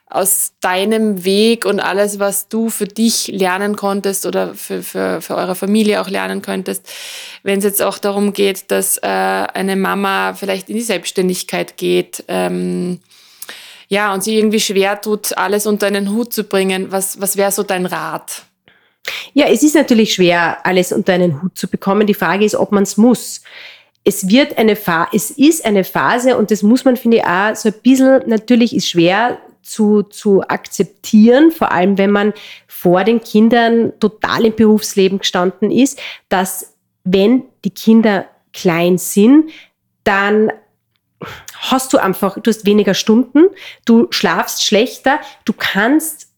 aus 0.08 0.52
deinem 0.60 1.24
Weg 1.24 1.64
und 1.64 1.80
alles, 1.80 2.20
was 2.20 2.48
du 2.48 2.70
für 2.70 2.86
dich 2.86 3.26
lernen 3.28 3.74
konntest 3.74 4.24
oder 4.24 4.54
für, 4.54 4.82
für, 4.82 5.20
für 5.20 5.34
eure 5.34 5.56
Familie 5.56 6.00
auch 6.00 6.08
lernen 6.08 6.42
könntest, 6.42 6.88
wenn 7.42 7.58
es 7.58 7.64
jetzt 7.64 7.82
auch 7.82 7.98
darum 7.98 8.32
geht, 8.32 8.70
dass 8.70 8.98
äh, 8.98 9.06
eine 9.06 9.74
Mama 9.74 10.34
vielleicht 10.34 10.70
in 10.70 10.76
die 10.76 10.82
Selbstständigkeit 10.82 11.76
geht, 11.76 12.24
ähm, 12.28 13.00
ja, 13.88 14.12
und 14.12 14.24
sie 14.24 14.36
irgendwie 14.36 14.60
schwer 14.60 15.00
tut, 15.00 15.36
alles 15.38 15.66
unter 15.66 15.86
einen 15.86 16.10
Hut 16.10 16.32
zu 16.32 16.44
bringen, 16.44 16.90
was, 16.90 17.20
was 17.20 17.36
wäre 17.36 17.52
so 17.52 17.62
dein 17.62 17.86
Rat? 17.86 18.42
Ja, 19.32 19.46
es 19.46 19.62
ist 19.62 19.76
natürlich 19.76 20.14
schwer, 20.14 20.58
alles 20.64 20.92
unter 20.92 21.12
einen 21.12 21.40
Hut 21.40 21.56
zu 21.56 21.68
bekommen. 21.68 22.06
Die 22.08 22.14
Frage 22.14 22.44
ist, 22.44 22.56
ob 22.56 22.72
man 22.72 22.82
es 22.82 22.96
muss 22.96 23.42
es 24.08 24.28
wird 24.28 24.56
eine 24.56 24.76
Phase, 24.76 25.10
es 25.14 25.30
ist 25.32 25.64
eine 25.64 25.82
Phase 25.82 26.36
und 26.36 26.52
das 26.52 26.62
muss 26.62 26.84
man, 26.84 26.96
finde 26.96 27.16
ich, 27.16 27.24
auch 27.24 27.56
so 27.56 27.70
ein 27.70 27.74
bisschen, 27.82 28.22
natürlich 28.26 28.74
ist 28.74 28.88
schwer, 28.88 29.38
zu, 29.66 30.02
zu 30.02 30.42
akzeptieren, 30.42 31.50
vor 31.50 31.72
allem 31.72 31.98
wenn 31.98 32.10
man 32.10 32.32
vor 32.66 33.04
den 33.04 33.20
Kindern 33.20 33.92
total 34.00 34.46
im 34.46 34.54
Berufsleben 34.54 35.18
gestanden 35.18 35.70
ist, 35.70 35.98
dass 36.28 36.74
wenn 37.04 37.44
die 37.64 37.70
Kinder 37.70 38.26
klein 38.52 38.98
sind, 38.98 39.50
dann 40.04 40.52
hast 41.54 41.92
du 41.92 41.98
einfach, 41.98 42.38
du 42.40 42.50
hast 42.50 42.66
weniger 42.66 42.94
Stunden, 42.94 43.46
du 43.84 44.06
schlafst 44.10 44.64
schlechter, 44.64 45.20
du 45.44 45.52
kannst 45.52 46.32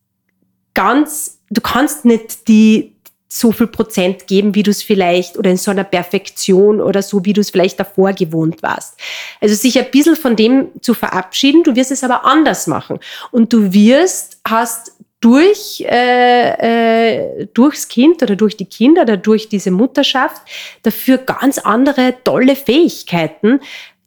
ganz, 0.75 1.41
du 1.51 1.61
kannst 1.61 2.05
nicht 2.05 2.49
die, 2.49 2.97
so 3.29 3.53
viel 3.53 3.67
Prozent 3.67 4.27
geben, 4.27 4.55
wie 4.55 4.63
du 4.63 4.71
es 4.71 4.83
vielleicht, 4.83 5.37
oder 5.37 5.51
in 5.51 5.59
so 5.59 5.71
einer 5.71 5.85
Perfektion 5.85 6.81
oder 6.81 7.03
so, 7.03 7.25
wie 7.27 7.35
du 7.35 7.43
es 7.43 7.51
vielleicht 7.51 7.79
davor 7.79 8.15
gewohnt 8.15 8.63
warst. 8.63 8.99
Also 9.41 9.55
sich 9.55 9.79
ein 9.79 9.91
bisschen 9.91 10.17
von 10.17 10.35
dem 10.35 10.69
zu 10.81 10.95
verabschieden, 10.95 11.63
du 11.63 11.77
wirst 11.77 11.91
es 11.91 12.03
aber 12.03 12.25
anders 12.25 12.67
machen. 12.67 12.99
Und 13.31 13.53
du 13.53 13.73
wirst, 13.73 14.41
hast 14.49 14.93
durch, 15.21 15.85
äh, 15.87 17.43
äh, 17.43 17.47
durchs 17.53 17.89
Kind 17.89 18.23
oder 18.23 18.37
durch 18.37 18.57
die 18.57 18.65
Kinder 18.65 19.03
oder 19.03 19.17
durch 19.17 19.49
diese 19.49 19.71
Mutterschaft 19.71 20.43
dafür 20.83 21.19
ganz 21.19 21.59
andere 21.59 22.15
tolle 22.25 22.57
Fähigkeiten, 22.57 23.61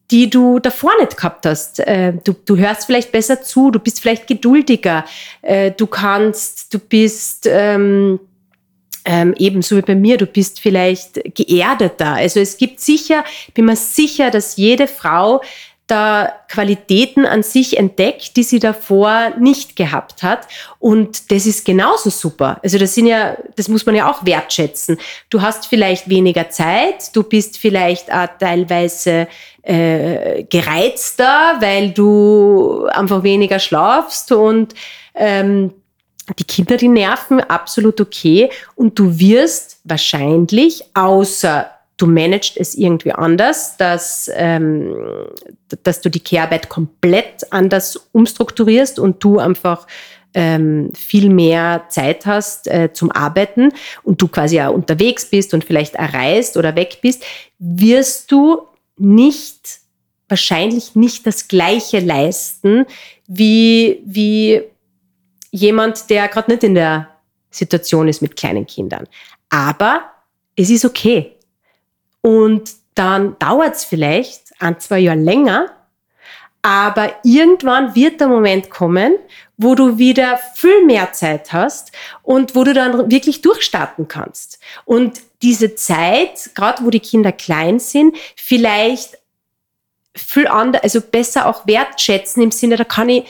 die 0.10 0.30
du 0.30 0.60
davor 0.60 0.92
nicht 1.00 1.18
gehabt 1.18 1.46
hast. 1.46 1.80
Äh, 1.80 2.14
du, 2.24 2.34
du 2.46 2.58
hörst 2.58 2.86
vielleicht 2.86 3.12
besser 3.12 3.42
zu, 3.42 3.72
du 3.72 3.80
bist 3.80 4.02
vielleicht 4.02 4.26
geduldiger, 4.26 5.06
äh, 5.42 5.72
du 5.72 5.86
kannst, 5.86 6.74
du 6.74 6.80
bist 6.80 7.48
ähm, 7.50 8.20
ähm, 9.06 9.34
ebenso 9.38 9.78
wie 9.78 9.82
bei 9.82 9.96
mir, 9.96 10.18
du 10.18 10.26
bist 10.26 10.60
vielleicht 10.60 11.22
geerdeter. 11.36 12.14
Also 12.14 12.40
es 12.40 12.58
gibt 12.58 12.80
sicher, 12.80 13.24
bin 13.54 13.66
mir 13.66 13.76
sicher, 13.76 14.32
dass 14.32 14.58
jede 14.58 14.88
Frau 14.88 15.42
da 15.92 16.32
Qualitäten 16.48 17.26
an 17.26 17.44
sich 17.44 17.78
entdeckt, 17.78 18.38
die 18.38 18.44
sie 18.44 18.60
davor 18.60 19.34
nicht 19.38 19.76
gehabt 19.76 20.24
hat. 20.24 20.48
Und 20.80 21.32
das 21.32 21.46
ist 21.46 21.66
genauso 21.66 22.10
super. 22.10 22.62
Also 22.64 22.78
das 22.78 22.96
sind 22.96 23.08
ja, 23.08 23.36
das 23.58 23.68
muss 23.68 23.86
man 23.86 23.96
ja 23.96 24.10
auch 24.10 24.26
wertschätzen. 24.26 24.98
Du 25.30 25.42
hast 25.42 25.66
vielleicht 25.66 26.08
weniger 26.08 26.50
Zeit, 26.50 27.14
du 27.14 27.24
bist 27.24 27.58
vielleicht 27.58 28.10
auch 28.10 28.28
teilweise 28.40 29.28
äh, 29.64 30.44
gereizter, 30.44 31.58
weil 31.60 31.92
du 31.92 32.86
einfach 32.86 33.24
weniger 33.24 33.60
schlafst 33.60 34.32
und 34.32 34.74
ähm, 35.14 35.74
die 36.40 36.44
Kinder, 36.44 36.78
die 36.78 36.88
nerven, 36.88 37.40
absolut 37.42 38.00
okay. 38.02 38.50
Und 38.76 38.98
du 38.98 39.20
wirst 39.20 39.80
wahrscheinlich, 39.84 40.84
außer 40.94 41.70
du 41.98 42.08
managst 42.08 42.58
es 42.58 42.74
irgendwie 42.76 43.12
anders, 43.12 43.78
dass, 43.78 44.30
ähm, 44.34 44.96
dass 45.84 46.02
du 46.02 46.10
die 46.10 46.20
Care-Arbeit 46.20 46.68
komplett 46.70 47.52
anders 47.52 48.10
umstrukturierst 48.12 48.98
und 48.98 49.24
du 49.24 49.38
einfach 49.38 49.86
ähm, 50.34 50.90
viel 50.96 51.30
mehr 51.30 51.86
Zeit 51.90 52.26
hast 52.26 52.68
äh, 52.68 52.92
zum 52.94 53.12
Arbeiten 53.12 53.72
und 54.04 54.22
du 54.22 54.28
quasi 54.28 54.60
auch 54.62 54.74
unterwegs 54.74 55.30
bist 55.30 55.54
und 55.54 55.64
vielleicht 55.64 55.96
erreist 55.96 56.58
oder 56.58 56.76
weg 56.76 57.00
bist, 57.02 57.24
wirst 57.60 58.32
du 58.32 58.62
nicht, 58.98 59.80
wahrscheinlich 60.30 60.96
nicht 60.96 61.28
das 61.28 61.48
Gleiche 61.48 62.00
leisten, 62.00 62.86
wie, 63.28 64.02
wie 64.06 64.64
jemand, 65.52 66.10
der 66.10 66.28
gerade 66.28 66.52
nicht 66.52 66.64
in 66.64 66.76
der 66.76 67.10
Situation 67.50 68.08
ist 68.08 68.22
mit 68.22 68.36
kleinen 68.36 68.66
Kindern. 68.66 69.08
Aber 69.50 70.04
es 70.56 70.70
ist 70.70 70.86
okay. 70.86 71.36
Und 72.22 72.72
dann 72.96 73.38
dauert 73.40 73.76
es 73.76 73.84
vielleicht 73.84 74.52
ein, 74.60 74.80
zwei 74.80 75.00
Jahre 75.00 75.20
länger, 75.20 75.72
aber 76.62 77.16
irgendwann 77.24 77.96
wird 77.96 78.22
der 78.22 78.28
Moment 78.28 78.70
kommen, 78.70 79.16
wo 79.58 79.74
du 79.74 79.98
wieder 79.98 80.40
viel 80.56 80.86
mehr 80.86 81.12
Zeit 81.12 81.52
hast 81.52 81.92
und 82.22 82.56
wo 82.56 82.64
du 82.64 82.74
dann 82.74 83.10
wirklich 83.10 83.42
durchstarten 83.42 84.08
kannst. 84.08 84.60
Und 84.86 85.22
diese 85.42 85.76
Zeit, 85.76 86.52
gerade 86.54 86.86
wo 86.86 86.92
die 86.92 87.00
Kinder 87.00 87.32
klein 87.32 87.80
sind, 87.80 88.16
vielleicht 88.36 89.18
viel 90.16 90.48
anders, 90.48 90.84
also 90.84 91.02
besser 91.02 91.48
auch 91.48 91.66
wertschätzen 91.66 92.44
im 92.44 92.52
Sinne, 92.52 92.76
da 92.76 92.84
kann 92.84 93.10
ich, 93.10 93.26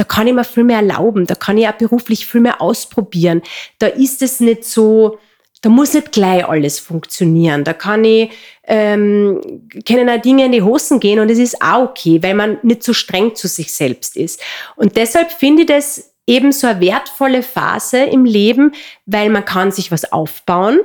da 0.00 0.04
kann 0.04 0.26
ich 0.26 0.32
mir 0.32 0.44
viel 0.44 0.64
mehr 0.64 0.78
erlauben, 0.78 1.26
da 1.26 1.34
kann 1.34 1.58
ich 1.58 1.68
auch 1.68 1.72
beruflich 1.72 2.26
viel 2.26 2.40
mehr 2.40 2.62
ausprobieren. 2.62 3.42
Da 3.78 3.86
ist 3.86 4.22
es 4.22 4.40
nicht 4.40 4.64
so, 4.64 5.18
da 5.60 5.68
muss 5.68 5.92
nicht 5.92 6.10
gleich 6.10 6.48
alles 6.48 6.78
funktionieren. 6.78 7.64
Da 7.64 7.74
kann 7.74 8.02
ich, 8.06 8.30
ähm, 8.64 9.42
können 9.86 10.08
auch 10.08 10.22
Dinge 10.22 10.46
in 10.46 10.52
die 10.52 10.62
Hosen 10.62 11.00
gehen 11.00 11.20
und 11.20 11.30
es 11.30 11.38
ist 11.38 11.60
auch 11.60 11.90
okay, 11.90 12.22
weil 12.22 12.32
man 12.32 12.56
nicht 12.62 12.82
so 12.82 12.94
streng 12.94 13.34
zu 13.34 13.46
sich 13.46 13.74
selbst 13.74 14.16
ist. 14.16 14.40
Und 14.74 14.96
deshalb 14.96 15.32
finde 15.32 15.62
ich 15.62 15.68
das 15.68 16.14
eben 16.26 16.50
so 16.50 16.66
eine 16.66 16.80
wertvolle 16.80 17.42
Phase 17.42 17.98
im 17.98 18.24
Leben, 18.24 18.72
weil 19.04 19.28
man 19.28 19.44
kann 19.44 19.70
sich 19.70 19.92
was 19.92 20.10
aufbauen 20.10 20.80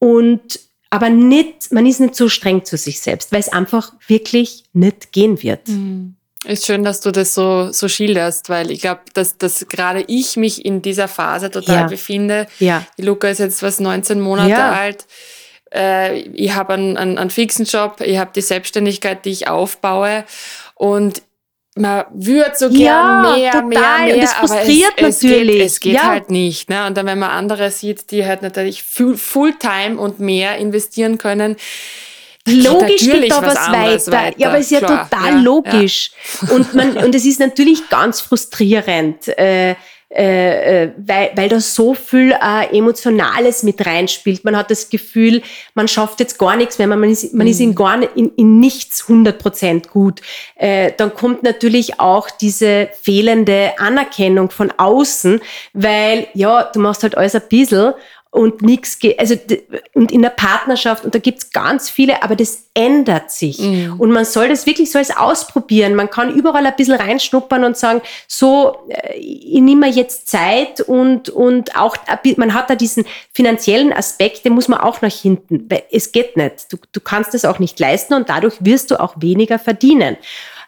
und 0.00 0.58
aber 0.92 1.08
nicht, 1.08 1.70
man 1.70 1.86
ist 1.86 2.00
nicht 2.00 2.16
so 2.16 2.28
streng 2.28 2.64
zu 2.64 2.76
sich 2.76 2.98
selbst, 2.98 3.30
weil 3.30 3.38
es 3.38 3.48
einfach 3.48 3.92
wirklich 4.08 4.64
nicht 4.72 5.12
gehen 5.12 5.40
wird. 5.40 5.68
Mhm. 5.68 6.16
Ist 6.44 6.66
schön, 6.66 6.84
dass 6.84 7.00
du 7.00 7.10
das 7.10 7.34
so, 7.34 7.70
so 7.70 7.86
schilderst, 7.86 8.48
weil 8.48 8.70
ich 8.70 8.80
glaube, 8.80 9.02
dass, 9.12 9.36
dass 9.36 9.68
gerade 9.68 10.02
ich 10.06 10.36
mich 10.36 10.64
in 10.64 10.80
dieser 10.80 11.06
Phase 11.06 11.50
total 11.50 11.76
ja. 11.76 11.86
befinde. 11.86 12.46
Ja. 12.58 12.84
Die 12.96 13.02
Luca 13.02 13.28
ist 13.28 13.40
jetzt 13.40 13.62
was 13.62 13.78
19 13.78 14.20
Monate 14.20 14.50
ja. 14.50 14.72
alt. 14.72 15.06
Äh, 15.74 16.20
ich 16.20 16.54
habe 16.54 16.74
einen, 16.74 16.96
einen, 16.96 17.18
einen 17.18 17.30
fixen 17.30 17.66
Job, 17.66 18.00
ich 18.00 18.16
habe 18.16 18.30
die 18.34 18.40
Selbstständigkeit, 18.40 19.24
die 19.26 19.30
ich 19.30 19.48
aufbaue. 19.48 20.24
Und 20.74 21.22
man 21.76 22.04
würde 22.12 22.52
so 22.54 22.68
gern 22.70 22.80
ja, 22.80 23.34
mehr, 23.36 23.52
total. 23.52 23.68
mehr, 23.68 23.80
mehr, 23.80 24.14
und 24.14 24.22
das 24.22 24.32
frustriert 24.32 24.92
aber 24.96 25.08
es, 25.08 25.16
es 25.16 25.22
natürlich. 25.22 25.56
Geht, 25.56 25.66
es 25.66 25.80
geht 25.80 25.94
ja. 25.94 26.04
halt 26.04 26.30
nicht. 26.30 26.70
Ne? 26.70 26.86
Und 26.86 26.96
dann, 26.96 27.06
wenn 27.06 27.18
man 27.18 27.30
andere 27.30 27.70
sieht, 27.70 28.10
die 28.10 28.26
halt 28.26 28.40
natürlich 28.40 28.82
Fulltime 28.82 29.98
und 29.98 30.20
mehr 30.20 30.56
investieren 30.56 31.18
können, 31.18 31.56
Logisch 32.50 33.00
geht 33.00 33.30
da 33.30 33.42
was, 33.42 33.54
was 33.54 33.72
weiter. 33.72 34.12
weiter. 34.12 34.38
Ja, 34.38 34.48
aber 34.48 34.58
es 34.58 34.66
ist 34.66 34.72
ja 34.72 34.78
Klar. 34.78 35.08
total 35.10 35.34
ja, 35.34 35.40
logisch. 35.40 36.10
Ja. 36.42 36.54
Und, 36.54 36.74
man, 36.74 36.96
und 36.96 37.14
es 37.14 37.24
ist 37.24 37.40
natürlich 37.40 37.88
ganz 37.88 38.20
frustrierend. 38.20 39.28
Äh, 39.38 39.74
äh, 40.12 40.86
äh, 40.86 40.92
weil, 40.96 41.30
weil 41.36 41.48
da 41.48 41.60
so 41.60 41.94
viel 41.94 42.32
äh, 42.32 42.76
Emotionales 42.76 43.62
mit 43.62 43.86
reinspielt. 43.86 44.42
Man 44.42 44.56
hat 44.56 44.68
das 44.68 44.90
Gefühl, 44.90 45.40
man 45.74 45.86
schafft 45.86 46.18
jetzt 46.18 46.36
gar 46.36 46.56
nichts 46.56 46.78
mehr, 46.78 46.88
man 46.88 47.08
ist, 47.08 47.32
man 47.32 47.46
mhm. 47.46 47.50
ist 47.52 47.60
in, 47.60 47.76
gar, 47.76 48.02
in, 48.16 48.34
in 48.34 48.58
nichts 48.58 49.04
100% 49.04 49.88
gut. 49.88 50.20
Äh, 50.56 50.90
dann 50.96 51.14
kommt 51.14 51.44
natürlich 51.44 52.00
auch 52.00 52.28
diese 52.28 52.88
fehlende 53.00 53.74
Anerkennung 53.78 54.50
von 54.50 54.72
außen, 54.76 55.40
weil 55.74 56.26
ja, 56.34 56.64
du 56.64 56.80
machst 56.80 57.04
halt 57.04 57.16
alles 57.16 57.36
ein 57.36 57.42
bisschen 57.48 57.94
und 58.30 58.62
nichts 58.62 59.00
geht. 59.00 59.18
Also, 59.18 59.34
und 59.92 60.12
in 60.12 60.22
der 60.22 60.30
Partnerschaft, 60.30 61.04
und 61.04 61.14
da 61.14 61.18
gibt's 61.18 61.50
ganz 61.50 61.90
viele, 61.90 62.22
aber 62.22 62.36
das 62.36 62.66
ändert 62.74 63.32
sich. 63.32 63.58
Mhm. 63.58 63.98
Und 63.98 64.12
man 64.12 64.24
soll 64.24 64.48
das 64.48 64.66
wirklich 64.66 64.92
so 64.92 64.98
als 64.98 65.16
ausprobieren. 65.16 65.96
Man 65.96 66.10
kann 66.10 66.32
überall 66.32 66.64
ein 66.64 66.76
bisschen 66.76 66.94
reinschnuppern 66.94 67.64
und 67.64 67.76
sagen, 67.76 68.00
so, 68.28 68.78
äh, 68.88 69.16
ich 69.18 69.60
nehme 69.60 69.86
mir 69.86 69.90
jetzt 69.90 70.28
Zeit 70.28 70.80
und, 70.80 71.28
und 71.28 71.76
auch, 71.76 71.96
man 72.36 72.54
hat 72.54 72.70
da 72.70 72.76
diesen 72.76 73.04
finanziellen 73.32 73.92
Aspekt, 73.92 74.44
den 74.44 74.52
muss 74.52 74.68
man 74.68 74.80
auch 74.80 75.02
nach 75.02 75.12
hinten, 75.12 75.68
weil 75.68 75.82
es 75.90 76.12
geht 76.12 76.36
nicht. 76.36 76.72
Du, 76.72 76.76
du 76.92 77.00
kannst 77.00 77.34
das 77.34 77.44
auch 77.44 77.58
nicht 77.58 77.80
leisten 77.80 78.14
und 78.14 78.28
dadurch 78.28 78.54
wirst 78.60 78.92
du 78.92 79.00
auch 79.00 79.14
weniger 79.18 79.58
verdienen. 79.58 80.16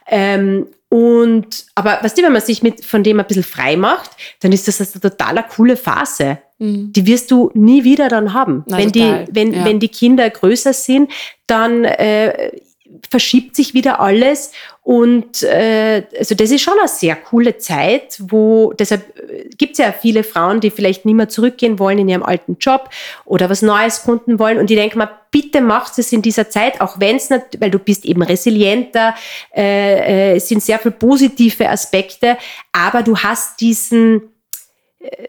Ähm, 0.08 0.66
und, 0.92 1.64
aber 1.74 2.00
weißt 2.02 2.18
du, 2.18 2.22
wenn 2.22 2.34
man 2.34 2.42
sich 2.42 2.62
mit, 2.62 2.84
von 2.84 3.02
dem 3.02 3.18
ein 3.18 3.26
bisschen 3.26 3.44
frei 3.44 3.76
macht, 3.76 4.10
dann 4.40 4.52
ist 4.52 4.68
das 4.68 4.78
eine 4.78 5.00
total 5.00 5.42
coole 5.48 5.78
Phase. 5.78 6.36
Mhm. 6.62 6.92
Die 6.92 7.06
wirst 7.06 7.32
du 7.32 7.50
nie 7.54 7.82
wieder 7.82 8.08
dann 8.08 8.34
haben. 8.34 8.62
Na, 8.68 8.78
wenn, 8.78 8.92
die, 8.92 9.24
wenn, 9.32 9.52
ja. 9.52 9.64
wenn 9.64 9.80
die 9.80 9.88
Kinder 9.88 10.30
größer 10.30 10.72
sind, 10.72 11.10
dann 11.48 11.84
äh, 11.84 12.52
verschiebt 13.10 13.56
sich 13.56 13.74
wieder 13.74 13.98
alles. 13.98 14.52
Und 14.82 15.42
äh, 15.42 16.04
also 16.16 16.36
das 16.36 16.52
ist 16.52 16.62
schon 16.62 16.78
eine 16.78 16.88
sehr 16.88 17.16
coole 17.16 17.58
Zeit, 17.58 18.16
wo 18.20 18.72
deshalb 18.74 19.02
äh, 19.18 19.48
gibt 19.58 19.72
es 19.72 19.78
ja 19.78 19.92
viele 19.92 20.22
Frauen, 20.22 20.60
die 20.60 20.70
vielleicht 20.70 21.04
nicht 21.04 21.14
mehr 21.14 21.28
zurückgehen 21.28 21.80
wollen 21.80 21.98
in 21.98 22.08
ihrem 22.08 22.22
alten 22.22 22.56
Job 22.60 22.90
oder 23.24 23.50
was 23.50 23.62
Neues 23.62 24.02
gründen 24.04 24.38
wollen. 24.38 24.58
Und 24.58 24.70
die 24.70 24.76
denken 24.76 24.98
mal, 24.98 25.10
bitte 25.32 25.62
macht 25.62 25.98
es 25.98 26.12
in 26.12 26.22
dieser 26.22 26.48
Zeit, 26.48 26.80
auch 26.80 27.00
wenn 27.00 27.16
es 27.16 27.28
nicht, 27.28 27.60
weil 27.60 27.72
du 27.72 27.80
bist 27.80 28.04
eben 28.04 28.22
resilienter, 28.22 29.16
äh, 29.52 30.32
äh, 30.32 30.36
es 30.36 30.48
sind 30.48 30.62
sehr 30.62 30.78
viele 30.78 30.94
positive 30.94 31.68
Aspekte, 31.68 32.36
aber 32.72 33.02
du 33.02 33.16
hast 33.18 33.60
diesen 33.60 34.31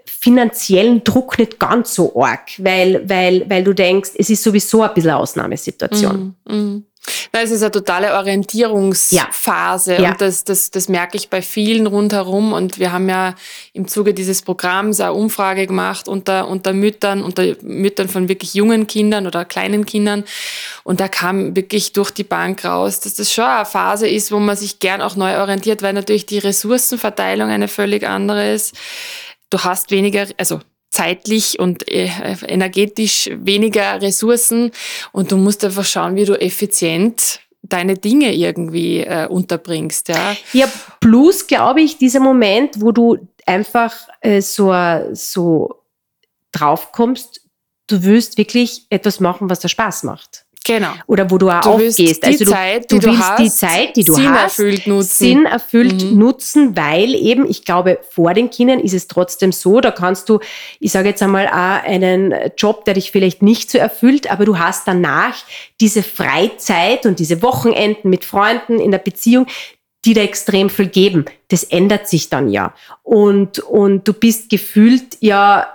finanziellen 0.06 1.04
Druck 1.04 1.38
nicht 1.38 1.60
ganz 1.60 1.96
so 1.96 2.22
arg, 2.22 2.52
weil, 2.58 3.08
weil, 3.10 3.50
weil 3.50 3.64
du 3.64 3.74
denkst, 3.74 4.12
es 4.16 4.30
ist 4.30 4.44
sowieso 4.44 4.84
ein 4.84 4.94
bisschen 4.94 5.12
eine 5.12 5.20
Ausnahmesituation. 5.20 6.36
Mm, 6.46 6.56
mm. 6.56 6.86
Na, 7.34 7.42
es 7.42 7.52
ist 7.52 7.62
eine 7.62 7.72
totale 7.72 8.14
Orientierungsphase 8.14 10.02
ja. 10.02 10.12
und 10.12 10.22
das, 10.22 10.46
das, 10.46 10.72
das 10.72 10.88
merke 10.88 11.18
ich 11.18 11.30
bei 11.30 11.42
vielen 11.42 11.86
rundherum 11.88 12.54
und 12.54 12.80
wir 12.80 12.94
haben 12.94 13.10
ja 13.10 13.36
im 13.74 13.90
Zuge 13.90 14.14
dieses 14.14 14.42
Programms 14.42 15.02
eine 15.02 15.12
Umfrage 15.12 15.68
gemacht 15.68 16.08
unter, 16.08 16.48
unter 16.48 16.72
Müttern, 16.72 17.22
unter 17.22 17.56
Müttern 17.62 18.08
von 18.08 18.30
wirklich 18.30 18.54
jungen 18.54 18.88
Kindern 18.88 19.28
oder 19.28 19.44
kleinen 19.44 19.86
Kindern 19.86 20.24
und 20.84 21.02
da 21.02 21.10
kam 21.10 21.58
wirklich 21.58 21.92
durch 21.92 22.12
die 22.12 22.24
Bank 22.24 22.64
raus, 22.64 23.02
dass 23.02 23.16
das 23.16 23.34
schon 23.34 23.44
eine 23.44 23.66
Phase 23.66 24.08
ist, 24.08 24.32
wo 24.32 24.40
man 24.40 24.56
sich 24.56 24.80
gern 24.80 25.02
auch 25.02 25.18
neu 25.18 25.38
orientiert, 25.40 25.82
weil 25.82 25.94
natürlich 25.94 26.26
die 26.26 26.40
Ressourcenverteilung 26.40 27.50
eine 27.50 27.68
völlig 27.68 28.08
andere 28.08 28.54
ist 28.54 28.78
du 29.54 29.64
hast 29.64 29.92
weniger, 29.92 30.28
also 30.38 30.60
zeitlich 30.90 31.60
und 31.60 31.88
äh, 31.90 32.10
energetisch 32.48 33.30
weniger 33.34 34.02
Ressourcen 34.02 34.72
und 35.12 35.32
du 35.32 35.38
musst 35.38 35.64
einfach 35.64 35.86
schauen, 35.86 36.16
wie 36.16 36.26
du 36.26 36.40
effizient 36.40 37.40
deine 37.62 37.96
Dinge 37.96 38.34
irgendwie 38.34 39.00
äh, 39.00 39.28
unterbringst. 39.28 40.10
Ja, 40.10 40.36
ja 40.52 40.68
plus 41.00 41.48
glaube 41.48 41.82
ich, 41.82 41.98
dieser 41.98 42.20
Moment, 42.20 42.82
wo 42.82 42.92
du 42.92 43.28
einfach 43.46 43.94
äh, 44.22 44.42
so, 44.42 44.74
so 45.14 45.84
draufkommst, 46.52 47.42
du 47.88 48.04
willst 48.04 48.38
wirklich 48.38 48.86
etwas 48.90 49.20
machen, 49.20 49.50
was 49.50 49.62
dir 49.62 49.70
Spaß 49.70 50.04
macht. 50.04 50.46
Genau. 50.66 50.92
Oder 51.08 51.30
wo 51.30 51.38
du 51.38 51.50
auch 51.50 51.62
Du 51.62 51.70
aufgehst. 51.72 52.00
die 52.00 52.28
Also 52.28 52.46
du, 52.46 52.52
Zeit, 52.52 52.92
du 52.92 52.96
die 52.96 53.06
du 53.06 53.08
willst 53.12 53.22
die 53.40 53.44
hast, 53.46 53.60
Zeit, 53.60 53.96
die 53.96 54.04
du 54.04 54.14
Sinn 54.14 54.30
hast, 54.32 54.60
erfüllt 54.60 54.88
nutzen. 54.88 55.08
Sinn 55.10 55.46
erfüllt 55.46 56.04
Mhm. 56.12 56.18
nutzen, 56.18 56.78
weil 56.78 57.16
eben, 57.16 57.50
ich 57.50 57.66
glaube, 57.66 58.00
vor 58.12 58.34
den 58.34 58.50
Kindern 58.50 58.80
ist 58.80 58.94
es 58.94 59.08
trotzdem 59.08 59.52
so, 59.52 59.82
da 59.82 59.92
kannst 59.92 60.30
du, 60.30 60.40
ich 60.80 60.92
sage 60.92 61.10
jetzt 61.10 61.22
einmal, 61.22 61.48
auch 61.48 61.84
einen 61.88 62.34
Job, 62.58 62.86
der 62.86 62.94
dich 62.94 63.12
vielleicht 63.12 63.42
nicht 63.42 63.70
so 63.72 63.78
erfüllt, 63.78 64.32
aber 64.32 64.46
du 64.46 64.58
hast 64.58 64.88
danach 64.88 65.36
diese 65.82 66.04
Freizeit 66.04 67.06
und 67.06 67.20
diese 67.20 67.42
Wochenenden 67.42 68.10
mit 68.10 68.26
Freunden 68.26 68.80
in 68.80 68.92
der 68.92 69.00
Beziehung, 69.00 69.48
die 70.06 70.14
dir 70.14 70.24
extrem 70.24 70.70
viel 70.70 70.88
geben. 70.88 71.26
Das 71.50 71.64
ändert 71.64 72.08
sich 72.10 72.30
dann 72.30 72.50
ja. 72.50 72.74
Und, 73.04 73.60
und 73.60 74.08
du 74.08 74.14
bist 74.14 74.50
gefühlt 74.50 75.18
ja, 75.20 75.68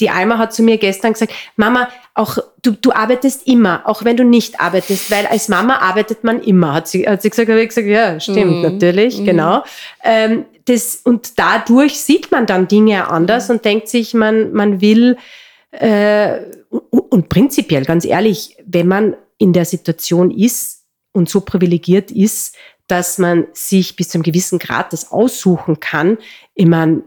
die 0.00 0.10
Alma 0.10 0.38
hat 0.38 0.52
zu 0.52 0.62
mir 0.64 0.78
gestern 0.78 1.12
gesagt, 1.12 1.32
Mama, 1.54 1.88
auch 2.14 2.36
du, 2.62 2.72
du 2.72 2.92
arbeitest 2.92 3.46
immer, 3.46 3.82
auch 3.88 4.04
wenn 4.04 4.16
du 4.18 4.24
nicht 4.24 4.60
arbeitest, 4.60 5.10
weil 5.10 5.26
als 5.26 5.48
Mama 5.48 5.78
arbeitet 5.78 6.24
man 6.24 6.42
immer, 6.42 6.74
hat 6.74 6.88
sie, 6.88 7.08
hat 7.08 7.22
sie 7.22 7.30
gesagt, 7.30 7.48
habe 7.48 7.62
ich 7.62 7.68
gesagt, 7.68 7.86
ja, 7.86 8.20
stimmt, 8.20 8.56
Mhm. 8.56 8.62
natürlich, 8.62 9.18
Mhm. 9.20 9.24
genau. 9.24 9.64
Ähm, 10.04 10.44
das, 10.66 10.96
und 11.04 11.38
dadurch 11.38 11.98
sieht 12.00 12.30
man 12.30 12.46
dann 12.46 12.68
Dinge 12.68 13.08
anders 13.08 13.48
Mhm. 13.48 13.54
und 13.56 13.64
denkt 13.64 13.88
sich, 13.88 14.12
man, 14.14 14.52
man 14.52 14.80
will, 14.80 15.16
äh, 15.70 16.40
und, 16.70 17.28
prinzipiell, 17.30 17.84
ganz 17.84 18.04
ehrlich, 18.04 18.56
wenn 18.66 18.88
man 18.88 19.16
in 19.38 19.52
der 19.54 19.64
Situation 19.64 20.30
ist 20.30 20.84
und 21.12 21.28
so 21.30 21.40
privilegiert 21.40 22.10
ist, 22.10 22.56
dass 22.88 23.16
man 23.18 23.46
sich 23.54 23.96
bis 23.96 24.10
zu 24.10 24.18
einem 24.18 24.22
gewissen 24.22 24.58
Grad 24.58 24.92
das 24.92 25.10
aussuchen 25.12 25.80
kann, 25.80 26.18
ich 26.54 26.66
meine, 26.66 27.02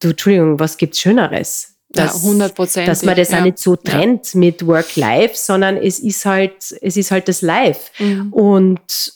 du, 0.00 0.10
Entschuldigung, 0.10 0.58
was 0.58 0.78
gibt's 0.78 0.98
Schöneres? 1.00 1.76
Ja, 1.94 2.04
Dass- 2.04 2.22
100 2.22 2.54
Prozent. 2.54 2.88
dass 2.88 3.02
man 3.02 3.16
das 3.16 3.30
ja. 3.30 3.38
auch 3.38 3.42
nicht 3.42 3.58
so 3.58 3.76
trennt 3.76 4.34
mit 4.34 4.66
Work-Life, 4.66 5.34
sondern 5.34 5.76
es 5.76 5.98
ist 5.98 6.24
halt, 6.24 6.74
es 6.80 6.96
ist 6.96 7.10
halt 7.10 7.28
das 7.28 7.42
Life. 7.42 7.90
Mhm. 7.98 8.32
Und 8.32 9.12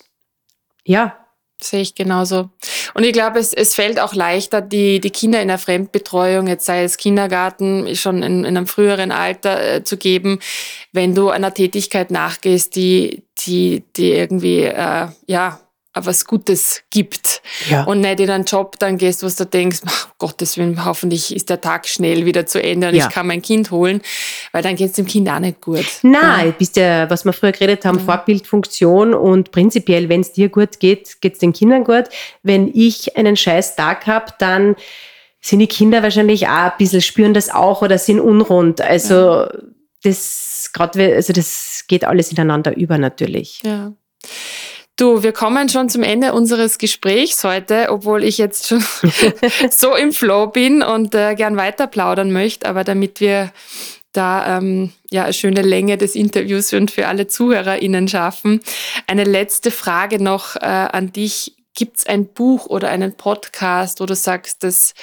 ja, 0.85 1.25
Sehe 1.65 1.81
ich 1.81 1.95
genauso. 1.95 2.51
Und 2.95 3.05
ich 3.05 3.13
glaube, 3.13 3.39
es, 3.39 3.53
es 3.55 3.75
fällt 3.75 3.99
auch 3.99 4.13
leichter, 4.13 4.61
die, 4.61 5.01
die 5.01 5.11
Kinder 5.11 5.41
in 5.41 5.49
der 5.49 5.59
Fremdbetreuung, 5.59 6.47
jetzt 6.47 6.67
sei 6.67 6.85
es 6.85 6.97
Kindergarten, 6.97 7.95
schon 7.97 8.23
in, 8.23 8.45
in 8.45 8.57
einem 8.57 8.67
früheren 8.67 9.13
Alter 9.13 9.77
äh, 9.77 9.85
zu 9.85 9.97
geben, 9.97 10.41
wenn 10.93 11.15
du 11.15 11.31
einer 11.31 11.55
Tätigkeit 11.55 12.11
nachgehst, 12.11 12.77
die, 12.77 13.25
die, 13.47 13.85
die 13.97 14.13
irgendwie, 14.13 14.65
äh, 14.65 15.09
ja, 15.27 15.61
was 15.95 16.25
Gutes 16.25 16.83
gibt. 16.91 17.41
ja. 17.71 17.85
Und 17.85 18.01
nicht 18.01 18.21
in 18.21 18.31
einen 18.31 18.45
Job 18.45 18.79
dann 18.79 18.99
gehst, 18.99 19.23
wo 19.23 19.29
du 19.29 19.47
denkst, 19.47 19.81
ach, 19.87 20.09
Gottes 20.19 20.57
Willen, 20.57 20.85
hoffentlich 20.85 21.35
ist 21.35 21.51
der 21.51 21.61
Tag 21.61 21.87
schnell 21.87 22.27
wieder 22.27 22.47
zu 22.47 22.63
Ende 22.63 22.89
und 22.89 22.95
Ja. 22.95 23.07
ich 23.07 23.13
kann 23.13 23.27
mein 23.27 23.43
Kind 23.43 23.71
holen, 23.71 24.03
weil 24.53 24.63
dann 24.63 24.77
geht 24.77 24.91
es 24.91 24.97
dem 24.97 25.07
Kind 25.07 25.29
auch 25.29 25.39
nicht 25.39 25.61
gut. 25.61 25.85
Nein, 26.03 26.55
bist 26.59 26.77
ja, 26.77 27.09
was 27.09 27.25
wir 27.25 27.33
früher 27.33 27.53
geredet 27.53 27.85
haben, 27.85 28.01
Vorbildfunktion 28.01 29.15
und 29.15 29.51
prinzipiell, 29.53 30.09
wenn 30.09 30.21
es 30.23 30.33
dir 30.33 30.49
gut 30.49 30.81
geht, 30.81 31.21
geht 31.21 31.35
es 31.35 31.39
den 31.39 31.53
Kindern 31.53 31.85
gut. 31.85 32.05
Wenn 32.43 32.71
ich 32.75 33.17
einen 33.17 33.37
scheiß 33.37 33.77
Tag 33.77 34.07
habe, 34.07 34.33
dann 34.39 34.77
sind 35.41 35.59
die 35.59 35.67
Kinder 35.67 36.03
wahrscheinlich 36.03 36.49
auch 36.49 36.51
ein 36.51 36.73
bisschen, 36.79 37.03
spüren 37.03 37.35
das 37.35 37.51
auch 37.51 37.83
oder 37.83 37.99
sind 37.99 38.19
unrund. 38.19 38.81
Also 38.81 39.47
das 40.03 40.71
gerade, 40.73 41.15
also 41.15 41.33
das 41.33 41.85
geht 41.87 42.05
alles 42.05 42.33
ineinander 42.33 42.77
über 42.77 42.99
natürlich. 42.99 43.61
Ja. 43.63 43.93
Du, 44.97 45.25
wir 45.25 45.33
kommen 45.33 45.69
schon 45.69 45.89
zum 45.89 46.05
Ende 46.05 46.33
unseres 46.33 46.79
Gesprächs 46.79 47.43
heute, 47.43 47.89
obwohl 47.91 48.23
ich 48.23 48.39
jetzt 48.39 48.69
schon 48.69 48.85
so 49.71 49.97
im 49.97 50.13
Flow 50.13 50.47
bin 50.47 50.83
und 50.83 51.17
äh, 51.17 51.35
gern 51.35 51.57
weiter 51.57 51.89
plaudern 51.89 52.31
möchte, 52.31 52.69
aber 52.69 52.85
damit 52.85 53.19
wir 53.19 53.53
da 54.13 54.59
ähm, 54.59 54.93
ja 55.11 55.25
eine 55.25 55.33
schöne 55.33 55.63
Länge 55.63 55.99
des 55.99 56.15
Interviews 56.15 56.73
und 56.73 56.93
für 56.93 57.09
alle 57.09 57.27
ZuhörerInnen 57.27 58.07
schaffen. 58.07 58.61
Eine 59.09 59.25
letzte 59.25 59.73
Frage 59.73 60.23
noch 60.23 60.55
äh, 60.57 60.61
an 60.61 61.13
dich. 61.13 61.57
Gibt 61.77 61.99
es 61.99 62.07
ein 62.07 62.29
Buch 62.33 62.67
oder 62.67 62.89
einen 62.91 63.17
Podcast, 63.17 64.01
wo 64.01 64.07
du 64.07 64.15
sagst, 64.15 64.63
dass 64.63 64.95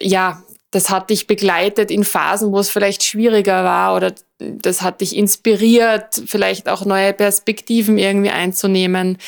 ja, 0.00 0.44
das 0.70 0.88
hat 0.88 1.10
dich 1.10 1.26
begleitet 1.26 1.90
in 1.90 2.04
Phasen, 2.04 2.52
wo 2.52 2.60
es 2.60 2.70
vielleicht 2.70 3.02
schwieriger 3.02 3.64
war 3.64 3.96
oder 3.96 4.14
das 4.40 4.82
hat 4.82 5.00
dich 5.00 5.16
inspiriert, 5.16 6.22
vielleicht 6.26 6.68
auch 6.68 6.84
neue 6.84 7.12
Perspektiven 7.12 7.98
irgendwie 7.98 8.30
einzunehmen 8.30 9.18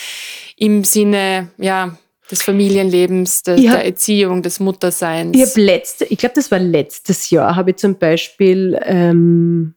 im 0.56 0.84
Sinne, 0.84 1.50
ja, 1.58 1.96
des 2.30 2.42
Familienlebens, 2.42 3.42
Ich 3.56 3.68
hab- 3.68 3.76
der 3.76 3.84
Erziehung, 3.84 4.42
des 4.42 4.58
Mutterseins. 4.58 5.36
Ich 5.36 5.42
habe 5.42 5.60
letzte, 5.60 6.04
ich 6.06 6.16
glaube, 6.18 6.34
das 6.34 6.50
war 6.50 6.58
letztes 6.58 7.28
Jahr, 7.30 7.56
habe 7.56 7.70
ich 7.72 7.76
zum 7.76 7.98
Beispiel, 7.98 8.80
ähm, 8.84 9.74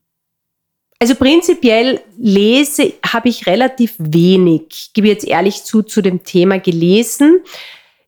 also 0.99 1.15
prinzipiell 1.15 1.99
lese, 2.17 2.93
habe 3.05 3.27
ich 3.27 3.45
relativ 3.47 3.95
wenig, 3.97 4.91
gebe 4.93 5.07
ich 5.07 5.13
jetzt 5.13 5.27
ehrlich 5.27 5.63
zu, 5.63 5.83
zu 5.83 6.01
dem 6.01 6.23
Thema 6.23 6.57
gelesen. 6.59 7.41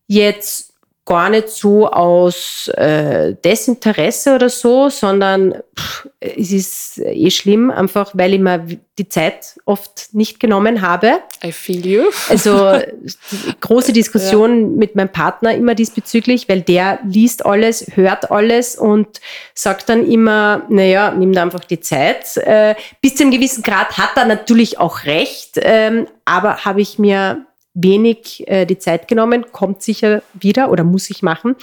Jetzt 0.06 0.67
gar 1.08 1.30
nicht 1.30 1.48
so 1.48 1.88
aus 1.88 2.68
äh, 2.76 3.34
Desinteresse 3.42 4.34
oder 4.34 4.50
so, 4.50 4.90
sondern 4.90 5.54
pff, 5.74 6.06
es 6.20 6.52
ist 6.52 6.98
eh 6.98 7.30
schlimm, 7.30 7.70
einfach 7.70 8.10
weil 8.12 8.34
ich 8.34 8.40
mir 8.40 8.62
die 8.98 9.08
Zeit 9.08 9.58
oft 9.64 10.10
nicht 10.12 10.38
genommen 10.38 10.82
habe. 10.82 11.20
I 11.42 11.50
feel 11.50 11.86
you. 11.86 12.02
Also 12.28 12.78
große 13.60 13.94
Diskussion 13.94 14.76
mit 14.76 14.96
meinem 14.96 15.08
Partner 15.08 15.54
immer 15.54 15.74
diesbezüglich, 15.74 16.46
weil 16.46 16.60
der 16.60 16.98
liest 17.06 17.46
alles, 17.46 17.86
hört 17.94 18.30
alles 18.30 18.76
und 18.76 19.08
sagt 19.54 19.88
dann 19.88 20.06
immer, 20.06 20.66
naja, 20.68 21.12
nimm 21.12 21.32
da 21.32 21.40
einfach 21.42 21.64
die 21.64 21.80
Zeit. 21.80 22.36
Äh, 22.36 22.74
bis 23.00 23.14
zu 23.14 23.22
einem 23.22 23.32
gewissen 23.32 23.62
Grad 23.62 23.96
hat 23.96 24.10
er 24.16 24.26
natürlich 24.26 24.78
auch 24.78 25.04
recht, 25.04 25.52
ähm, 25.56 26.06
aber 26.26 26.66
habe 26.66 26.82
ich 26.82 26.98
mir 26.98 27.46
wenig 27.82 28.46
äh, 28.48 28.64
die 28.66 28.78
Zeit 28.78 29.08
genommen, 29.08 29.46
kommt 29.52 29.82
sicher 29.82 30.22
wieder 30.34 30.70
oder 30.70 30.84
muss 30.84 31.10
ich 31.10 31.22
machen. 31.22 31.56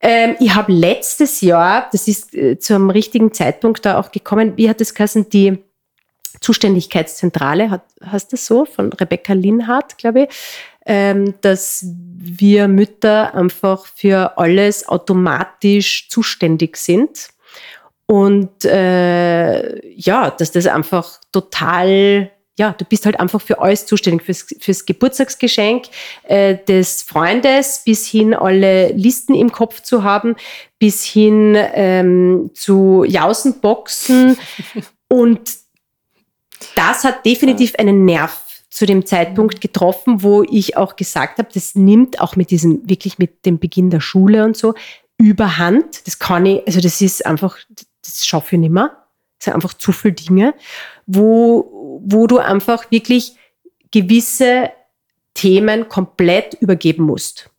Ähm, 0.00 0.36
ich 0.38 0.54
habe 0.54 0.72
letztes 0.72 1.40
Jahr, 1.40 1.88
das 1.90 2.06
ist 2.06 2.34
äh, 2.34 2.58
zum 2.58 2.90
richtigen 2.90 3.32
Zeitpunkt 3.32 3.84
da 3.84 3.98
auch 3.98 4.12
gekommen, 4.12 4.52
wie 4.56 4.68
hat 4.68 4.80
es 4.80 4.94
geheißen, 4.94 5.28
die 5.30 5.58
Zuständigkeitszentrale, 6.40 7.70
hat, 7.70 7.82
heißt 8.04 8.32
das 8.32 8.46
so, 8.46 8.64
von 8.64 8.92
Rebecca 8.92 9.32
Linhardt, 9.32 9.98
glaube 9.98 10.24
ich, 10.24 10.28
ähm, 10.86 11.34
dass 11.40 11.84
wir 11.84 12.68
Mütter 12.68 13.34
einfach 13.34 13.86
für 13.86 14.38
alles 14.38 14.88
automatisch 14.88 16.08
zuständig 16.08 16.76
sind. 16.76 17.28
Und 18.06 18.64
äh, 18.64 19.86
ja, 19.94 20.30
dass 20.30 20.52
das 20.52 20.66
einfach 20.66 21.20
total, 21.32 22.30
ja, 22.58 22.72
du 22.72 22.84
bist 22.84 23.06
halt 23.06 23.20
einfach 23.20 23.40
für 23.40 23.60
alles 23.60 23.86
zuständig, 23.86 24.24
fürs, 24.24 24.46
fürs 24.58 24.84
Geburtstagsgeschenk 24.84 25.84
äh, 26.24 26.58
des 26.66 27.02
Freundes, 27.02 27.82
bis 27.84 28.04
hin 28.04 28.34
alle 28.34 28.90
Listen 28.92 29.34
im 29.34 29.52
Kopf 29.52 29.80
zu 29.80 30.02
haben, 30.02 30.34
bis 30.80 31.04
hin 31.04 31.56
ähm, 31.56 32.50
zu 32.54 33.04
Jausenboxen. 33.06 34.36
Und 35.08 35.52
das 36.74 37.04
hat 37.04 37.24
definitiv 37.24 37.76
einen 37.78 38.04
Nerv 38.04 38.44
zu 38.70 38.86
dem 38.86 39.06
Zeitpunkt 39.06 39.60
getroffen, 39.60 40.24
wo 40.24 40.42
ich 40.42 40.76
auch 40.76 40.96
gesagt 40.96 41.38
habe, 41.38 41.48
das 41.54 41.76
nimmt 41.76 42.20
auch 42.20 42.34
mit 42.34 42.50
diesem, 42.50 42.88
wirklich 42.88 43.18
mit 43.18 43.46
dem 43.46 43.60
Beginn 43.60 43.90
der 43.90 44.00
Schule 44.00 44.44
und 44.44 44.56
so, 44.56 44.74
überhand. 45.16 46.06
Das 46.08 46.18
kann 46.18 46.44
ich, 46.44 46.66
also 46.66 46.80
das 46.80 47.00
ist 47.00 47.24
einfach, 47.24 47.56
das 48.02 48.26
schaffe 48.26 48.56
ich 48.56 48.60
nicht 48.60 48.72
mehr. 48.72 49.07
Das 49.38 49.46
sind 49.46 49.54
einfach 49.54 49.74
zu 49.74 49.92
viele 49.92 50.14
Dinge, 50.14 50.54
wo, 51.06 52.00
wo 52.04 52.26
du 52.26 52.38
einfach 52.38 52.90
wirklich 52.90 53.36
gewisse 53.90 54.70
Themen 55.34 55.88
komplett 55.88 56.54
übergeben 56.54 57.04
musst. 57.04 57.50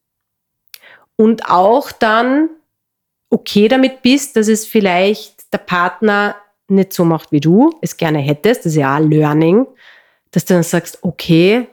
Und 1.15 1.49
auch 1.49 1.91
dann 1.91 2.49
okay 3.30 3.67
damit 3.67 4.01
bist, 4.01 4.36
dass 4.36 4.47
es 4.47 4.65
vielleicht 4.65 5.53
der 5.53 5.59
Partner 5.59 6.36
nicht 6.67 6.93
so 6.93 7.05
macht, 7.05 7.32
wie 7.32 7.39
du 7.39 7.73
es 7.82 7.97
gerne 7.97 8.19
hättest. 8.19 8.61
Das 8.61 8.73
ist 8.73 8.77
ja 8.77 8.97
auch 8.97 9.01
Learning, 9.01 9.65
dass 10.32 10.45
du 10.45 10.53
dann 10.53 10.63
sagst, 10.63 10.99
okay, 11.01 11.67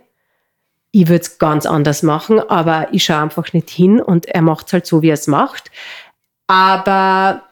ich 0.93 1.09
würde 1.09 1.23
es 1.23 1.39
ganz 1.39 1.67
anders 1.67 2.03
machen, 2.03 2.41
aber 2.41 2.89
ich 2.93 3.05
schaue 3.05 3.23
einfach 3.23 3.53
nicht 3.53 3.69
hin 3.69 4.01
und 4.01 4.27
er 4.27 4.41
macht 4.41 4.69
es 4.69 4.73
halt 4.73 4.87
so, 4.87 5.03
wie 5.03 5.11
er 5.11 5.15
es 5.15 5.27
macht. 5.27 5.71
Aber 6.47 7.43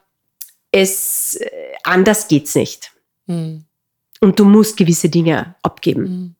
es 0.74 1.36
äh, 1.36 1.50
anders 1.84 2.26
geht's 2.28 2.54
nicht. 2.54 2.92
Hm. 3.26 3.64
Und 4.20 4.38
du 4.38 4.44
musst 4.44 4.76
gewisse 4.76 5.08
Dinge 5.08 5.54
abgeben 5.62 6.06
Hm. 6.06 6.34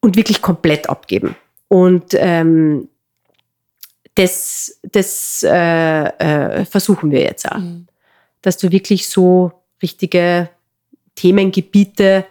und 0.00 0.16
wirklich 0.16 0.40
komplett 0.40 0.88
abgeben. 0.88 1.36
Und 1.68 2.14
ähm, 2.14 2.88
das, 4.14 4.80
das 4.82 5.42
äh, 5.44 6.04
äh, 6.08 6.64
versuchen 6.64 7.10
wir 7.10 7.20
jetzt 7.20 7.50
auch, 7.50 7.56
Hm. 7.56 7.86
dass 8.42 8.56
du 8.56 8.72
wirklich 8.72 9.08
so 9.08 9.52
richtige 9.82 10.48
Themengebiete 11.14 12.24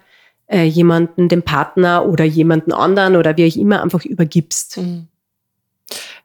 äh, 0.47 0.63
jemanden, 0.63 1.29
dem 1.29 1.43
Partner 1.43 2.05
oder 2.05 2.23
jemanden 2.23 2.73
anderen 2.73 3.15
oder 3.15 3.37
wie 3.37 3.51
auch 3.51 3.55
immer 3.55 3.83
einfach 3.83 4.03
übergibst 4.05 4.77
Hm. 4.77 5.07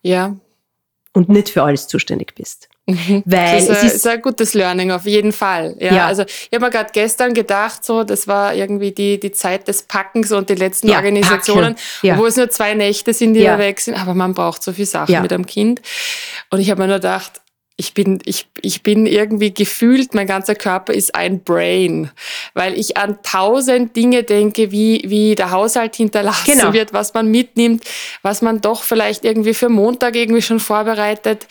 Ja, 0.03 0.35
und 1.13 1.29
nicht 1.29 1.51
für 1.51 1.63
alles 1.63 1.87
zuständig 1.87 2.35
bist. 2.35 2.69
Mhm. 2.87 3.23
Weil 3.25 3.55
das 3.55 3.63
ist, 3.63 3.71
es 3.71 3.85
ist, 3.85 3.95
ist, 3.97 4.07
ein 4.09 4.21
gutes 4.21 4.55
Learning 4.55 4.91
auf 4.91 5.07
jeden 5.07 5.33
Fall. 5.33 5.77
Ja, 5.79 5.95
ja. 5.95 6.07
also 6.07 6.25
ich 6.25 6.49
habe 6.53 6.65
mir 6.65 6.71
gerade 6.71 6.91
gestern 6.93 7.33
gedacht, 7.33 7.85
so 7.85 8.03
das 8.03 8.27
war 8.27 8.55
irgendwie 8.55 8.91
die, 8.91 9.21
die 9.21 9.31
Zeit 9.31 9.69
des 9.69 9.83
Packens 9.83 10.33
und 10.33 10.51
die 10.51 10.57
letzten 10.57 10.89
ja, 10.89 10.97
Organisationen, 10.97 11.77
ja. 12.03 12.19
wo 12.19 12.27
es 12.27 12.37
nur 12.37 12.51
zwei 12.51 12.75
Nächte 12.75 13.15
sind, 13.15 13.35
die 13.35 13.41
ja. 13.41 13.57
weg 13.57 13.79
sind, 13.79 13.95
aber 13.95 14.15
man 14.15 14.35
braucht 14.35 14.65
so 14.65 14.73
viel 14.73 14.87
Sachen 14.87 15.23
mit 15.23 15.33
einem 15.33 15.47
Kind. 15.47 15.81
Und 16.51 16.59
ich 16.59 16.71
habe 16.71 16.81
mir 16.83 16.89
nur 16.89 16.97
gedacht, 16.97 17.43
ich 17.77 17.95
bin, 17.95 18.21
ich, 18.25 18.49
ich 18.61 18.83
bin 18.83 19.07
irgendwie 19.07 19.53
gefühlt, 19.53 20.15
mein 20.15 20.27
ganzer 20.27 20.55
Körper 20.55 20.93
ist 20.93 21.15
ein 21.15 21.43
Brain, 21.43 22.11
weil 22.55 22.79
ich 22.79 22.97
an 22.97 23.19
tausend 23.23 23.97
Dinge 23.97 24.23
denke, 24.23 24.71
wie, 24.71 25.03
wie 25.07 25.35
der 25.35 25.51
Haushalt 25.51 25.97
hinterlassen 25.97 26.59
genau. 26.59 26.73
wird, 26.73 26.93
was 26.93 27.15
man 27.15 27.29
mitnimmt, 27.29 27.85
was 28.23 28.43
man 28.43 28.61
doch 28.61 28.83
vielleicht 28.83 29.25
irgendwie 29.25 29.55
für 29.55 29.69
Montag 29.69 30.17
irgendwie 30.17 30.43
schon 30.43 30.61
vorbereitet. 30.61 31.47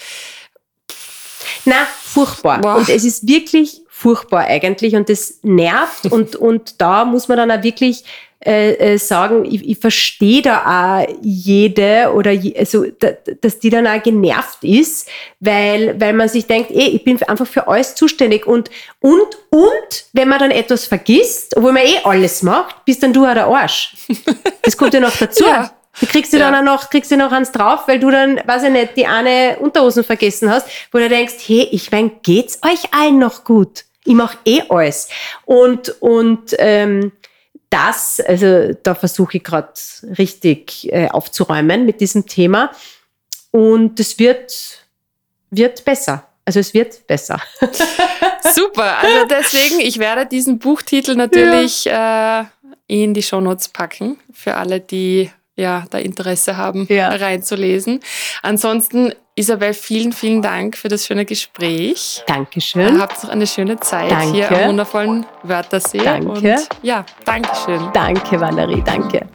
Na, 1.66 1.88
furchtbar. 2.04 2.62
Boah. 2.62 2.76
Und 2.78 2.90
es 2.90 3.04
ist 3.04 3.28
wirklich 3.28 3.82
furchtbar 3.90 4.46
eigentlich 4.46 4.96
und 4.96 5.10
das 5.10 5.40
nervt 5.44 6.06
und, 6.12 6.36
und 6.36 6.82
da 6.82 7.06
muss 7.06 7.28
man 7.28 7.38
dann 7.38 7.52
auch 7.52 7.64
wirklich 7.64 8.04
äh, 8.44 8.94
äh, 8.94 8.98
sagen, 8.98 9.46
ich, 9.46 9.70
ich 9.70 9.78
verstehe 9.78 10.42
da 10.42 11.04
auch 11.06 11.16
jede 11.22 12.12
oder 12.16 12.32
je, 12.32 12.58
also, 12.58 12.86
da, 12.98 13.10
dass 13.40 13.60
die 13.60 13.70
dann 13.70 13.86
auch 13.86 14.02
genervt 14.02 14.64
ist, 14.64 15.08
weil, 15.40 16.02
weil 16.02 16.14
man 16.14 16.28
sich 16.28 16.48
denkt, 16.48 16.72
ey, 16.72 16.88
ich 16.88 17.04
bin 17.04 17.22
einfach 17.22 17.46
für 17.46 17.68
alles 17.68 17.94
zuständig 17.94 18.48
und, 18.48 18.72
und, 19.00 19.28
und, 19.52 20.06
wenn 20.14 20.28
man 20.28 20.40
dann 20.40 20.50
etwas 20.50 20.88
vergisst, 20.88 21.56
obwohl 21.56 21.74
man 21.74 21.84
eh 21.84 22.00
alles 22.04 22.42
macht, 22.42 22.84
bist 22.84 23.04
dann 23.04 23.14
du 23.14 23.28
auch 23.28 23.34
der 23.36 23.46
Arsch. 23.46 23.96
Das 24.64 24.78
kommt 24.78 24.94
ja 24.94 25.00
noch 25.00 25.16
dazu. 25.16 25.44
Ja. 25.44 25.72
Du 26.00 26.06
kriegst 26.06 26.32
du 26.32 26.38
ja. 26.38 26.50
dann 26.50 26.68
auch 26.68 26.74
noch, 26.74 26.90
kriegst 26.90 27.12
du 27.12 27.18
noch 27.18 27.32
eins 27.32 27.52
drauf, 27.52 27.88
weil 27.88 28.00
du 28.00 28.10
dann, 28.12 28.42
weiß 28.46 28.64
ich 28.64 28.70
nicht, 28.70 28.98
die 28.98 29.06
eine 29.06 29.58
Unterhosen 29.60 30.04
vergessen 30.04 30.50
hast, 30.50 30.68
wo 30.92 30.98
du 31.00 31.10
denkst, 31.10 31.36
hey, 31.46 31.68
ich 31.72 31.92
mein, 31.92 32.12
geht's 32.24 32.60
euch 32.64 32.94
allen 32.94 33.20
noch 33.20 33.44
gut? 33.44 33.86
Ich 34.06 34.14
mach 34.14 34.36
eh 34.46 34.64
alles. 34.70 35.10
Und, 35.46 35.90
und 36.02 36.56
ähm, 36.58 37.12
das, 37.70 38.20
also 38.20 38.74
da 38.84 38.96
versuche 38.96 39.38
ich 39.38 39.44
gerade 39.44 39.72
richtig 40.18 40.92
äh, 40.92 41.10
aufzuräumen 41.10 41.86
mit 41.86 42.02
diesem 42.02 42.26
Thema. 42.26 42.72
Und 43.52 44.00
es 44.00 44.18
wird, 44.18 44.86
wird 45.50 45.84
besser. 45.86 46.28
Also 46.46 46.60
es 46.60 46.74
wird 46.74 47.06
besser. 47.06 47.40
Super. 48.54 48.98
Also 49.00 49.26
deswegen, 49.30 49.80
ich 49.80 50.00
werde 50.00 50.26
diesen 50.26 50.58
Buchtitel 50.58 51.16
natürlich 51.16 51.86
ja. 51.86 52.42
äh, 52.42 52.46
in 52.88 53.14
die 53.14 53.24
Shownotes 53.24 53.70
packen 53.70 54.18
für 54.34 54.56
alle, 54.56 54.80
die 54.80 55.30
ja, 55.62 55.86
da 55.90 55.98
Interesse 55.98 56.58
haben, 56.58 56.86
ja. 56.90 57.10
reinzulesen. 57.10 58.00
Ansonsten, 58.42 59.14
Isabel, 59.36 59.74
vielen, 59.74 60.12
vielen 60.12 60.42
Dank 60.42 60.76
für 60.76 60.90
das 60.90 61.06
schöne 61.06 61.26
Gespräch. 61.26 62.24
Dankeschön. 62.28 63.00
Habt 63.00 63.24
noch 63.24 63.30
eine 63.30 63.48
schöne 63.48 63.80
Zeit 63.80 64.12
danke. 64.12 64.34
hier 64.34 64.52
am 64.52 64.70
wundervollen 64.70 65.26
Wörthersee. 65.44 66.00
Danke. 66.00 66.28
Und 66.28 66.68
ja, 66.82 67.06
Dankeschön. 67.24 67.90
Danke, 67.94 68.42
Valerie, 68.42 68.84
danke. 68.86 69.28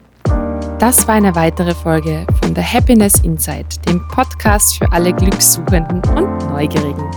Das 0.79 1.07
war 1.07 1.15
eine 1.15 1.33
weitere 1.33 1.73
Folge 1.73 2.27
von 2.39 2.53
The 2.55 2.61
Happiness 2.61 3.21
Insight, 3.23 3.83
dem 3.87 4.07
Podcast 4.09 4.77
für 4.77 4.91
alle 4.91 5.11
Glückssuchenden 5.11 6.03
und 6.15 6.37
Neugierigen. 6.49 7.09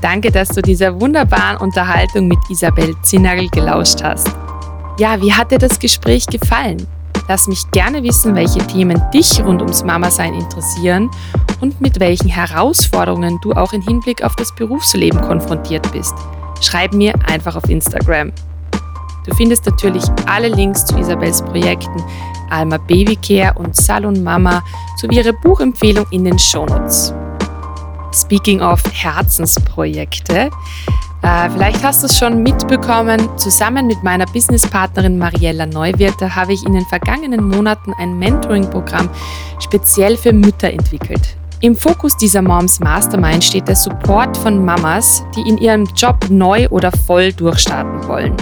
Danke, 0.00 0.30
dass 0.30 0.48
du 0.48 0.62
dieser 0.62 0.98
wunderbaren 0.98 1.58
Unterhaltung 1.58 2.28
mit 2.28 2.38
Isabel 2.48 2.94
Zinnagel 3.02 3.48
gelauscht 3.50 4.02
hast. 4.02 4.28
Ja, 4.98 5.20
wie 5.20 5.32
hat 5.32 5.50
dir 5.50 5.58
das 5.58 5.78
Gespräch 5.78 6.26
gefallen? 6.26 6.86
Lass 7.28 7.46
mich 7.46 7.70
gerne 7.70 8.02
wissen, 8.02 8.34
welche 8.34 8.66
Themen 8.66 9.02
dich 9.12 9.44
rund 9.44 9.60
ums 9.60 9.84
Mama-Sein 9.84 10.32
interessieren 10.32 11.10
und 11.60 11.80
mit 11.80 12.00
welchen 12.00 12.28
Herausforderungen 12.28 13.38
du 13.42 13.52
auch 13.52 13.74
im 13.74 13.82
Hinblick 13.82 14.24
auf 14.24 14.34
das 14.36 14.54
Berufsleben 14.54 15.20
konfrontiert 15.20 15.92
bist. 15.92 16.14
Schreib 16.62 16.94
mir 16.94 17.12
einfach 17.26 17.54
auf 17.54 17.68
Instagram. 17.68 18.32
Du 19.26 19.34
findest 19.34 19.66
natürlich 19.66 20.04
alle 20.26 20.48
Links 20.48 20.86
zu 20.86 20.96
Isabels 20.96 21.42
Projekten 21.42 22.02
Alma 22.50 22.78
Babycare 22.78 23.54
und 23.58 23.76
Salon 23.76 24.22
Mama 24.22 24.62
sowie 24.96 25.16
ihre 25.16 25.32
Buchempfehlung 25.32 26.06
in 26.10 26.24
den 26.24 26.38
Shownotes. 26.38 27.12
Speaking 28.12 28.62
of 28.62 28.82
Herzensprojekte, 28.90 30.50
vielleicht 31.20 31.82
hast 31.82 32.02
du 32.02 32.06
es 32.06 32.16
schon 32.16 32.42
mitbekommen, 32.42 33.28
zusammen 33.36 33.86
mit 33.86 34.02
meiner 34.02 34.26
Businesspartnerin 34.26 35.18
Mariella 35.18 35.66
Neuwirter 35.66 36.34
habe 36.34 36.52
ich 36.52 36.64
in 36.64 36.74
den 36.74 36.86
vergangenen 36.86 37.48
Monaten 37.48 37.92
ein 37.98 38.18
Mentoring-Programm 38.18 39.08
speziell 39.58 40.16
für 40.16 40.32
Mütter 40.32 40.70
entwickelt. 40.70 41.36
Im 41.60 41.74
Fokus 41.74 42.16
dieser 42.16 42.40
Moms 42.40 42.78
Mastermind 42.78 43.42
steht 43.42 43.66
der 43.66 43.74
Support 43.74 44.36
von 44.36 44.64
Mamas, 44.64 45.24
die 45.34 45.48
in 45.48 45.58
ihrem 45.58 45.84
Job 45.96 46.16
neu 46.30 46.68
oder 46.68 46.92
voll 46.92 47.32
durchstarten 47.32 48.06
wollen. 48.06 48.36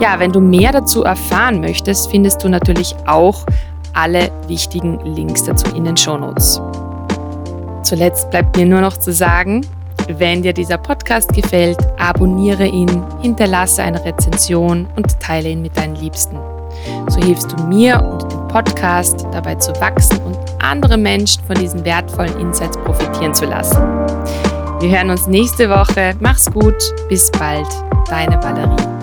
Ja, 0.00 0.18
wenn 0.18 0.32
du 0.32 0.40
mehr 0.40 0.72
dazu 0.72 1.04
erfahren 1.04 1.60
möchtest, 1.60 2.10
findest 2.10 2.42
du 2.42 2.48
natürlich 2.48 2.96
auch 3.06 3.46
alle 3.92 4.32
wichtigen 4.48 4.98
Links 5.04 5.44
dazu 5.44 5.72
in 5.76 5.84
den 5.84 5.96
Shownotes. 5.96 6.60
Zuletzt 7.84 8.30
bleibt 8.30 8.56
mir 8.56 8.66
nur 8.66 8.80
noch 8.80 8.96
zu 8.96 9.12
sagen, 9.12 9.64
wenn 10.08 10.42
dir 10.42 10.52
dieser 10.52 10.78
Podcast 10.78 11.32
gefällt, 11.32 11.78
abonniere 11.98 12.66
ihn, 12.66 13.02
hinterlasse 13.20 13.82
eine 13.82 14.04
Rezension 14.04 14.86
und 14.96 15.20
teile 15.20 15.48
ihn 15.48 15.62
mit 15.62 15.76
deinen 15.76 15.96
Liebsten. 15.96 16.38
So 17.08 17.20
hilfst 17.20 17.52
du 17.52 17.62
mir 17.64 18.02
und 18.02 18.32
dem 18.32 18.48
Podcast 18.48 19.26
dabei 19.32 19.54
zu 19.56 19.72
wachsen 19.80 20.18
und 20.24 20.38
andere 20.60 20.96
Menschen 20.96 21.42
von 21.44 21.56
diesen 21.56 21.84
wertvollen 21.84 22.38
Insights 22.40 22.76
profitieren 22.78 23.34
zu 23.34 23.46
lassen. 23.46 23.78
Wir 24.80 24.90
hören 24.98 25.10
uns 25.10 25.26
nächste 25.26 25.70
Woche. 25.70 26.14
Mach's 26.20 26.50
gut. 26.50 26.76
Bis 27.08 27.30
bald. 27.30 27.68
Deine 28.08 28.42
Valerie. 28.42 28.93